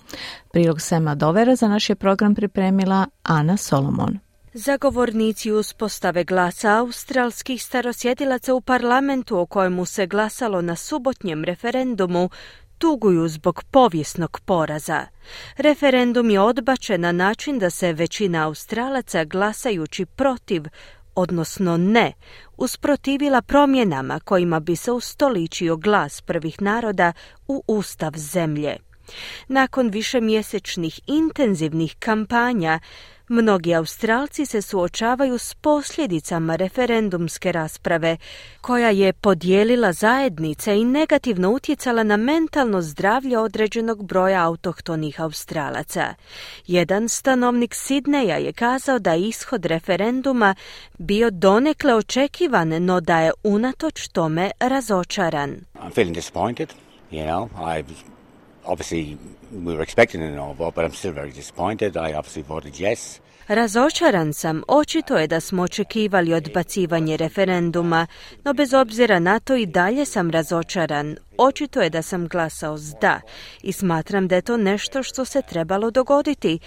Prilog 0.52 0.80
Sema 0.80 1.14
Dovera 1.14 1.56
za 1.56 1.68
naš 1.68 1.90
je 1.90 1.94
program 1.94 2.34
pripremila 2.34 3.06
Ana 3.22 3.56
Solomon. 3.56 4.31
Zagovornici 4.54 5.50
uspostave 5.52 6.24
glasa 6.24 6.78
australskih 6.78 7.62
starosjedilaca 7.62 8.54
u 8.54 8.60
parlamentu 8.60 9.38
o 9.38 9.46
kojemu 9.46 9.84
se 9.84 10.06
glasalo 10.06 10.62
na 10.62 10.76
subotnjem 10.76 11.44
referendumu 11.44 12.30
tuguju 12.78 13.28
zbog 13.28 13.62
povijesnog 13.70 14.40
poraza. 14.44 15.06
Referendum 15.56 16.30
je 16.30 16.40
odbačen 16.40 17.00
na 17.00 17.12
način 17.12 17.58
da 17.58 17.70
se 17.70 17.92
većina 17.92 18.46
Australaca 18.46 19.24
glasajući 19.24 20.06
protiv, 20.06 20.62
odnosno 21.14 21.76
ne, 21.76 22.12
usprotivila 22.56 23.42
promjenama 23.42 24.20
kojima 24.20 24.60
bi 24.60 24.76
se 24.76 24.92
ustoličio 24.92 25.76
glas 25.76 26.20
prvih 26.20 26.62
naroda 26.62 27.12
u 27.48 27.62
ustav 27.66 28.12
zemlje. 28.16 28.76
Nakon 29.48 29.88
višemjesečnih 29.88 31.00
intenzivnih 31.06 31.96
kampanja, 31.98 32.80
Mnogi 33.28 33.74
Australci 33.74 34.46
se 34.46 34.62
suočavaju 34.62 35.38
s 35.38 35.54
posljedicama 35.54 36.56
referendumske 36.56 37.52
rasprave, 37.52 38.16
koja 38.60 38.90
je 38.90 39.12
podijelila 39.12 39.92
zajednice 39.92 40.76
i 40.78 40.84
negativno 40.84 41.50
utjecala 41.50 42.02
na 42.02 42.16
mentalno 42.16 42.82
zdravlje 42.82 43.38
određenog 43.38 44.04
broja 44.04 44.46
autohtonih 44.46 45.20
Australaca. 45.20 46.14
Jedan 46.66 47.08
stanovnik 47.08 47.74
Sidneja 47.74 48.36
je 48.36 48.52
kazao 48.52 48.98
da 48.98 49.12
je 49.12 49.28
ishod 49.28 49.64
referenduma 49.64 50.54
bio 50.98 51.30
donekle 51.30 51.94
očekivan, 51.94 52.68
no 52.68 53.00
da 53.00 53.20
je 53.20 53.32
unatoč 53.42 54.08
tome 54.08 54.50
razočaran. 54.60 55.50
I'm 55.74 55.94
feeling 55.94 56.14
disappointed. 56.14 56.68
You 57.10 57.24
know, 57.24 57.48
I've 57.56 58.11
obviously 58.64 59.18
we 59.64 59.74
were 59.74 59.82
expecting 59.82 60.22
an 60.22 60.54
vote, 60.54 60.74
but 60.74 60.84
I'm 60.84 60.94
still 60.94 61.12
very 61.12 61.30
disappointed. 61.30 61.96
I 61.96 62.14
obviously 62.14 62.42
voted 62.42 62.74
yes. 62.74 63.20
Razočaran 63.48 64.32
sam, 64.32 64.62
očito 64.68 65.18
je 65.18 65.26
da 65.26 65.40
smo 65.40 65.62
očekivali 65.62 66.34
odbacivanje 66.34 67.16
referenduma, 67.16 68.06
no 68.44 68.52
bez 68.52 68.74
obzira 68.74 69.18
na 69.18 69.40
to 69.40 69.56
i 69.56 69.66
dalje 69.66 70.04
sam 70.04 70.30
razočaran. 70.30 71.16
Očito 71.38 71.80
je 71.80 71.90
da 71.90 72.02
sam 72.02 72.28
glasao 72.28 72.78
s 72.78 72.94
da 73.00 73.20
i 73.62 73.72
smatram 73.72 74.28
da 74.28 74.34
je 74.34 74.42
to 74.42 74.56
nešto 74.56 75.02
što 75.02 75.24
se 75.24 75.42
trebalo 75.42 75.90
dogoditi. 75.90 76.58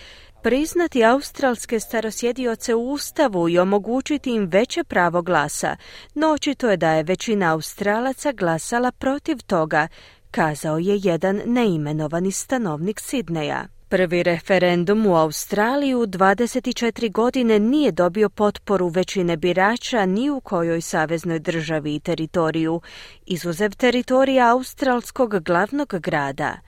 Priznati 0.44 1.04
australske 1.04 1.80
starosjedioce 1.80 2.76
u 2.76 2.92
Ustavu 2.92 3.50
i 3.50 3.60
omogućiti 3.60 4.32
im 4.32 4.46
veće 4.46 4.84
pravo 4.84 5.22
glasa, 5.22 5.76
no 6.14 6.32
očito 6.32 6.70
je 6.70 6.78
da 6.78 6.92
je 6.92 7.04
većina 7.04 7.54
Australaca 7.54 8.32
glasala 8.32 8.92
protiv 8.92 9.38
toga, 9.48 9.88
kazao 10.36 10.78
je 10.78 11.00
jedan 11.04 11.42
neimenovani 11.46 12.32
stanovnik 12.32 13.00
Sidneja. 13.00 13.68
Prvi 13.90 14.24
referendum 14.24 15.06
u 15.06 15.16
Australiji 15.16 15.96
u 15.96 16.06
24 16.06 17.12
godine 17.12 17.60
nije 17.60 17.92
dobio 17.92 18.30
potporu 18.30 18.88
većine 18.88 19.38
birača 19.38 20.06
ni 20.06 20.30
u 20.30 20.40
kojoj 20.40 20.82
saveznoj 20.82 21.40
državi 21.40 21.96
i 21.96 22.00
teritoriju, 22.00 22.82
izuzev 23.26 23.72
teritorija 23.72 24.52
australskog 24.52 25.44
glavnog 25.44 25.94
grada. 26.00 26.60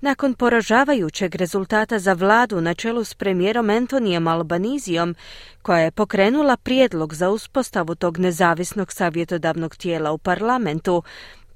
Nakon 0.00 0.34
poražavajućeg 0.34 1.34
rezultata 1.34 1.98
za 1.98 2.12
vladu 2.12 2.60
na 2.60 2.74
čelu 2.74 3.04
s 3.04 3.14
premijerom 3.14 3.70
Antonijem 3.70 4.28
Albanizijom, 4.28 5.14
koja 5.62 5.78
je 5.78 5.90
pokrenula 5.90 6.56
prijedlog 6.56 7.14
za 7.14 7.30
uspostavu 7.30 7.94
tog 7.94 8.18
nezavisnog 8.18 8.92
savjetodavnog 8.92 9.76
tijela 9.76 10.12
u 10.12 10.18
parlamentu, 10.18 11.02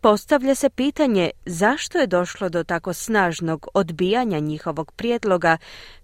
Postavlja 0.07 0.55
se 0.55 0.71
pitanje 0.71 1.31
zašto 1.47 1.99
je 1.99 2.07
došlo 2.07 2.49
do 2.49 2.65
tako 2.65 2.93
snažnog 2.93 3.67
odbijanja 3.75 4.39
njihovog 4.39 4.93
prijedloga, 4.93 5.57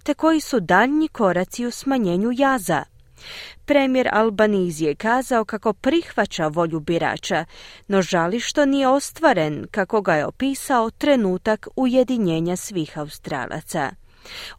te 0.03 0.15
koji 0.15 0.41
su 0.41 0.61
daljnji 0.61 1.09
koraci 1.09 1.67
u 1.67 1.71
smanjenju 1.71 2.31
jaza. 2.35 2.85
Premijer 3.65 4.09
Albanizije 4.13 4.89
je 4.89 4.95
kazao 4.95 5.45
kako 5.45 5.73
prihvaća 5.73 6.47
volju 6.47 6.81
birača, 6.81 7.45
no 7.89 8.03
žali 8.03 8.41
što 8.41 8.67
nije 8.67 8.89
ostvaren, 8.89 9.67
kako 9.71 10.01
ga 10.01 10.15
je 10.15 10.27
opisao 10.27 10.91
trenutak 10.91 11.69
ujedinjenja 11.77 12.57
svih 12.57 12.99
Australaca. 12.99 13.91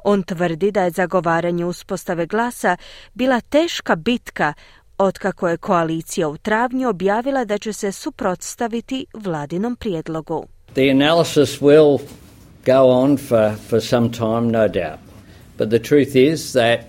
On 0.03 0.23
tvrdi 0.23 0.71
da 0.71 0.83
je 0.83 0.91
zagovaranje 0.91 1.65
uspostave 1.65 2.25
glasa 2.25 2.77
bila 3.13 3.41
teška 3.41 3.95
bitka 3.95 4.53
otkako 5.03 5.49
je 5.49 5.57
koalicija 5.57 6.27
u 6.27 6.37
travnju 6.37 6.89
objavila 6.89 7.45
da 7.45 7.57
će 7.57 7.73
se 7.73 7.91
suprotstaviti 7.91 9.05
vladinom 9.13 9.75
prijedlogu. 9.75 10.45
The 10.73 10.89
analysis 10.91 11.61
will 11.61 11.99
go 12.65 12.89
on 12.89 13.17
for, 13.17 13.51
for 13.69 13.81
some 13.81 14.11
time, 14.11 14.51
no 14.51 14.67
doubt. 14.67 14.99
But 15.57 15.69
the 15.69 15.79
truth 15.79 16.15
is 16.15 16.51
that 16.53 16.79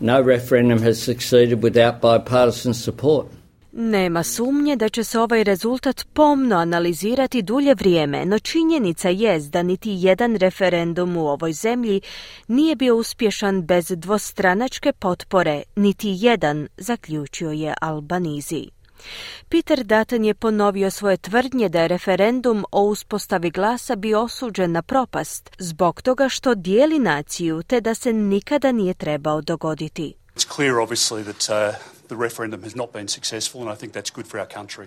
no 0.00 0.20
referendum 0.20 0.82
has 0.82 1.02
succeeded 1.02 1.62
without 1.62 2.00
bipartisan 2.00 2.74
support. 2.74 3.26
Nema 3.74 4.22
sumnje 4.22 4.76
da 4.76 4.88
će 4.88 5.04
se 5.04 5.18
ovaj 5.18 5.44
rezultat 5.44 6.06
pomno 6.12 6.56
analizirati 6.56 7.42
dulje 7.42 7.74
vrijeme, 7.74 8.26
no 8.26 8.38
činjenica 8.38 9.08
jest 9.08 9.50
da 9.50 9.62
niti 9.62 9.90
jedan 9.98 10.36
referendum 10.36 11.16
u 11.16 11.28
ovoj 11.28 11.52
zemlji 11.52 12.00
nije 12.48 12.76
bio 12.76 12.96
uspješan 12.96 13.62
bez 13.62 13.92
dvostranačke 13.96 14.92
potpore, 14.92 15.62
niti 15.76 16.16
jedan, 16.20 16.68
zaključio 16.76 17.50
je 17.50 17.74
Albanizi. 17.80 18.68
Peter 19.48 19.84
Dutton 19.84 20.24
je 20.24 20.34
ponovio 20.34 20.90
svoje 20.90 21.16
tvrdnje 21.16 21.68
da 21.68 21.80
je 21.80 21.88
referendum 21.88 22.64
o 22.72 22.82
uspostavi 22.82 23.50
glasa 23.50 23.96
bio 23.96 24.20
osuđen 24.20 24.72
na 24.72 24.82
propast 24.82 25.50
zbog 25.58 26.02
toga 26.02 26.28
što 26.28 26.54
dijeli 26.54 26.98
naciju 26.98 27.62
te 27.62 27.80
da 27.80 27.94
se 27.94 28.12
nikada 28.12 28.72
nije 28.72 28.94
trebao 28.94 29.40
dogoditi. 29.40 30.14
The 32.12 32.24
referendum 32.28 32.62
has 32.62 32.74
not 32.76 32.92
been 32.92 33.08
successful, 33.08 33.60
and 33.62 33.70
I 33.70 33.76
think 33.80 33.92
that's 33.92 34.10
good 34.10 34.26
for 34.26 34.38
our 34.40 34.50
country. 34.58 34.86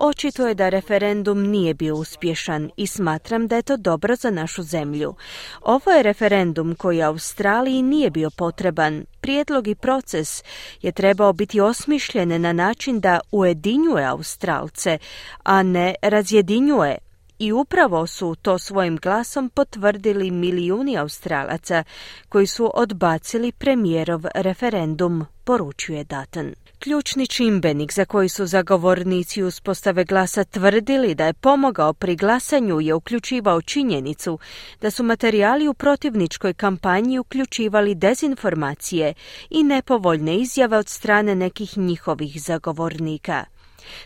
Očito 0.00 0.46
je 0.46 0.54
da 0.54 0.68
referendum 0.68 1.42
nije 1.50 1.74
bio 1.74 1.94
uspješan 1.96 2.70
i 2.76 2.86
smatram 2.86 3.48
da 3.48 3.56
je 3.56 3.62
to 3.62 3.76
dobro 3.76 4.16
za 4.16 4.30
našu 4.30 4.62
zemlju. 4.62 5.14
Ovo 5.62 5.90
je 5.90 6.02
referendum 6.02 6.74
koji 6.74 7.02
Australiji 7.02 7.82
nije 7.82 8.10
bio 8.10 8.30
potreban. 8.30 9.04
Prijedlog 9.20 9.68
i 9.68 9.74
proces 9.74 10.44
je 10.82 10.92
trebao 10.92 11.32
biti 11.32 11.60
osmišljen 11.60 12.40
na 12.42 12.52
način 12.52 13.00
da 13.00 13.20
ujedinjuje 13.32 14.04
Australce, 14.04 14.98
a 15.42 15.62
ne 15.62 15.94
razjedinjuje 16.02 16.98
i 17.42 17.52
upravo 17.52 18.06
su 18.06 18.34
to 18.42 18.58
svojim 18.58 18.96
glasom 18.96 19.48
potvrdili 19.48 20.30
milijuni 20.30 20.98
Australaca 20.98 21.84
koji 22.28 22.46
su 22.46 22.70
odbacili 22.74 23.52
premijerov 23.52 24.22
referendum, 24.34 25.26
poručuje 25.44 26.04
Dutton. 26.04 26.54
Ključni 26.78 27.26
čimbenik 27.26 27.92
za 27.92 28.04
koji 28.04 28.28
su 28.28 28.46
zagovornici 28.46 29.42
uspostave 29.42 30.04
glasa 30.04 30.44
tvrdili 30.44 31.14
da 31.14 31.26
je 31.26 31.32
pomogao 31.32 31.92
pri 31.92 32.16
glasanju 32.16 32.80
je 32.80 32.94
uključivao 32.94 33.62
činjenicu 33.62 34.38
da 34.80 34.90
su 34.90 35.02
materijali 35.02 35.68
u 35.68 35.74
protivničkoj 35.74 36.54
kampanji 36.54 37.18
uključivali 37.18 37.94
dezinformacije 37.94 39.14
i 39.50 39.62
nepovoljne 39.62 40.36
izjave 40.36 40.76
od 40.76 40.88
strane 40.88 41.34
nekih 41.34 41.78
njihovih 41.78 42.42
zagovornika. 42.42 43.44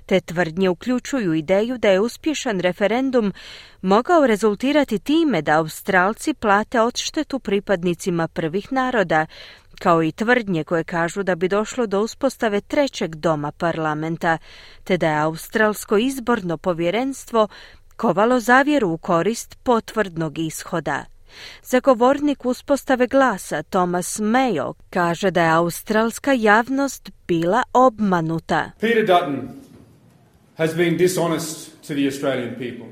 Te 0.07 0.21
tvrdnje 0.21 0.69
uključuju 0.69 1.35
ideju 1.35 1.79
da 1.79 1.89
je 1.89 2.01
uspješan 2.01 2.61
referendum 2.61 3.33
mogao 3.83 4.27
rezultirati 4.27 4.99
time 4.99 5.43
da 5.43 5.59
Australci 5.59 6.35
plate 6.35 6.81
odštetu 6.81 7.39
pripadnicima 7.39 8.29
prvih 8.29 8.73
naroda, 8.73 9.27
kao 9.79 10.03
i 10.03 10.12
tvrdnje 10.12 10.65
koje 10.65 10.85
kažu 10.85 11.23
da 11.23 11.35
bi 11.35 11.49
došlo 11.49 11.87
do 11.87 12.01
uspostave 12.01 12.61
trećeg 12.61 13.15
doma 13.15 13.53
parlamenta, 13.53 14.39
te 14.85 14.97
da 14.97 15.09
je 15.09 15.21
Australsko 15.21 15.97
izborno 15.97 16.57
povjerenstvo 16.57 17.49
kovalo 17.97 18.41
zavjeru 18.41 18.89
u 18.89 18.99
korist 18.99 19.59
potvrdnog 19.62 20.39
ishoda. 20.39 21.05
Zagovornik 21.62 22.47
uspostave 22.47 23.07
glasa 23.07 23.62
Thomas 23.62 24.21
Mayo 24.21 24.75
kaže 24.91 25.31
da 25.31 25.43
je 25.43 25.51
australska 25.51 26.33
javnost 26.33 27.11
bila 27.29 27.62
obmanuta. 27.73 28.71
Peter 28.81 29.07
Dutton 29.07 29.65
has 30.57 30.75
been 30.75 30.97
dishonest 30.97 31.83
to 31.83 31.95
the 31.95 32.07
Australian 32.07 32.55
people. 32.55 32.87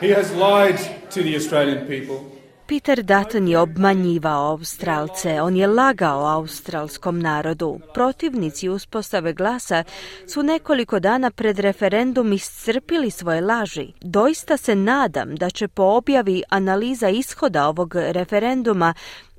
He 0.00 0.08
has 0.14 0.32
lied 0.32 0.78
to 1.10 1.22
the 1.22 1.36
Australian 1.36 1.86
people. 1.86 2.36
Peter 2.66 3.02
Dutton 3.02 3.48
je 3.48 3.58
obmanjivao 3.58 4.50
Australce, 4.50 5.42
on 5.42 5.56
je 5.56 5.66
lagao 5.66 6.24
australskom 6.26 7.18
narodu. 7.18 7.80
Protivnici 7.94 8.68
uspostave 8.68 9.32
glasa 9.32 9.84
su 10.26 10.42
nekoliko 10.42 11.00
dana 11.00 11.30
pred 11.30 11.58
referendum 11.58 12.32
iscrpili 12.32 13.10
svoje 13.10 13.40
laži. 13.40 13.92
Doista 14.00 14.56
se 14.56 14.74
nadam 14.74 15.36
da 15.36 15.50
će 15.50 15.68
po 15.68 15.82
objavi 15.82 16.42
analiza 16.48 17.08
ishoda 17.08 17.68
ovog 17.68 17.94
referenduma 17.94 18.94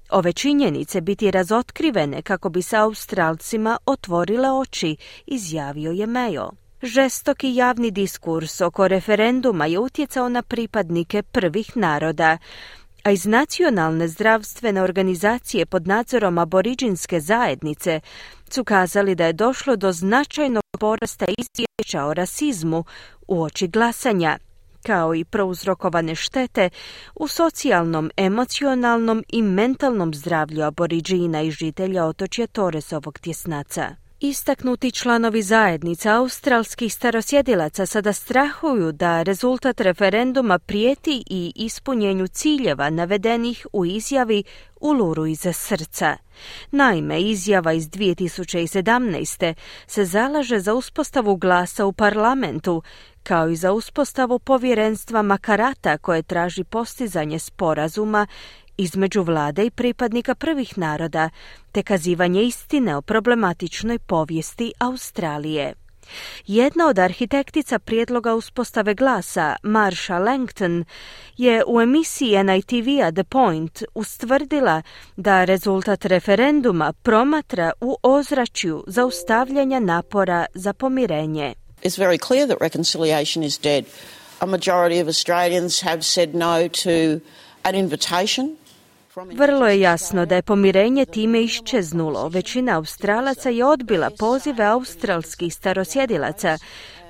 ove 0.10 0.34
činjenice 0.34 1.02
biti 1.02 1.32
razotkrivene 1.32 2.22
kako 2.22 2.50
bi 2.50 2.62
se 2.62 2.78
Australcima 2.78 3.78
otvorile 3.86 4.52
oči, 4.52 4.96
izjavio 5.26 5.92
je 5.92 6.08
Mayo. 6.08 6.67
Žestoki 6.82 7.56
javni 7.56 7.92
diskurs 7.92 8.62
oko 8.62 8.88
referenduma 8.88 9.66
je 9.66 9.80
utjecao 9.80 10.30
na 10.30 10.42
pripadnike 10.42 11.24
prvih 11.24 11.78
naroda 11.78 12.38
a 13.04 13.12
iz 13.12 13.26
nacionalne 13.26 14.08
zdravstvene 14.08 14.82
organizacije 14.82 15.66
pod 15.66 15.88
nadzorom 15.88 16.38
aboriđinske 16.38 17.20
zajednice 17.20 18.00
su 18.50 18.64
kazali 18.64 19.16
da 19.16 19.26
je 19.26 19.34
došlo 19.34 19.76
do 19.76 19.92
značajnog 19.92 20.64
porasta 20.80 21.26
izvješća 21.26 22.06
o 22.06 22.14
rasizmu 22.14 22.84
u 23.28 23.44
oči 23.44 23.68
glasanja, 23.68 24.38
kao 24.84 25.16
i 25.16 25.24
prouzrokovane 25.24 26.16
štete 26.16 26.70
u 27.16 27.28
socijalnom, 27.28 28.12
emocionalnom 28.18 29.24
i 29.30 29.42
mentalnom 29.42 30.14
zdravlju 30.14 30.64
aboriđina 30.64 31.42
i 31.42 31.52
žitelja 31.52 32.06
otočja 32.06 32.48
Toresovog 32.48 33.20
tjesnaca. 33.20 34.07
Istaknuti 34.20 34.92
članovi 34.92 35.42
zajednica 35.42 36.16
australskih 36.16 36.94
starosjedilaca 36.94 37.86
sada 37.86 38.14
strahuju 38.14 38.92
da 38.92 39.22
rezultat 39.22 39.82
referenduma 39.82 40.60
prijeti 40.60 41.24
i 41.30 41.54
ispunjenju 41.56 42.28
ciljeva 42.28 42.90
navedenih 42.90 43.68
u 43.74 43.86
izjavi 43.86 44.44
Uluru 44.82 45.26
iza 45.26 45.54
srca. 45.54 46.18
Naime, 46.72 47.22
izjava 47.22 47.74
iz 47.74 47.90
2017. 47.90 49.54
se 49.88 50.06
zalaže 50.06 50.60
za 50.60 50.74
uspostavu 50.74 51.36
glasa 51.36 51.86
u 51.86 51.94
parlamentu, 51.94 52.84
kao 53.24 53.50
i 53.50 53.56
za 53.56 53.72
uspostavu 53.72 54.40
povjerenstva 54.40 55.22
Makarata 55.22 55.98
koje 55.98 56.24
traži 56.24 56.64
postizanje 56.64 57.40
sporazuma 57.40 58.28
između 58.78 59.22
vlade 59.22 59.66
i 59.66 59.70
pripadnika 59.70 60.36
prvih 60.36 60.78
naroda, 60.78 61.30
te 61.72 61.84
kazivanje 61.84 62.44
istine 62.44 62.96
o 62.96 63.02
problematičnoj 63.02 64.00
povijesti 64.00 64.74
Australije. 64.80 65.74
Jedna 66.48 66.88
od 66.88 67.00
arhitektica 67.00 67.80
prijedloga 67.80 68.36
uspostave 68.36 68.94
glasa, 68.94 69.56
Marsha 69.64 70.20
Langton, 70.20 70.86
je 71.38 71.64
u 71.68 71.82
emisiji 71.82 72.44
NITV-a 72.44 73.12
The 73.12 73.24
Point 73.24 73.84
ustvrdila 73.96 74.82
da 75.16 75.44
rezultat 75.44 76.06
referenduma 76.06 76.94
promatra 76.94 77.72
u 77.82 77.98
ozračju 78.04 78.84
zaustavljanja 78.88 79.80
napora 79.80 80.46
za 80.54 80.74
pomirenje. 80.74 81.54
It's 81.84 82.00
very 82.00 82.28
clear 82.28 82.48
that 82.48 82.62
reconciliation 82.62 83.44
is 83.44 83.60
dead. 83.60 83.86
A 84.40 84.46
majority 84.46 85.02
of 85.02 85.08
Australians 85.08 85.82
have 85.82 86.02
said 86.02 86.36
no 86.36 86.70
to 86.84 87.20
an 87.64 87.76
invitation 87.76 88.56
vrlo 89.26 89.68
je 89.68 89.80
jasno 89.80 90.26
da 90.26 90.36
je 90.36 90.42
pomirenje 90.42 91.06
time 91.06 91.42
iščeznulo. 91.42 92.28
Većina 92.28 92.78
Australaca 92.78 93.50
je 93.50 93.66
odbila 93.66 94.10
pozive 94.20 94.64
australskih 94.64 95.54
starosjedilaca 95.54 96.58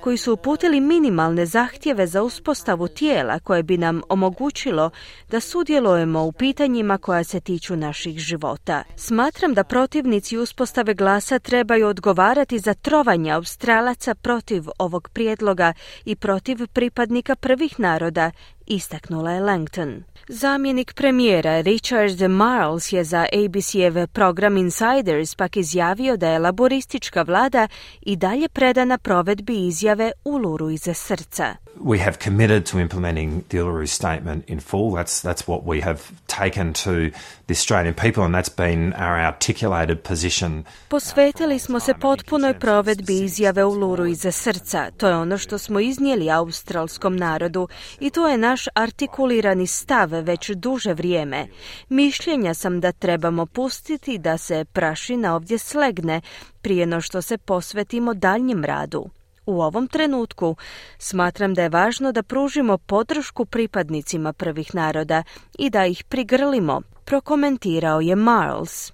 koji 0.00 0.16
su 0.16 0.32
uputili 0.32 0.80
minimalne 0.80 1.46
zahtjeve 1.46 2.06
za 2.06 2.22
uspostavu 2.22 2.88
tijela 2.88 3.38
koje 3.38 3.62
bi 3.62 3.78
nam 3.78 4.02
omogućilo 4.08 4.90
da 5.30 5.40
sudjelujemo 5.40 6.24
u 6.24 6.32
pitanjima 6.32 6.98
koja 6.98 7.24
se 7.24 7.40
tiču 7.40 7.76
naših 7.76 8.18
života. 8.18 8.82
Smatram 8.96 9.54
da 9.54 9.64
protivnici 9.64 10.38
uspostave 10.38 10.94
glasa 10.94 11.38
trebaju 11.38 11.86
odgovarati 11.86 12.58
za 12.58 12.74
trovanje 12.74 13.30
Australaca 13.30 14.14
protiv 14.14 14.64
ovog 14.78 15.08
prijedloga 15.08 15.72
i 16.04 16.16
protiv 16.16 16.66
pripadnika 16.66 17.36
prvih 17.36 17.80
naroda, 17.80 18.30
istaknula 18.68 19.32
je 19.32 19.40
Langton. 19.40 20.04
Zamjenik 20.28 20.94
premijera 20.94 21.60
Richard 21.60 22.22
Marles 22.30 22.92
je 22.92 23.04
za 23.04 23.26
ABC-ev 23.32 24.06
program 24.06 24.56
Insiders 24.56 25.34
pak 25.34 25.56
izjavio 25.56 26.16
da 26.16 26.28
je 26.28 26.38
laboristička 26.38 27.22
vlada 27.22 27.68
i 28.02 28.16
dalje 28.16 28.48
predana 28.48 28.98
provedbi 28.98 29.66
izjave 29.66 30.12
Uluru 30.24 30.70
iza 30.70 30.94
srca. 30.94 31.67
We 31.80 31.98
have 31.98 32.18
committed 32.18 32.66
to 32.66 32.78
implementing 32.78 33.44
the 33.48 33.58
Uluru 33.58 33.86
statement 33.86 34.44
in 34.48 34.60
full. 34.60 34.90
That's, 34.90 35.22
that's 35.22 35.46
what 35.46 35.64
we 35.64 35.80
have 35.80 36.00
taken 36.26 36.72
to 36.72 37.10
the 37.46 37.54
Australian 37.54 37.94
people 37.94 38.24
and 38.24 38.34
that's 38.34 38.56
been 38.56 38.92
our 38.92 39.18
articulated 39.18 40.02
position. 40.02 40.64
Posvetili 40.88 41.58
smo 41.58 41.80
se 41.80 41.94
potpunoj 41.94 42.58
provedbi 42.58 43.24
izjave 43.24 43.64
Uluru 43.64 44.06
iza 44.06 44.32
srca. 44.32 44.90
To 44.96 45.08
je 45.08 45.16
ono 45.16 45.38
što 45.38 45.58
smo 45.58 45.80
iznijeli 45.80 46.30
australskom 46.30 47.16
narodu 47.16 47.68
i 48.00 48.10
to 48.10 48.28
je 48.28 48.38
naš 48.38 48.64
artikulirani 48.74 49.66
stav 49.66 50.10
već 50.10 50.50
duže 50.50 50.94
vrijeme. 50.94 51.46
Mišljenja 51.88 52.54
sam 52.54 52.80
da 52.80 52.92
trebamo 52.92 53.46
pustiti 53.46 54.18
da 54.18 54.38
se 54.38 54.64
prašina 54.72 55.34
ovdje 55.34 55.58
slegne 55.58 56.20
prije 56.62 56.86
no 56.86 57.00
što 57.00 57.22
se 57.22 57.38
posvetimo 57.38 58.14
daljnjem 58.14 58.64
radu. 58.64 59.10
U 59.48 59.62
ovom 59.62 59.88
trenutku 59.88 60.56
smatram 60.98 61.54
da 61.54 61.62
je 61.62 61.68
važno 61.68 62.12
da 62.12 62.22
pružimo 62.22 62.78
podršku 62.78 63.44
pripadnicima 63.44 64.32
prvih 64.32 64.74
naroda 64.74 65.22
i 65.58 65.70
da 65.70 65.86
ih 65.86 66.04
prigrlimo, 66.04 66.80
prokomentirao 67.04 68.00
je 68.00 68.16
Marles. 68.16 68.92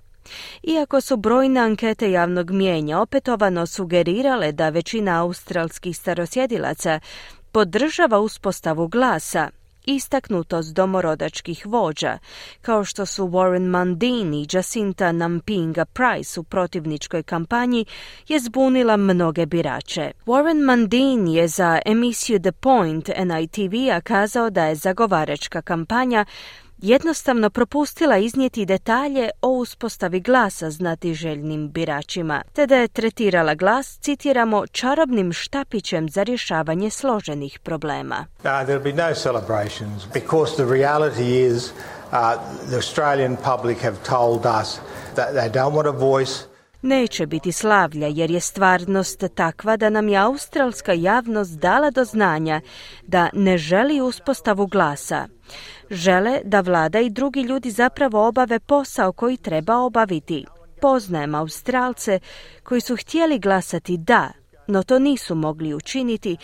Iako 0.63 1.01
su 1.01 1.17
brojne 1.17 1.61
ankete 1.61 2.11
javnog 2.11 2.51
mijenja 2.51 3.01
opetovano 3.01 3.67
sugerirale 3.67 4.53
da 4.53 4.69
većina 4.69 5.23
australskih 5.23 5.97
starosjedilaca 5.97 7.01
podržava 7.53 8.19
uspostavu 8.19 8.89
glasa, 8.89 9.51
istaknutost 9.85 10.75
domorodačkih 10.75 11.67
vođa, 11.67 12.19
kao 12.63 12.85
što 12.85 13.07
su 13.07 13.27
Warren 13.27 13.79
Mundine 13.79 14.37
i 14.37 14.47
Jacinta 14.53 15.13
Nampinga 15.13 15.85
Price 15.85 16.41
u 16.41 16.43
protivničkoj 16.43 17.23
kampanji, 17.23 17.85
je 18.29 18.39
zbunila 18.39 18.97
mnoge 18.97 19.47
birače. 19.47 20.11
Warren 20.27 20.67
Mundine 20.67 21.33
je 21.33 21.49
za 21.49 21.79
emisiju 21.87 22.39
The 22.41 22.53
Point 22.53 23.11
NITV-a 23.19 24.01
kazao 24.01 24.51
da 24.51 24.65
je 24.65 24.75
zagovaračka 24.75 25.63
kampanja 25.63 26.25
jednostavno 26.85 27.51
propustila 27.51 28.17
iznijeti 28.17 28.67
detalje 28.67 29.31
o 29.43 29.49
uspostavi 29.49 30.21
glasa 30.21 30.71
znatiželjnim 30.71 31.71
biračima, 31.71 32.43
te 32.53 32.67
da 32.67 32.77
je 32.77 32.89
tretirala 32.89 33.55
glas, 33.55 33.99
citiramo, 33.99 34.67
čarobnim 34.67 35.33
štapićem 35.33 36.09
za 36.09 36.23
rješavanje 36.23 36.91
složenih 36.91 37.59
problema. 37.59 38.27
Uh, 38.39 38.45
there'll 38.45 38.83
be 38.83 39.09
no 39.09 39.15
celebrations 39.15 40.05
because 40.15 40.55
the 40.57 40.65
reality 40.65 41.55
is 41.55 41.65
uh, 41.65 42.35
the 42.69 42.77
Australian 42.77 43.37
public 43.37 43.79
have 43.79 43.97
told 44.09 44.47
us 44.63 44.81
that 45.15 45.29
they 45.35 45.51
don't 45.51 45.75
want 45.75 45.89
a 45.89 45.99
voice 45.99 46.55
Neće 46.85 47.27
biti 47.27 47.53
slavlja 47.53 48.07
jer 48.07 48.31
je 48.31 48.41
stvarnost 48.41 49.25
takva 49.35 49.77
da 49.77 49.91
nam 49.91 50.09
je 50.09 50.19
australska 50.19 50.93
javnost 50.93 51.59
dala 51.59 51.91
do 51.91 52.05
znanja 52.05 52.61
da 53.03 53.29
ne 53.33 53.59
želi 53.59 54.01
uspostavu 54.01 54.67
glasa. 54.67 55.27
Žele 55.95 56.41
da 56.45 56.61
vlada 56.61 57.01
i 57.01 57.11
drugi 57.11 57.41
ljudi 57.41 57.71
zapravo 57.71 58.29
obave 58.29 58.59
posao 58.59 59.13
koji 59.13 59.37
treba 59.37 59.77
obaviti. 59.77 60.45
Poznajem 60.81 61.35
Australce 61.35 62.19
koji 62.63 62.81
su 62.81 62.97
htjeli 62.97 63.39
glasati 63.39 63.97
da, 63.97 64.33
no 64.67 64.83
to 64.83 64.99
nisu 64.99 65.35
mogli 65.35 65.75
učiniti, 65.75 66.37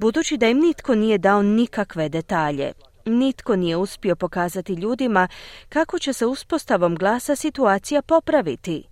budući 0.00 0.36
da 0.36 0.48
im 0.48 0.58
nitko 0.58 0.94
nije 0.94 1.18
dao 1.18 1.42
nikakve 1.42 2.08
detalje. 2.08 2.72
Nitko 3.04 3.56
nije 3.56 3.76
uspio 3.76 4.16
pokazati 4.16 4.72
ljudima 4.72 5.28
kako 5.68 5.98
će 5.98 6.12
se 6.12 6.26
uspostavom 6.26 6.94
glasa 6.94 7.36
situacija 7.36 8.02
popraviti. 8.02 8.82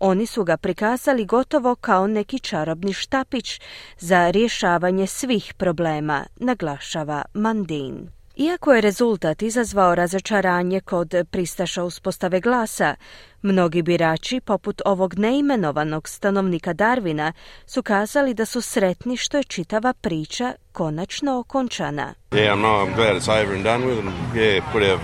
Oni 0.00 0.26
su 0.26 0.44
ga 0.44 0.56
prikazali 0.56 1.24
gotovo 1.24 1.74
kao 1.74 2.06
neki 2.06 2.38
čarobni 2.38 2.92
štapić 2.92 3.60
za 3.98 4.30
rješavanje 4.30 5.06
svih 5.06 5.54
problema, 5.54 6.24
naglašava 6.36 7.22
Mandin. 7.34 8.21
Iako 8.36 8.72
je 8.72 8.80
rezultat 8.80 9.42
izazvao 9.42 9.94
razočaranje 9.94 10.80
kod 10.80 11.14
pristaša 11.30 11.84
uspostave 11.84 12.40
glasa, 12.40 12.94
mnogi 13.42 13.82
birači, 13.82 14.40
poput 14.40 14.82
ovog 14.84 15.18
neimenovanog 15.18 16.08
stanovnika 16.08 16.72
Darvina, 16.72 17.32
su 17.66 17.82
kazali 17.82 18.34
da 18.34 18.44
su 18.44 18.60
sretni 18.60 19.16
što 19.16 19.36
je 19.36 19.44
čitava 19.44 19.92
priča 19.92 20.54
konačno 20.72 21.38
okončana. 21.38 22.14
Yeah, 22.30 23.18
it's 23.18 23.42
over 23.42 23.54
and 23.54 23.64
done 23.64 23.84
with 23.84 23.98
and 23.98 24.34
yeah, 24.34 24.72
put 24.72 24.82
our, 24.82 24.98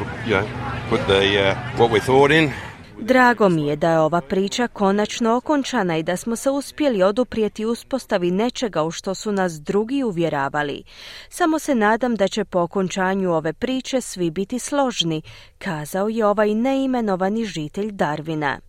put 0.91 1.01
the, 1.07 1.53
uh, 1.53 1.79
what 1.79 1.91
we 1.91 2.01
thought 2.01 2.31
in. 2.31 2.68
Drago 3.01 3.49
mi 3.49 3.67
je 3.67 3.77
da 3.77 3.91
je 3.91 3.99
ova 3.99 4.21
priča 4.21 4.69
konačno 4.69 5.37
okončana 5.37 5.97
i 5.97 6.03
da 6.03 6.17
smo 6.17 6.37
se 6.37 6.51
uspjeli 6.51 7.03
oduprijeti 7.03 7.65
uspostavi 7.65 8.31
nečega 8.31 8.83
u 8.83 8.91
što 8.91 9.15
su 9.15 9.33
nas 9.33 9.53
drugi 9.53 10.03
uvjeravali. 10.03 10.83
Samo 11.29 11.59
se 11.59 11.75
nadam 11.75 12.15
da 12.15 12.29
će 12.29 12.45
po 12.45 12.61
okončanju 12.61 13.33
ove 13.33 13.53
priče 13.53 14.01
svi 14.01 14.31
biti 14.31 14.59
složni, 14.59 15.23
kazao 15.59 16.09
je 16.09 16.27
ovaj 16.27 16.55
neimenovani 16.55 17.45
žitelj 17.45 17.91
Darvina. 17.93 18.68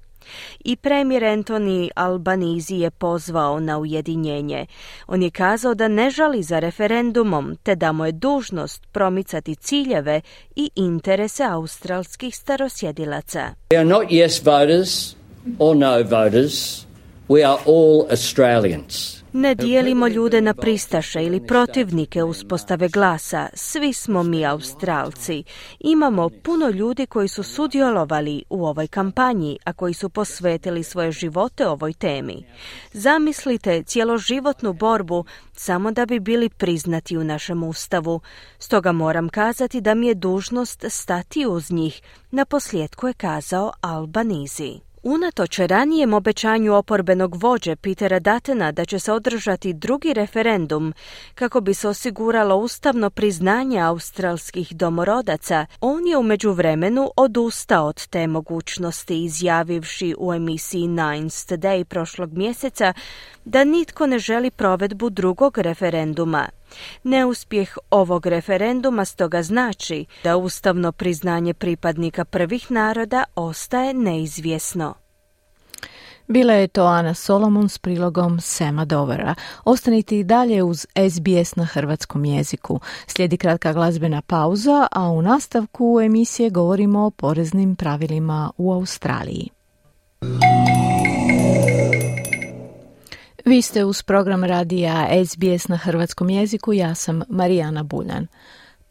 I 0.63 0.75
premijer 0.75 1.23
Anthony 1.23 1.89
Albanizi 1.95 2.75
je 2.75 2.89
pozvao 2.89 3.59
na 3.59 3.77
ujedinjenje. 3.77 4.65
On 5.07 5.23
je 5.23 5.29
kazao 5.29 5.73
da 5.73 5.87
ne 5.87 6.09
žali 6.09 6.43
za 6.43 6.59
referendumom, 6.59 7.55
te 7.63 7.75
da 7.75 7.91
mu 7.91 8.05
je 8.05 8.11
dužnost 8.11 8.87
promicati 8.91 9.55
ciljeve 9.55 10.21
i 10.55 10.69
interese 10.75 11.43
australskih 11.43 12.35
starosjedilaca. 12.35 13.53
We 13.69 13.77
are 13.77 13.89
not 13.89 14.03
yes 14.09 14.45
voters 14.45 15.15
or 15.59 15.75
no 15.75 16.03
voters. 16.03 16.85
We 17.29 17.45
are 17.45 17.59
all 17.65 18.07
Australians. 18.11 19.18
Ne 19.33 19.55
dijelimo 19.55 20.07
ljude 20.07 20.41
na 20.41 20.53
pristaše 20.53 21.23
ili 21.23 21.47
protivnike 21.47 22.23
uspostave 22.23 22.87
glasa. 22.87 23.49
Svi 23.53 23.93
smo 23.93 24.23
mi 24.23 24.45
Australci. 24.45 25.43
Imamo 25.79 26.29
puno 26.43 26.69
ljudi 26.69 27.05
koji 27.05 27.27
su 27.27 27.43
sudjelovali 27.43 28.43
u 28.49 28.65
ovoj 28.65 28.87
kampanji, 28.87 29.57
a 29.63 29.73
koji 29.73 29.93
su 29.93 30.09
posvetili 30.09 30.83
svoje 30.83 31.11
živote 31.11 31.67
ovoj 31.67 31.93
temi. 31.93 32.43
Zamislite 32.93 33.83
cjeloživotnu 33.83 34.73
borbu 34.73 35.25
samo 35.53 35.91
da 35.91 36.05
bi 36.05 36.19
bili 36.19 36.49
priznati 36.49 37.17
u 37.17 37.23
našem 37.23 37.63
ustavu. 37.63 38.21
Stoga 38.59 38.91
moram 38.91 39.29
kazati 39.29 39.81
da 39.81 39.93
mi 39.93 40.07
je 40.07 40.15
dužnost 40.15 40.85
stati 40.89 41.45
uz 41.45 41.71
njih, 41.71 42.01
na 42.31 42.45
posljedku 42.45 43.07
je 43.07 43.13
kazao 43.13 43.71
Albanizi. 43.81 44.88
Unatoč 45.03 45.59
ranijem 45.59 46.13
obećanju 46.13 46.75
oporbenog 46.75 47.43
vođe 47.43 47.75
Petera 47.75 48.19
Datena 48.19 48.71
da 48.71 48.85
će 48.85 48.99
se 48.99 49.11
održati 49.11 49.73
drugi 49.73 50.13
referendum 50.13 50.93
kako 51.35 51.61
bi 51.61 51.73
se 51.73 51.87
osiguralo 51.87 52.55
ustavno 52.55 53.09
priznanje 53.09 53.79
australskih 53.79 54.75
domorodaca, 54.75 55.65
on 55.81 56.07
je 56.07 56.17
u 56.17 56.23
međuvremenu 56.23 57.11
odustao 57.15 57.85
od 57.85 58.07
te 58.07 58.27
mogućnosti 58.27 59.23
izjavivši 59.23 60.15
u 60.17 60.33
emisiji 60.33 60.87
Nines 60.87 61.47
Today 61.47 61.83
prošlog 61.83 62.33
mjeseca 62.33 62.93
da 63.49 63.63
nitko 63.63 64.07
ne 64.07 64.19
želi 64.19 64.51
provedbu 64.51 65.09
drugog 65.09 65.57
referenduma. 65.57 66.47
Neuspjeh 67.03 67.77
ovog 67.91 68.25
referenduma 68.25 69.05
stoga 69.05 69.43
znači 69.43 70.05
da 70.23 70.37
ustavno 70.37 70.91
priznanje 70.91 71.53
pripadnika 71.53 72.25
prvih 72.25 72.71
naroda 72.71 73.23
ostaje 73.35 73.93
neizvjesno. 73.93 74.93
Bila 76.27 76.53
je 76.53 76.67
to 76.67 76.83
Ana 76.83 77.13
Solomon 77.13 77.69
s 77.69 77.77
prilogom 77.77 78.41
Sema 78.41 78.85
Dovera. 78.85 79.35
Ostanite 79.65 80.19
i 80.19 80.23
dalje 80.23 80.63
uz 80.63 80.85
SBS 81.09 81.55
na 81.55 81.65
hrvatskom 81.65 82.25
jeziku. 82.25 82.79
Slijedi 83.07 83.37
kratka 83.37 83.73
glazbena 83.73 84.21
pauza, 84.21 84.87
a 84.91 85.09
u 85.09 85.21
nastavku 85.21 85.99
emisije 86.03 86.49
govorimo 86.49 87.05
o 87.05 87.11
poreznim 87.11 87.75
pravilima 87.75 88.51
u 88.57 88.73
Australiji. 88.73 89.49
Vi 93.49 93.61
ste 93.61 93.85
uz 93.85 94.03
program 94.03 94.43
radija 94.43 95.07
SBS 95.25 95.67
na 95.67 95.77
hrvatskom 95.77 96.29
jeziku, 96.29 96.73
ja 96.73 96.95
sam 96.95 97.21
Marijana 97.29 97.83
Buljan. 97.83 98.27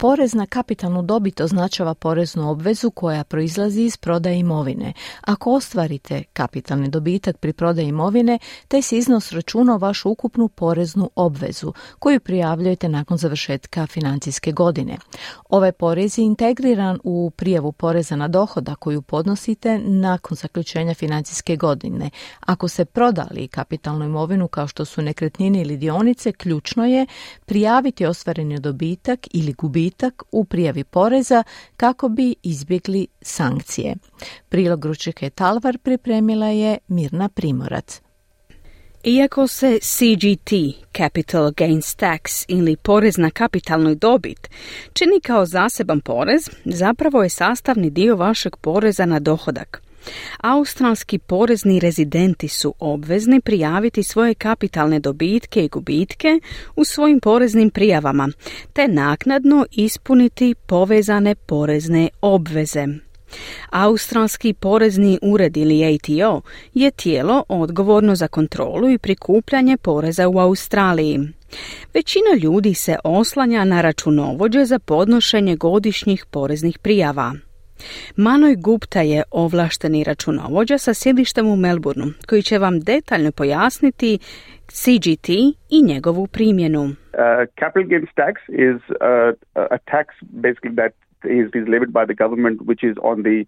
Porez 0.01 0.35
na 0.35 0.47
kapitalnu 0.47 1.03
dobit 1.03 1.41
označava 1.41 1.95
poreznu 1.95 2.51
obvezu 2.51 2.91
koja 2.91 3.25
proizlazi 3.25 3.83
iz 3.83 3.97
prodaje 3.97 4.39
imovine. 4.39 4.93
Ako 5.21 5.53
ostvarite 5.53 6.23
kapitalni 6.33 6.89
dobitak 6.89 7.37
pri 7.37 7.53
prodaji 7.53 7.89
imovine, 7.89 8.39
taj 8.69 8.83
se 8.83 8.99
iznos 8.99 9.33
računa 9.33 9.77
vašu 9.77 10.11
ukupnu 10.11 10.49
poreznu 10.49 11.11
obvezu 11.15 11.73
koju 11.99 12.21
prijavljujete 12.21 12.89
nakon 12.89 13.19
završetka 13.19 13.87
financijske 13.87 14.53
godine. 14.53 14.97
Ovaj 15.49 15.73
porez 15.73 16.19
je 16.19 16.25
integriran 16.25 16.99
u 17.05 17.31
prijavu 17.37 17.73
poreza 17.73 18.17
na 18.17 18.29
dohoda 18.29 18.75
koju 18.75 19.03
podnosite 19.03 19.79
nakon 19.79 20.37
zaključenja 20.37 20.95
financijske 20.95 21.57
godine. 21.57 22.11
Ako 22.41 22.69
se 22.69 22.85
prodali 22.85 23.49
kapitalnu 23.49 24.05
imovinu 24.05 24.49
kao 24.49 24.67
što 24.67 24.85
su 24.85 25.03
nekretnine 25.03 25.61
ili 25.61 25.77
dionice, 25.77 26.33
ključno 26.33 26.87
je 26.87 27.07
prijaviti 27.47 28.07
ostvareni 28.07 28.61
dobitak 28.61 29.27
ili 29.33 29.53
gubitak 29.53 29.88
gubitak 29.89 30.23
u 30.33 30.45
prijavi 30.45 30.85
poreza 30.85 31.43
kako 31.77 32.09
bi 32.09 32.35
izbjegli 32.43 33.07
sankcije. 33.23 33.97
Prilog 34.49 34.85
Ručike 34.85 35.31
Talvar 35.31 35.79
pripremila 35.79 36.47
je 36.47 36.79
Mirna 36.89 37.29
Primorac. 37.29 38.01
Iako 39.05 39.47
se 39.47 39.79
CGT, 39.83 40.53
Capital 40.97 41.53
Gains 41.57 41.97
Tax 41.97 42.45
ili 42.49 42.77
porez 42.77 43.17
na 43.19 43.31
kapitalnoj 43.31 43.95
dobit, 43.95 44.49
čini 44.93 45.21
kao 45.21 45.47
zaseban 45.47 46.01
porez, 46.01 46.51
zapravo 46.65 47.23
je 47.23 47.29
sastavni 47.29 47.91
dio 47.91 48.17
vašeg 48.17 48.57
poreza 48.57 49.07
na 49.07 49.19
dohodak. 49.19 49.88
Australski 50.41 51.19
porezni 51.19 51.81
rezidenti 51.81 52.49
su 52.49 52.75
obvezni 52.79 53.41
prijaviti 53.41 54.03
svoje 54.03 54.35
kapitalne 54.35 55.01
dobitke 55.01 55.65
i 55.65 55.69
gubitke 55.69 56.41
u 56.77 56.85
svojim 56.85 57.21
poreznim 57.21 57.71
prijavama, 57.71 58.29
te 58.73 58.89
naknadno 58.89 59.67
ispuniti 59.71 60.55
povezane 60.67 61.35
porezne 61.35 62.09
obveze. 62.21 62.87
Australski 63.71 64.53
porezni 64.53 65.19
ured 65.23 65.57
ili 65.57 65.95
ATO 65.95 66.41
je 66.75 66.91
tijelo 66.91 67.45
odgovorno 67.49 68.15
za 68.15 68.29
kontrolu 68.29 68.91
i 68.91 68.99
prikupljanje 68.99 69.77
poreza 69.77 70.29
u 70.29 70.39
Australiji. 70.39 71.21
Većina 71.95 72.35
ljudi 72.43 72.75
se 72.75 72.97
oslanja 73.05 73.65
na 73.65 73.81
računovođe 73.81 74.65
za 74.65 74.79
podnošenje 74.79 75.57
godišnjih 75.57 76.27
poreznih 76.31 76.79
prijava. 76.79 77.35
Manoj 78.17 78.57
Gupta 78.57 79.01
je 79.01 79.23
ovlašteni 79.31 80.05
računovođa 80.05 80.79
sa 80.79 80.95
sjedištem 80.95 81.47
u 81.47 81.57
Melbourneu, 81.57 82.09
koji 82.29 82.43
će 82.43 82.59
vam 82.59 82.81
detaljno 82.81 83.33
pojasniti 83.33 84.19
CGT 84.67 85.29
i 85.71 85.83
njegovu 85.83 86.27
primjenu. 86.27 86.83
Uh, 86.83 86.95
capital 87.61 87.89
gains 87.89 88.11
tax 88.17 88.35
is 88.49 88.81
uh, 88.91 89.35
a 89.55 89.79
tax 89.93 90.07
basically 90.21 90.75
that 90.77 90.93
is, 91.25 91.47
is 91.61 91.69
levied 91.75 91.93
by 91.99 92.05
the 92.11 92.15
government 92.25 92.61
which 92.69 92.83
is 92.91 92.97
on 93.03 93.23
the 93.23 93.39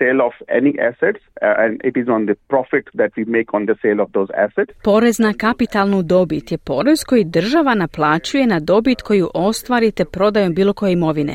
sale 0.00 0.20
of 0.28 0.34
any 0.58 0.72
assets 0.88 1.22
uh, 1.26 1.62
and 1.62 1.72
it 1.88 1.94
is 2.02 2.08
on 2.16 2.22
the 2.30 2.36
profit 2.52 2.84
that 2.98 3.10
we 3.16 3.24
make 3.36 3.48
on 3.56 3.62
the 3.70 3.76
sale 3.82 4.00
of 4.04 4.08
those 4.16 4.30
assets. 4.44 4.70
Porez 4.84 5.16
na 5.26 5.32
kapitalnu 5.44 6.02
dobit 6.02 6.52
je 6.52 6.58
porez 6.58 7.04
koji 7.04 7.24
država 7.24 7.74
naplaćuje 7.74 8.46
na 8.46 8.60
dobit 8.60 9.02
koju 9.02 9.26
ostvarite 9.34 10.04
prodajom 10.04 10.54
bilo 10.54 10.72
koje 10.72 10.92
imovine. 10.92 11.34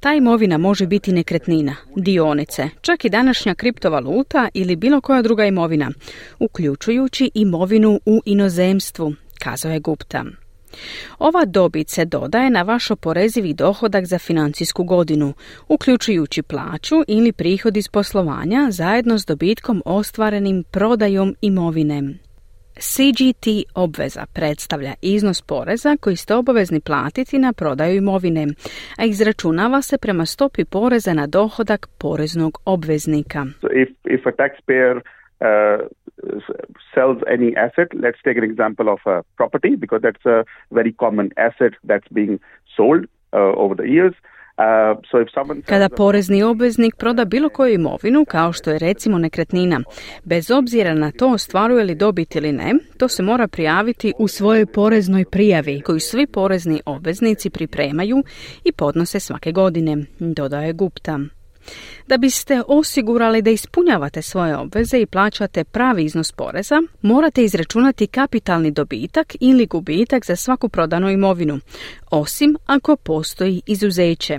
Ta 0.00 0.14
imovina 0.14 0.58
može 0.58 0.86
biti 0.86 1.12
nekretnina, 1.12 1.74
dionice, 1.96 2.62
čak 2.80 3.04
i 3.04 3.10
današnja 3.10 3.54
kriptovaluta 3.54 4.48
ili 4.54 4.76
bilo 4.76 5.00
koja 5.00 5.22
druga 5.22 5.44
imovina, 5.44 5.90
uključujući 6.40 7.30
imovinu 7.34 8.00
u 8.06 8.20
inozemstvu, 8.24 9.12
kazao 9.44 9.72
je 9.72 9.80
Gupta. 9.80 10.45
Ova 11.18 11.44
dobit 11.44 11.88
se 11.88 12.04
dodaje 12.04 12.50
na 12.50 12.62
vaš 12.62 12.90
oporezivi 12.90 13.54
dohodak 13.54 14.04
za 14.04 14.18
financijsku 14.18 14.84
godinu, 14.84 15.32
uključujući 15.68 16.42
plaću 16.42 16.96
ili 17.08 17.32
prihod 17.32 17.76
iz 17.76 17.88
poslovanja 17.88 18.68
zajedno 18.70 19.18
s 19.18 19.26
dobitkom 19.26 19.82
ostvarenim 19.84 20.64
prodajom 20.70 21.34
imovine. 21.40 22.02
CGT 22.78 23.46
obveza 23.74 24.26
predstavlja 24.34 24.94
iznos 25.02 25.42
poreza 25.42 25.96
koji 26.00 26.16
ste 26.16 26.34
obavezni 26.34 26.80
platiti 26.80 27.38
na 27.38 27.52
prodaju 27.52 27.96
imovine, 27.96 28.46
a 28.98 29.04
izračunava 29.04 29.82
se 29.82 29.98
prema 29.98 30.26
stopi 30.26 30.64
poreza 30.64 31.12
na 31.12 31.26
dohodak 31.26 31.86
poreznog 31.98 32.58
obveznika. 32.64 33.46
if, 33.82 33.88
if 34.04 34.26
a 34.26 34.30
taxpayer 34.30 34.96
uh, 34.96 35.86
sells 36.94 37.18
any 37.26 37.54
asset, 37.56 37.88
let's 37.94 38.20
take 38.24 38.38
an 38.38 38.44
example 38.44 38.88
of 38.88 39.00
a 39.06 39.22
property 39.36 39.76
because 39.76 40.02
that's 40.02 40.26
a 40.26 40.44
very 40.70 40.92
common 40.92 41.30
asset 41.36 41.72
that's 41.84 42.08
being 42.12 42.38
sold 42.76 43.04
uh, 43.32 43.52
over 43.62 43.74
the 43.74 43.88
years. 43.88 44.14
Uh, 44.58 44.96
Kada 45.66 45.88
porezni 45.88 46.42
obveznik 46.42 46.96
proda 46.96 47.24
bilo 47.24 47.48
koju 47.48 47.74
imovinu, 47.74 48.24
kao 48.24 48.52
što 48.52 48.70
je 48.70 48.78
recimo 48.78 49.18
nekretnina, 49.18 49.80
bez 50.24 50.50
obzira 50.50 50.94
na 50.94 51.10
to 51.10 51.28
ostvaruje 51.28 51.84
li 51.84 51.94
dobit 51.94 52.36
ili 52.36 52.52
ne, 52.52 52.74
to 52.98 53.08
se 53.08 53.22
mora 53.22 53.48
prijaviti 53.48 54.12
u 54.18 54.28
svojoj 54.28 54.66
poreznoj 54.66 55.24
prijavi, 55.30 55.80
koju 55.80 56.00
svi 56.00 56.26
porezni 56.26 56.80
obveznici 56.86 57.50
pripremaju 57.50 58.16
i 58.64 58.72
podnose 58.72 59.20
svake 59.20 59.52
godine, 59.52 59.96
dodaje 60.18 60.72
Gupta. 60.72 61.18
Da 62.06 62.16
biste 62.16 62.62
osigurali 62.66 63.42
da 63.42 63.50
ispunjavate 63.50 64.22
svoje 64.22 64.56
obveze 64.56 65.00
i 65.00 65.06
plaćate 65.06 65.64
pravi 65.64 66.04
iznos 66.04 66.32
poreza, 66.32 66.82
morate 67.02 67.44
izračunati 67.44 68.06
kapitalni 68.06 68.70
dobitak 68.70 69.36
ili 69.40 69.66
gubitak 69.66 70.26
za 70.26 70.36
svaku 70.36 70.68
prodanu 70.68 71.10
imovinu, 71.10 71.60
osim 72.10 72.56
ako 72.66 72.96
postoji 72.96 73.62
izuzeće. 73.66 74.38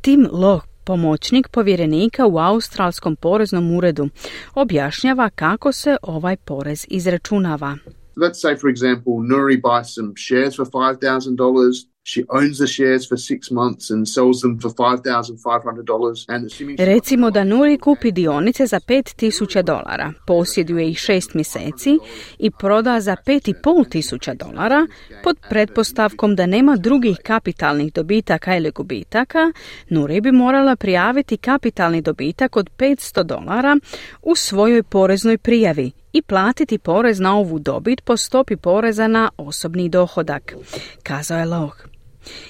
Tim 0.00 0.28
Loh, 0.32 0.62
pomoćnik 0.84 1.48
povjerenika 1.48 2.26
u 2.26 2.38
Australskom 2.38 3.16
poreznom 3.16 3.76
uredu, 3.76 4.08
objašnjava 4.54 5.30
kako 5.30 5.72
se 5.72 5.96
ovaj 6.02 6.36
porez 6.36 6.86
izračunava. 6.88 7.76
Let's 8.16 8.40
say, 8.44 8.60
for 8.60 8.70
example, 8.70 9.14
Nuri 9.30 9.60
buys 9.62 9.94
some 9.94 10.12
shares 10.16 10.56
for 10.56 10.66
$5,000 10.66 11.89
She 12.02 12.24
owns 12.28 12.58
the 12.58 12.66
shares 12.66 13.06
for 13.08 13.18
six 13.18 13.50
months 13.50 13.90
and 13.90 14.08
sells 14.08 14.40
them 14.40 14.58
for 14.58 14.70
$5,500 14.70 16.24
and 16.28 16.46
assuming... 16.46 16.76
Recimo 16.78 17.30
da 17.30 17.44
Nuri 17.44 17.78
kupi 17.78 18.12
dionice 18.12 18.66
za 18.66 18.80
5000 18.80 19.62
dolara, 19.62 20.12
posjeduje 20.26 20.90
ih 20.90 20.98
šest 20.98 21.34
mjeseci 21.34 21.98
i 22.38 22.50
proda 22.50 23.00
za 23.00 23.16
5500 23.26 24.34
dolara 24.34 24.86
pod 25.22 25.36
pretpostavkom 25.48 26.36
da 26.36 26.46
nema 26.46 26.76
drugih 26.76 27.16
kapitalnih 27.24 27.92
dobitaka 27.92 28.56
ili 28.56 28.70
gubitaka, 28.70 29.52
Nuri 29.88 30.20
bi 30.20 30.32
morala 30.32 30.76
prijaviti 30.76 31.36
kapitalni 31.36 32.02
dobitak 32.02 32.56
od 32.56 32.70
500 32.78 33.22
dolara 33.22 33.76
u 34.22 34.36
svojoj 34.36 34.82
poreznoj 34.82 35.38
prijavi 35.38 35.90
i 36.12 36.22
platiti 36.22 36.78
porez 36.78 37.20
na 37.20 37.36
ovu 37.36 37.58
dobit 37.58 38.00
po 38.04 38.16
stopi 38.16 38.56
poreza 38.56 39.08
na 39.08 39.30
osobni 39.36 39.88
dohodak, 39.88 40.54
kazao 41.02 41.38
je 41.38 41.44
Loh. 41.44 41.76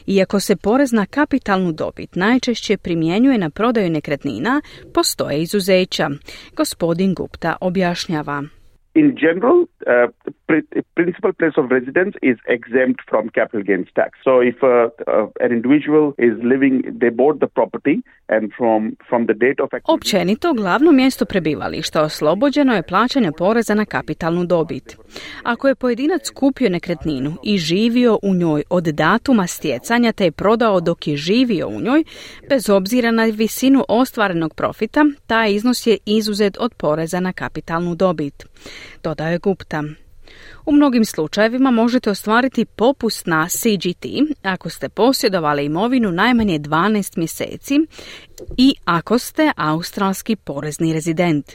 Iako 0.07 0.41
se 0.41 0.57
porez 0.57 0.93
na 0.93 1.07
kapitalnu 1.07 1.73
dobit 1.73 2.17
najčešće 2.17 2.77
primjenjuje 2.77 3.39
na 3.39 3.51
prodaju 3.51 3.91
nekretnina, 3.91 4.61
postoje 4.95 5.43
izuzeća. 5.43 6.11
Gospodin 6.57 7.15
Gupta 7.15 7.57
objašnjava. 7.61 8.43
In 8.95 9.17
general, 9.17 9.69
uh, 9.87 10.09
the 10.49 10.83
principal 10.95 11.33
place 11.33 11.57
of 11.57 11.71
residence 11.71 12.17
is 12.23 12.37
exempt 12.49 13.01
from 13.09 13.29
capital 13.29 13.63
gains 13.63 13.89
tax. 13.95 14.19
So 14.25 14.41
if 14.41 14.57
uh, 14.63 14.91
uh, 15.07 15.27
an 15.41 15.53
individual 15.53 16.15
is 16.19 16.35
living, 16.43 16.83
they 17.01 17.11
bought 17.11 17.39
the 17.41 17.47
property 17.47 18.03
and 18.29 18.53
from, 18.57 18.97
from 19.09 19.27
the 19.27 19.35
date 19.35 19.61
of... 19.63 19.69
Općenito, 19.85 20.55
glavno 20.55 20.93
mjesto 20.93 21.25
prebivališta 21.25 22.03
oslobođeno 22.03 22.75
je 22.75 22.83
plaćanja 22.83 23.33
poreza 23.39 23.75
na 23.75 23.85
kapitalnu 23.85 24.45
dobit. 24.45 24.97
Ako 25.43 25.69
je 25.69 25.75
pojedinac 25.75 26.31
kupio 26.31 26.71
nekretninu 26.71 27.33
i 27.45 27.59
živio 27.59 28.19
u 28.23 28.35
njoj 28.35 28.63
od 28.71 28.85
datuma 28.85 29.47
stjecanja 29.47 30.13
te 30.13 30.25
je 30.25 30.33
prodao 30.33 30.81
dok 30.81 31.07
je 31.07 31.17
živio 31.17 31.69
u 31.69 31.81
njoj, 31.81 32.05
bez 32.49 32.71
obzira 32.71 33.11
na 33.11 33.25
visinu 33.25 33.85
ostvarenog 33.89 34.55
profita, 34.55 35.05
taj 35.27 35.53
iznos 35.53 35.87
je 35.87 35.99
izuzet 36.07 36.57
od 36.61 36.75
poreza 36.75 37.21
na 37.21 37.33
kapitalnu 37.33 37.95
dobit 37.95 38.47
dodaje 39.03 39.39
Gupta. 39.39 39.83
U 40.67 40.73
mnogim 40.73 41.05
slučajevima 41.05 41.71
možete 41.71 42.11
ostvariti 42.11 42.65
popust 42.65 43.27
na 43.27 43.49
CGT 43.49 44.07
ako 44.43 44.71
ste 44.71 44.89
posjedovali 44.89 45.65
imovinu 45.65 46.13
najmanje 46.13 46.59
12 46.59 47.19
mjeseci 47.19 47.75
i 48.57 48.75
ako 48.85 49.19
ste 49.19 49.53
australski 49.57 50.37
porezni 50.37 50.93
rezident. 50.93 51.53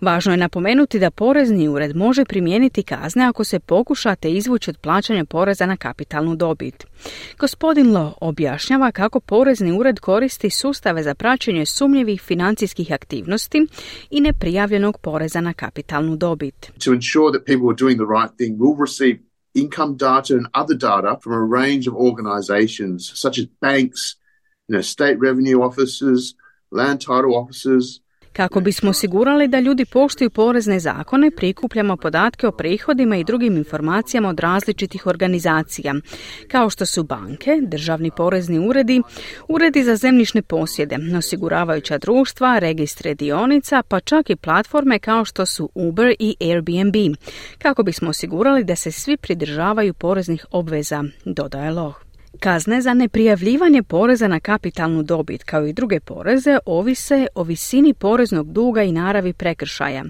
Važno 0.00 0.32
je 0.32 0.36
napomenuti 0.36 0.98
da 0.98 1.10
porezni 1.10 1.68
ured 1.68 1.96
može 1.96 2.24
primijeniti 2.24 2.82
kazne 2.82 3.24
ako 3.24 3.44
se 3.44 3.58
pokušate 3.58 4.30
izvući 4.30 4.70
od 4.70 4.78
plaćanja 4.78 5.24
poreza 5.24 5.66
na 5.66 5.76
kapitalnu 5.76 6.36
dobit. 6.36 6.86
Gospodin 7.38 7.92
Lo 7.92 8.14
objašnjava 8.20 8.92
kako 8.92 9.20
porezni 9.20 9.78
ured 9.78 10.00
koristi 10.00 10.50
sustave 10.50 11.02
za 11.02 11.14
praćenje 11.14 11.66
sumnjivih 11.66 12.22
financijskih 12.22 12.92
aktivnosti 12.92 13.66
i 14.10 14.20
neprijavljenog 14.20 14.98
poreza 14.98 15.40
na 15.40 15.52
kapitalnu 15.52 16.16
dobit. 16.16 16.72
To 16.84 16.92
ensure 16.92 17.32
that 17.32 17.46
people 17.46 17.68
are 17.68 17.76
doing 17.78 17.96
the 17.98 18.10
right 18.16 18.36
thing, 18.36 18.58
we'll 18.58 18.80
receive 18.80 19.18
income 19.54 19.96
data 19.96 20.34
and 20.34 20.46
other 20.54 20.76
data 20.76 21.18
from 21.22 21.32
a 21.32 21.60
range 21.60 21.88
of 21.88 21.94
organizations 21.94 23.12
such 23.14 23.38
as 23.38 23.46
banks, 23.60 24.16
you 24.68 24.74
know, 24.74 24.82
state 24.82 25.16
revenue 25.18 25.62
offices, 25.62 26.34
land 26.70 27.00
title 27.00 27.34
offices, 27.34 28.00
kako 28.36 28.60
bismo 28.60 28.90
osigurali 28.90 29.48
da 29.48 29.60
ljudi 29.60 29.84
poštuju 29.84 30.30
porezne 30.30 30.80
zakone, 30.80 31.30
prikupljamo 31.30 31.96
podatke 31.96 32.46
o 32.46 32.52
prihodima 32.52 33.16
i 33.16 33.24
drugim 33.24 33.56
informacijama 33.56 34.28
od 34.28 34.40
različitih 34.40 35.06
organizacija, 35.06 35.94
kao 36.48 36.70
što 36.70 36.86
su 36.86 37.02
banke, 37.02 37.58
državni 37.62 38.10
porezni 38.16 38.58
uredi, 38.58 39.02
uredi 39.48 39.84
za 39.84 39.96
zemljišne 39.96 40.42
posjede, 40.42 40.98
osiguravajuća 41.18 41.98
društva, 41.98 42.58
registre 42.58 43.14
dionica, 43.14 43.82
pa 43.82 44.00
čak 44.00 44.30
i 44.30 44.36
platforme 44.36 44.98
kao 44.98 45.24
što 45.24 45.46
su 45.46 45.70
Uber 45.74 46.14
i 46.18 46.36
Airbnb, 46.40 47.16
kako 47.58 47.82
bismo 47.82 48.10
osigurali 48.10 48.64
da 48.64 48.76
se 48.76 48.92
svi 48.92 49.16
pridržavaju 49.16 49.94
poreznih 49.94 50.46
obveza, 50.50 51.04
dodaje 51.24 51.70
Loh. 51.70 52.05
Kazne 52.40 52.80
za 52.80 52.94
neprijavljivanje 52.94 53.82
poreza 53.82 54.28
na 54.28 54.40
kapitalnu 54.40 55.02
dobit 55.02 55.44
kao 55.44 55.66
i 55.66 55.72
druge 55.72 56.00
poreze 56.00 56.58
ovise 56.66 57.26
o 57.34 57.42
visini 57.42 57.94
poreznog 57.94 58.52
duga 58.52 58.82
i 58.82 58.92
naravi 58.92 59.32
prekršaja. 59.32 60.04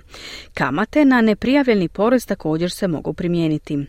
Kamate 0.55 1.05
na 1.05 1.20
neprijavljeni 1.20 1.89
porez 1.89 2.27
također 2.27 2.70
se 2.70 2.89
mogu 2.89 3.12
primijeniti. 3.12 3.87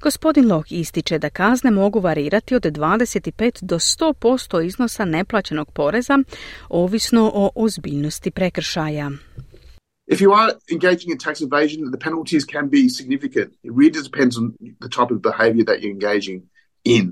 Gospodin 0.00 0.52
Loh 0.52 0.64
ističe 0.70 1.18
da 1.18 1.30
kazne 1.30 1.70
mogu 1.70 2.00
varirati 2.00 2.54
od 2.54 2.62
25 2.62 3.62
do 3.62 3.78
100% 3.78 4.66
iznosa 4.66 5.04
neplaćenog 5.04 5.72
poreza, 5.72 6.18
ovisno 6.68 7.32
o 7.34 7.50
ozbiljnosti 7.54 8.30
prekršaja. 8.30 9.10
If 10.06 10.20
you 10.20 10.32
are 10.34 10.52
engaging 10.70 11.10
in 11.12 11.18
tax 11.18 11.40
evasion, 11.40 11.92
the 11.92 11.98
penalties 11.98 12.44
can 12.52 12.68
be 12.70 12.88
significant. 12.88 13.48
It 13.62 13.72
really 13.76 14.02
depends 14.02 14.36
on 14.38 14.52
the 14.80 14.88
type 14.88 15.10
of 15.14 15.20
behavior 15.22 15.64
that 15.64 15.78
you're 15.80 15.94
engaging 15.98 16.42
in. 16.84 17.04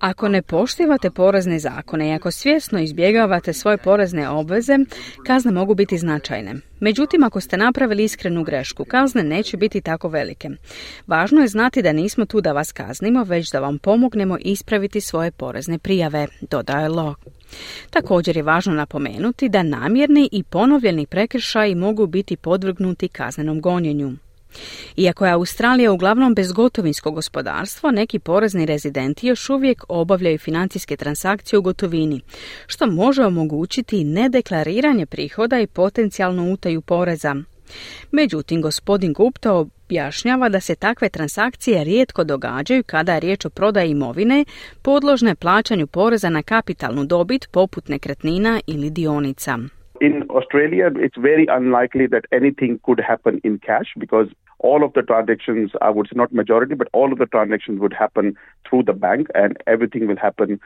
Ako 0.00 0.28
ne 0.28 0.42
poštivate 0.42 1.10
porezne 1.10 1.58
zakone 1.58 2.08
i 2.08 2.12
ako 2.12 2.30
svjesno 2.30 2.80
izbjegavate 2.80 3.52
svoje 3.52 3.76
porezne 3.76 4.28
obveze, 4.28 4.78
kazne 5.26 5.52
mogu 5.52 5.74
biti 5.74 5.98
značajne. 5.98 6.54
Međutim, 6.80 7.22
ako 7.22 7.40
ste 7.40 7.56
napravili 7.56 8.04
iskrenu 8.04 8.44
grešku, 8.44 8.84
kazne 8.84 9.22
neće 9.22 9.56
biti 9.56 9.80
tako 9.80 10.08
velike. 10.08 10.50
Važno 11.06 11.40
je 11.40 11.48
znati 11.48 11.82
da 11.82 11.92
nismo 11.92 12.24
tu 12.24 12.40
da 12.40 12.52
vas 12.52 12.72
kaznimo, 12.72 13.24
već 13.24 13.52
da 13.52 13.60
vam 13.60 13.78
pomognemo 13.78 14.36
ispraviti 14.40 15.00
svoje 15.00 15.30
porezne 15.30 15.78
prijave, 15.78 16.26
dodaje 16.50 16.88
Log. 16.88 17.16
Također 17.90 18.36
je 18.36 18.42
važno 18.42 18.74
napomenuti 18.74 19.48
da 19.48 19.62
namjerni 19.62 20.28
i 20.32 20.42
ponovljeni 20.42 21.06
prekršaji 21.06 21.74
mogu 21.74 22.06
biti 22.06 22.36
podvrgnuti 22.36 23.08
kaznenom 23.08 23.60
gonjenju. 23.60 24.12
Iako 24.96 25.26
je 25.26 25.32
Australija 25.32 25.92
uglavnom 25.92 26.34
bezgotovinsko 26.34 27.10
gospodarstvo, 27.10 27.90
neki 27.90 28.18
porezni 28.18 28.66
rezidenti 28.66 29.26
još 29.26 29.50
uvijek 29.50 29.84
obavljaju 29.88 30.38
financijske 30.38 30.96
transakcije 30.96 31.58
u 31.58 31.62
gotovini, 31.62 32.20
što 32.66 32.86
može 32.86 33.24
omogućiti 33.24 34.04
nedeklariranje 34.04 35.06
prihoda 35.06 35.60
i 35.60 35.66
potencijalnu 35.66 36.52
utaju 36.52 36.80
poreza. 36.80 37.36
Međutim, 38.10 38.62
gospodin 38.62 39.12
Gupta 39.12 39.52
objašnjava 39.52 40.48
da 40.48 40.60
se 40.60 40.74
takve 40.74 41.08
transakcije 41.08 41.84
rijetko 41.84 42.24
događaju 42.24 42.82
kada 42.84 43.14
je 43.14 43.20
riječ 43.20 43.44
o 43.44 43.50
prodaji 43.50 43.90
imovine 43.90 44.44
podložne 44.82 45.34
plaćanju 45.34 45.86
poreza 45.86 46.30
na 46.30 46.42
kapitalnu 46.42 47.04
dobit 47.04 47.48
poput 47.50 47.88
nekretnina 47.88 48.60
ili 48.66 48.90
dionica. 48.90 49.58
In 50.06 50.14
Australia, 50.38 50.86
it's 51.06 51.20
very 51.30 51.46
unlikely 51.58 52.06
that 52.08 52.24
anything 52.32 52.80
could 52.86 53.00
happen 53.10 53.40
in 53.44 53.58
cash 53.58 53.90
because 54.04 54.28
all 54.58 54.80
of 54.86 54.92
the 54.94 55.02
transactions, 55.02 55.70
I 55.80 55.90
would 55.90 56.08
say 56.08 56.16
not 56.16 56.32
majority, 56.32 56.74
but 56.74 56.88
all 56.92 57.12
of 57.12 57.18
the 57.20 57.26
transactions 57.26 57.78
would 57.82 57.94
happen 58.04 58.26
through 58.66 58.82
the 58.90 58.98
bank 59.06 59.28
and 59.42 59.52
everything 59.74 60.08
will 60.08 60.22
happen 60.28 60.58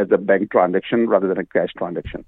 as 0.00 0.08
a 0.12 0.18
bank 0.18 0.50
transaction 0.50 1.08
rather 1.08 1.28
than 1.28 1.38
a 1.38 1.46
cash 1.46 1.72
transaction. 1.78 2.24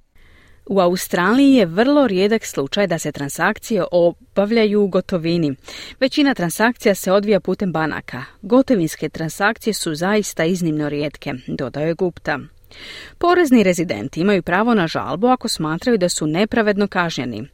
U 0.66 0.80
Australiji 0.80 1.54
je 1.54 1.66
vrlo 1.66 2.06
rijedak 2.06 2.44
slučaj 2.44 2.86
da 2.86 2.98
se 2.98 3.12
transakcije 3.12 3.84
obavljaju 3.92 4.82
u 4.82 4.88
gotovini. 4.88 5.56
Većina 6.00 6.34
transakcija 6.34 6.94
se 6.94 7.12
odvija 7.12 7.40
putem 7.40 7.72
banaka. 7.72 8.24
Gotovinske 8.42 9.08
transakcije 9.08 9.74
su 9.74 9.94
zaista 9.94 10.44
iznimno 10.44 10.88
rijetke, 10.88 11.30
dodaje 11.46 11.94
Gupta. 11.94 12.38
Porezni 13.18 13.62
rezidenti 13.62 14.20
imaju 14.20 14.42
pravo 14.42 14.74
na 14.74 14.86
žalbu 14.86 15.26
ako 15.26 15.48
smatraju 15.48 15.98
da 15.98 16.08
su 16.08 16.26
nepravedno 16.26 16.86
kažnjeni. 16.86 17.48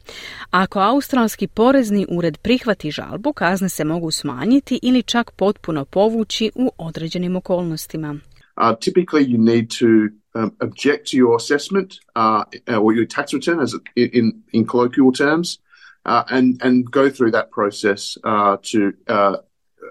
Ako 0.51 0.79
australski 0.79 1.47
porezni 1.47 2.05
ured 2.09 2.37
prihvati 2.37 2.91
žalbu, 2.91 3.33
kazne 3.33 3.69
se 3.69 3.83
mogu 3.83 4.11
smanjiti 4.11 4.79
ili 4.81 5.03
čak 5.03 5.31
potpuno 5.31 5.85
povući 5.85 6.51
u 6.55 6.71
određenim 6.77 7.35
okolnostima. 7.35 8.15
Uh, 8.57 8.77
typically 8.79 9.25
you 9.25 9.37
need 9.37 9.67
to 9.79 9.87
um, 10.35 10.51
object 10.59 11.11
to 11.11 11.17
your 11.17 11.35
assessment 11.35 11.93
uh, 12.15 12.43
or 12.67 12.93
your 12.93 13.07
tax 13.07 13.33
return 13.33 13.59
as 13.59 13.73
in, 13.95 14.43
in 14.51 14.67
colloquial 14.67 15.11
terms 15.11 15.59
uh, 16.05 16.23
and, 16.29 16.61
and 16.61 16.91
go 16.91 17.09
through 17.09 17.31
that 17.31 17.51
process 17.51 18.17
uh, 18.23 18.57
to 18.61 18.93
uh, 19.07 19.37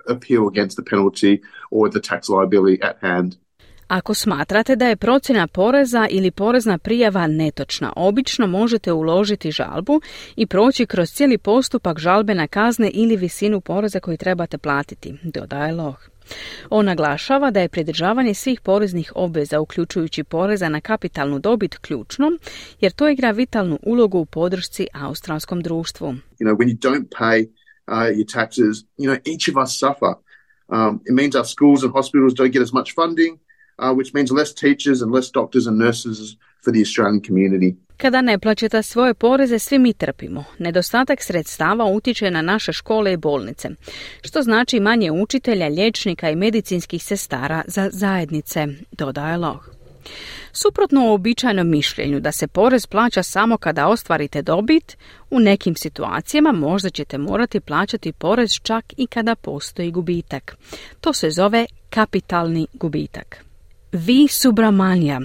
appeal 0.08 0.48
against 0.48 0.76
the 0.76 0.82
penalty 0.82 1.42
or 1.70 1.88
the 1.88 2.00
tax 2.00 2.28
liability 2.28 2.80
at 2.82 2.98
hand. 3.00 3.36
Ako 3.92 4.14
smatrate 4.14 4.76
da 4.76 4.86
je 4.88 4.96
procjena 4.96 5.46
poreza 5.46 6.06
ili 6.10 6.30
porezna 6.30 6.78
prijava 6.78 7.26
netočna, 7.26 7.92
obično 7.96 8.46
možete 8.46 8.92
uložiti 8.92 9.50
žalbu 9.50 10.00
i 10.36 10.46
proći 10.46 10.86
kroz 10.86 11.10
cijeli 11.10 11.38
postupak 11.38 11.98
žalbe 11.98 12.34
na 12.34 12.46
kazne 12.46 12.90
ili 12.94 13.16
visinu 13.16 13.60
poreza 13.60 14.00
koji 14.00 14.16
trebate 14.16 14.58
platiti, 14.58 15.14
dodaje 15.22 15.72
Loh. 15.72 15.96
On 16.70 16.84
naglašava 16.86 17.50
da 17.50 17.60
je 17.60 17.68
pridržavanje 17.68 18.34
svih 18.34 18.60
poreznih 18.60 19.12
obveza, 19.14 19.60
uključujući 19.60 20.24
poreza 20.24 20.68
na 20.68 20.80
kapitalnu 20.80 21.38
dobit, 21.38 21.78
ključno, 21.78 22.30
jer 22.80 22.92
to 22.92 23.08
igra 23.08 23.30
vitalnu 23.30 23.78
ulogu 23.82 24.18
u 24.18 24.26
podršci 24.26 24.86
australskom 24.94 25.60
društvu. 25.60 26.06
You 26.06 26.46
know, 26.46 26.56
when 26.56 26.68
you 26.68 26.78
don't 26.78 27.06
pay 27.18 27.48
uh, 27.88 28.16
your 28.18 28.32
taxes, 28.34 28.84
you 28.98 29.06
know, 29.10 29.18
each 29.32 29.48
of 29.50 29.64
us 29.64 29.78
suffer. 29.78 30.14
Um, 30.68 31.00
it 31.08 31.14
means 31.20 31.34
our 31.34 31.48
schools 31.54 31.84
and 31.84 31.92
hospitals 31.92 32.34
don't 32.34 32.52
get 32.52 32.62
as 32.62 32.72
much 32.72 32.94
funding. 32.94 33.42
Uh, 33.82 33.96
which 33.98 34.14
means 34.14 34.30
less 34.30 34.54
teachers 34.54 35.02
and 35.02 35.14
less 35.14 35.30
doctors 35.34 35.66
and 35.66 35.78
nurses 35.78 36.36
for 36.64 36.72
the 36.72 36.80
Australian 36.80 37.20
community. 37.28 37.74
Kada 37.96 38.20
ne 38.22 38.38
plaćate 38.38 38.82
svoje 38.82 39.14
poreze, 39.14 39.58
svi 39.58 39.78
mi 39.78 39.92
trpimo. 39.92 40.44
Nedostatak 40.58 41.22
sredstava 41.22 41.84
utječe 41.84 42.30
na 42.30 42.42
naše 42.42 42.72
škole 42.72 43.12
i 43.12 43.16
bolnice, 43.16 43.68
što 44.22 44.42
znači 44.42 44.80
manje 44.80 45.10
učitelja, 45.10 45.68
liječnika 45.68 46.30
i 46.30 46.36
medicinskih 46.36 47.04
sestara 47.04 47.62
za 47.66 47.90
zajednice, 47.92 48.66
dodaje 48.92 49.36
Loh. 49.36 49.68
Suprotno 50.52 51.06
uobičajenom 51.06 51.70
mišljenju 51.70 52.20
da 52.20 52.32
se 52.32 52.46
porez 52.46 52.86
plaća 52.86 53.22
samo 53.22 53.56
kada 53.56 53.88
ostvarite 53.88 54.42
dobit, 54.42 54.96
u 55.30 55.40
nekim 55.40 55.74
situacijama 55.74 56.52
možda 56.52 56.90
ćete 56.90 57.18
morati 57.18 57.60
plaćati 57.60 58.12
porez 58.12 58.52
čak 58.62 58.84
i 58.96 59.06
kada 59.06 59.34
postoji 59.34 59.90
gubitak. 59.90 60.56
To 61.00 61.12
se 61.12 61.30
zove 61.30 61.66
kapitalni 61.90 62.66
gubitak. 62.72 63.44
Vi 63.92 64.28
Subramanja 64.28 65.20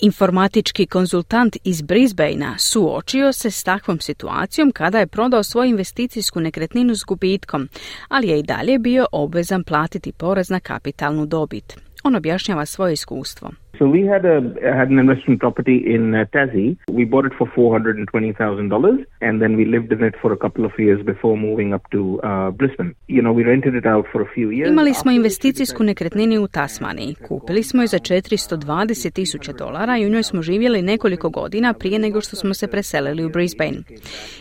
Informatički 0.00 0.86
konzultant 0.86 1.56
iz 1.64 1.82
Brisbanea 1.82 2.58
suočio 2.58 3.32
se 3.32 3.50
s 3.50 3.64
takvom 3.64 4.00
situacijom 4.00 4.72
kada 4.72 4.98
je 4.98 5.06
prodao 5.06 5.42
svoju 5.42 5.70
investicijsku 5.70 6.40
nekretninu 6.40 6.94
s 6.94 7.04
gubitkom, 7.04 7.68
ali 8.08 8.28
je 8.28 8.38
i 8.38 8.42
dalje 8.42 8.78
bio 8.78 9.06
obvezan 9.12 9.64
platiti 9.64 10.12
porez 10.12 10.50
na 10.50 10.60
kapitalnu 10.60 11.26
dobit. 11.26 11.76
On 12.02 12.16
objašnjava 12.16 12.66
svoje 12.66 12.92
iskustvo. 12.92 13.50
So 13.80 13.86
we 13.86 14.02
had 14.14 14.24
a 14.26 14.36
had 14.78 14.88
an 14.90 14.98
investment 14.98 15.40
property 15.40 15.78
in 15.94 16.14
uh, 16.14 16.26
Tassie. 16.34 16.76
We 16.98 17.04
bought 17.06 17.24
it 17.24 17.32
for 17.38 17.46
four 17.56 17.68
hundred 17.72 17.96
and 17.96 18.06
twenty 18.12 18.32
thousand 18.40 18.68
dollars, 18.68 18.98
and 19.26 19.40
then 19.40 19.56
we 19.56 19.64
lived 19.64 19.90
in 19.96 20.02
it 20.08 20.14
for 20.22 20.30
a 20.34 20.36
couple 20.36 20.66
of 20.66 20.72
years 20.78 21.00
before 21.12 21.34
moving 21.48 21.72
up 21.72 21.84
to 21.94 22.20
uh, 22.22 22.50
Brisbane. 22.50 22.94
You 23.08 23.22
know, 23.22 23.32
we 23.32 23.42
rented 23.42 23.74
it 23.80 23.86
out 23.86 24.04
for 24.12 24.20
a 24.20 24.28
few 24.34 24.48
years. 24.50 24.68
Imali 24.70 24.94
smo 24.94 25.10
investicijsku 25.10 25.84
nekretninu 25.84 26.42
u 26.42 26.48
Tasmaniji. 26.48 27.14
Kupili 27.28 27.62
smo 27.62 27.82
je 27.82 27.86
za 27.86 27.98
420 27.98 29.12
tisuća 29.12 29.52
dolara 29.52 29.98
i 29.98 30.06
u 30.06 30.08
njoj 30.08 30.22
smo 30.22 30.42
živjeli 30.42 30.82
nekoliko 30.82 31.30
godina 31.30 31.72
prije 31.72 31.98
nego 31.98 32.20
što 32.20 32.36
smo 32.36 32.54
se 32.54 32.68
preselili 32.68 33.24
u 33.24 33.30
Brisbane. 33.30 33.78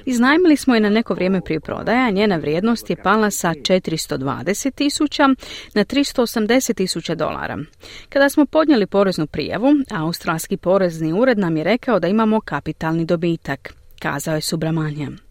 Iznajmili 0.06 0.56
smo 0.56 0.76
je 0.76 0.82
na 0.82 0.90
neko 0.90 1.14
vrijeme 1.14 1.42
prije 1.42 1.60
prodaja, 1.60 2.10
njena 2.10 2.38
vrijednost 2.38 2.90
je 2.90 2.96
pala 3.04 3.32
sa 3.32 3.50
420 3.50 4.76
tisuća 4.76 5.28
na 5.76 5.86
380 5.86 6.76
tisuća 6.76 7.16
dolara. 7.16 7.58
Kada 8.10 8.30
smo 8.30 8.46
podnijeli 8.46 8.88
poreznu 8.88 9.29
prijavu, 9.32 9.68
Australski 9.92 10.58
porezni 10.58 11.14
ured 11.14 11.38
nam 11.38 11.58
je 11.58 11.64
rekao 11.64 12.00
da 12.00 12.08
imamo 12.08 12.42
kapitalni 12.42 13.06
dobitak, 13.06 13.74
kazao 14.00 14.36
je 14.36 14.42
Subramanja. 14.42 15.29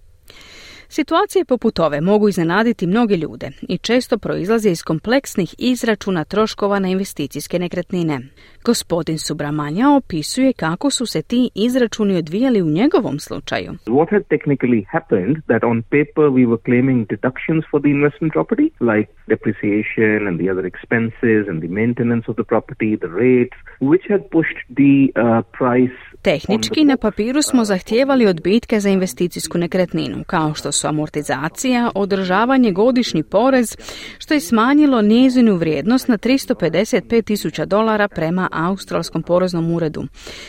Situacije 0.90 1.44
poput 1.44 1.78
ove 1.78 2.00
mogu 2.00 2.28
iznenaditi 2.28 2.86
mnoge 2.86 3.16
ljude 3.16 3.50
i 3.68 3.78
često 3.78 4.18
proizlaze 4.18 4.70
iz 4.70 4.82
kompleksnih 4.82 5.54
izračuna 5.58 6.24
troškova 6.24 6.78
na 6.78 6.88
investicijske 6.88 7.58
nekretnine. 7.58 8.20
Gospodin 8.64 9.18
Subramanja 9.18 9.90
opisuje 9.90 10.52
kako 10.52 10.90
su 10.90 11.06
se 11.06 11.22
ti 11.22 11.50
izračuni 11.54 12.16
odvijali 12.16 12.62
u 12.62 12.66
njegovom 12.66 13.18
slučaju. 13.18 13.70
What 13.86 14.10
had 14.10 14.22
technically 14.28 14.84
happened 14.92 15.36
that 15.46 15.64
on 15.64 15.82
paper 15.82 16.24
we 16.38 16.44
were 16.50 16.62
claiming 16.68 17.08
deductions 17.08 17.64
for 17.70 17.80
the 17.80 17.90
investment 17.90 18.32
property 18.32 18.68
like 18.92 19.08
depreciation 19.32 20.18
and 20.28 20.40
the 20.40 20.48
other 20.52 20.66
expenses 20.72 21.42
and 21.50 21.58
the 21.64 21.72
maintenance 21.80 22.24
of 22.30 22.36
the 22.40 22.46
property, 22.52 22.90
the 23.04 23.12
rates, 23.24 23.58
which 23.90 24.04
had 24.12 24.22
pushed 24.36 24.60
the 24.80 24.94
uh, 25.16 25.42
price 25.60 25.98
Tehnički 26.28 26.84
na 26.84 26.96
papiru 26.96 27.42
smo 27.42 27.64
zahtijevali 27.64 28.26
odbitke 28.26 28.80
za 28.80 28.88
investicijsku 28.88 29.58
nekretninu, 29.58 30.24
kao 30.26 30.54
što 30.54 30.72
su 30.72 30.86
amortizacija, 30.86 31.90
održavanje, 31.94 32.72
godišnji 32.72 33.22
porez, 33.22 33.76
što 34.18 34.34
je 34.34 34.40
smanjilo 34.40 35.02
njezinu 35.02 35.56
vrijednost 35.56 36.08
na 36.08 36.18
355 36.18 37.24
tisuća 37.24 37.64
dolara 37.64 38.08
prema 38.08 38.48
Australskom 38.52 39.22
poreznom 39.22 39.70
uredu. 39.70 40.04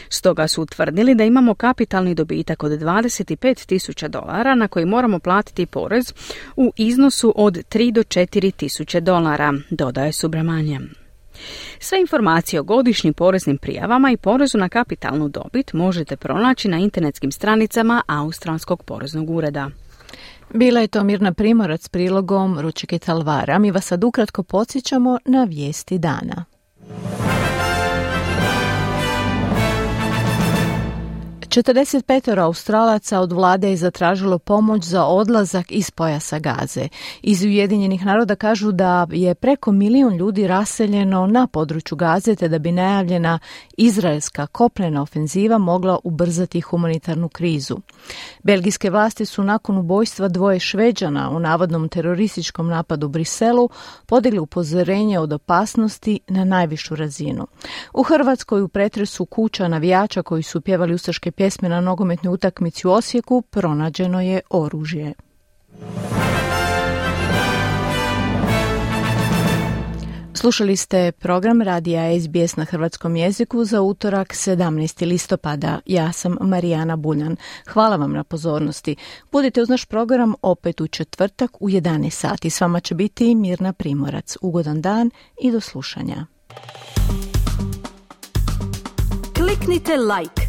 Stoga 0.09 0.47
su 0.47 0.61
utvrdili 0.61 1.15
da 1.15 1.23
imamo 1.23 1.55
kapitalni 1.55 2.15
dobitak 2.15 2.63
od 2.63 2.71
25 2.71 3.65
tisuća 3.65 4.07
dolara 4.07 4.55
na 4.55 4.67
koji 4.67 4.85
moramo 4.85 5.19
platiti 5.19 5.65
porez 5.65 6.13
u 6.55 6.71
iznosu 6.75 7.33
od 7.35 7.53
3 7.53 7.91
do 7.91 8.01
4 8.01 8.51
tisuće 8.55 9.01
dolara, 9.01 9.53
dodaje 9.69 10.13
Subramanje. 10.13 10.79
Sve 11.79 11.99
informacije 12.01 12.59
o 12.59 12.63
godišnjim 12.63 13.13
poreznim 13.13 13.57
prijavama 13.57 14.11
i 14.11 14.17
porezu 14.17 14.57
na 14.57 14.69
kapitalnu 14.69 15.29
dobit 15.29 15.73
možete 15.73 16.17
pronaći 16.17 16.67
na 16.67 16.77
internetskim 16.77 17.31
stranicama 17.31 18.01
Australskog 18.07 18.83
poreznog 18.83 19.29
ureda. 19.29 19.69
Bila 20.53 20.81
je 20.81 20.87
to 20.87 21.03
Mirna 21.03 21.33
Primorac 21.33 21.83
s 21.83 21.89
prilogom 21.89 22.59
Ručike 22.59 22.99
Talvara. 22.99 23.59
Mi 23.59 23.71
vas 23.71 23.85
sad 23.85 24.03
ukratko 24.03 24.43
podsjećamo 24.43 25.17
na 25.25 25.43
vijesti 25.43 25.97
dana. 25.97 26.45
45 31.49 32.39
Australaca 32.39 33.19
od 33.19 33.31
vlade 33.31 33.69
je 33.69 33.77
zatražilo 33.77 34.39
pomoć 34.39 34.83
za 34.83 35.05
odlazak 35.05 35.71
iz 35.71 35.91
pojasa 35.91 36.39
Gaze. 36.39 36.87
Iz 37.21 37.43
Ujedinjenih 37.43 38.05
naroda 38.05 38.35
kažu 38.35 38.71
da 38.71 39.07
je 39.11 39.35
preko 39.35 39.71
milijun 39.71 40.15
ljudi 40.15 40.47
raseljeno 40.47 41.27
na 41.27 41.47
području 41.47 41.97
Gaze 41.97 42.35
te 42.35 42.47
da 42.47 42.59
bi 42.59 42.71
najavljena 42.71 43.39
izraelska 43.77 44.47
kopnena 44.47 45.01
ofenziva 45.01 45.57
mogla 45.57 45.99
ubrzati 46.03 46.61
humanitarnu 46.61 47.29
krizu. 47.29 47.77
Belgijske 48.43 48.89
vlasti 48.89 49.25
su 49.25 49.43
nakon 49.43 49.77
ubojstva 49.77 50.27
dvoje 50.27 50.59
šveđana 50.59 51.29
u 51.29 51.39
navodnom 51.39 51.89
terorističkom 51.89 52.67
napadu 52.67 53.05
u 53.05 53.09
Briselu 53.09 53.69
podigli 54.05 54.39
upozorenje 54.39 55.19
od 55.19 55.33
opasnosti 55.33 56.19
na 56.27 56.43
najvišu 56.43 56.95
razinu. 56.95 57.47
U 57.93 58.03
Hrvatskoj 58.03 58.61
u 58.61 58.67
pretresu 58.67 59.25
kuća 59.25 59.67
navijača 59.67 60.21
koji 60.21 60.43
su 60.43 60.61
pjevali 60.61 60.93
ustaške 60.93 61.31
pjesme 61.39 61.69
na 61.69 61.81
nogometnoj 61.81 62.33
utakmici 62.33 62.87
u 62.87 62.91
Osijeku 62.91 63.41
pronađeno 63.41 64.21
je 64.21 64.41
oružje. 64.49 65.13
Slušali 70.33 70.75
ste 70.75 71.11
program 71.11 71.61
radija 71.61 72.21
SBS 72.21 72.55
na 72.55 72.65
hrvatskom 72.65 73.15
jeziku 73.15 73.65
za 73.65 73.81
utorak 73.81 74.33
17. 74.33 75.07
listopada. 75.07 75.79
Ja 75.85 76.11
sam 76.11 76.37
Marijana 76.41 76.95
Buljan. 76.95 77.35
Hvala 77.67 77.95
vam 77.95 78.13
na 78.13 78.23
pozornosti. 78.23 78.95
Budite 79.31 79.61
uz 79.61 79.69
naš 79.69 79.85
program 79.85 80.33
opet 80.41 80.81
u 80.81 80.87
četvrtak 80.87 81.61
u 81.61 81.69
11 81.69 82.09
sati. 82.09 82.49
S 82.49 82.61
vama 82.61 82.79
će 82.79 82.95
biti 82.95 83.35
Mirna 83.35 83.73
Primorac. 83.73 84.37
Ugodan 84.41 84.81
dan 84.81 85.11
i 85.41 85.51
do 85.51 85.59
slušanja. 85.59 86.25
Kliknite 89.33 89.97
like, 89.97 90.48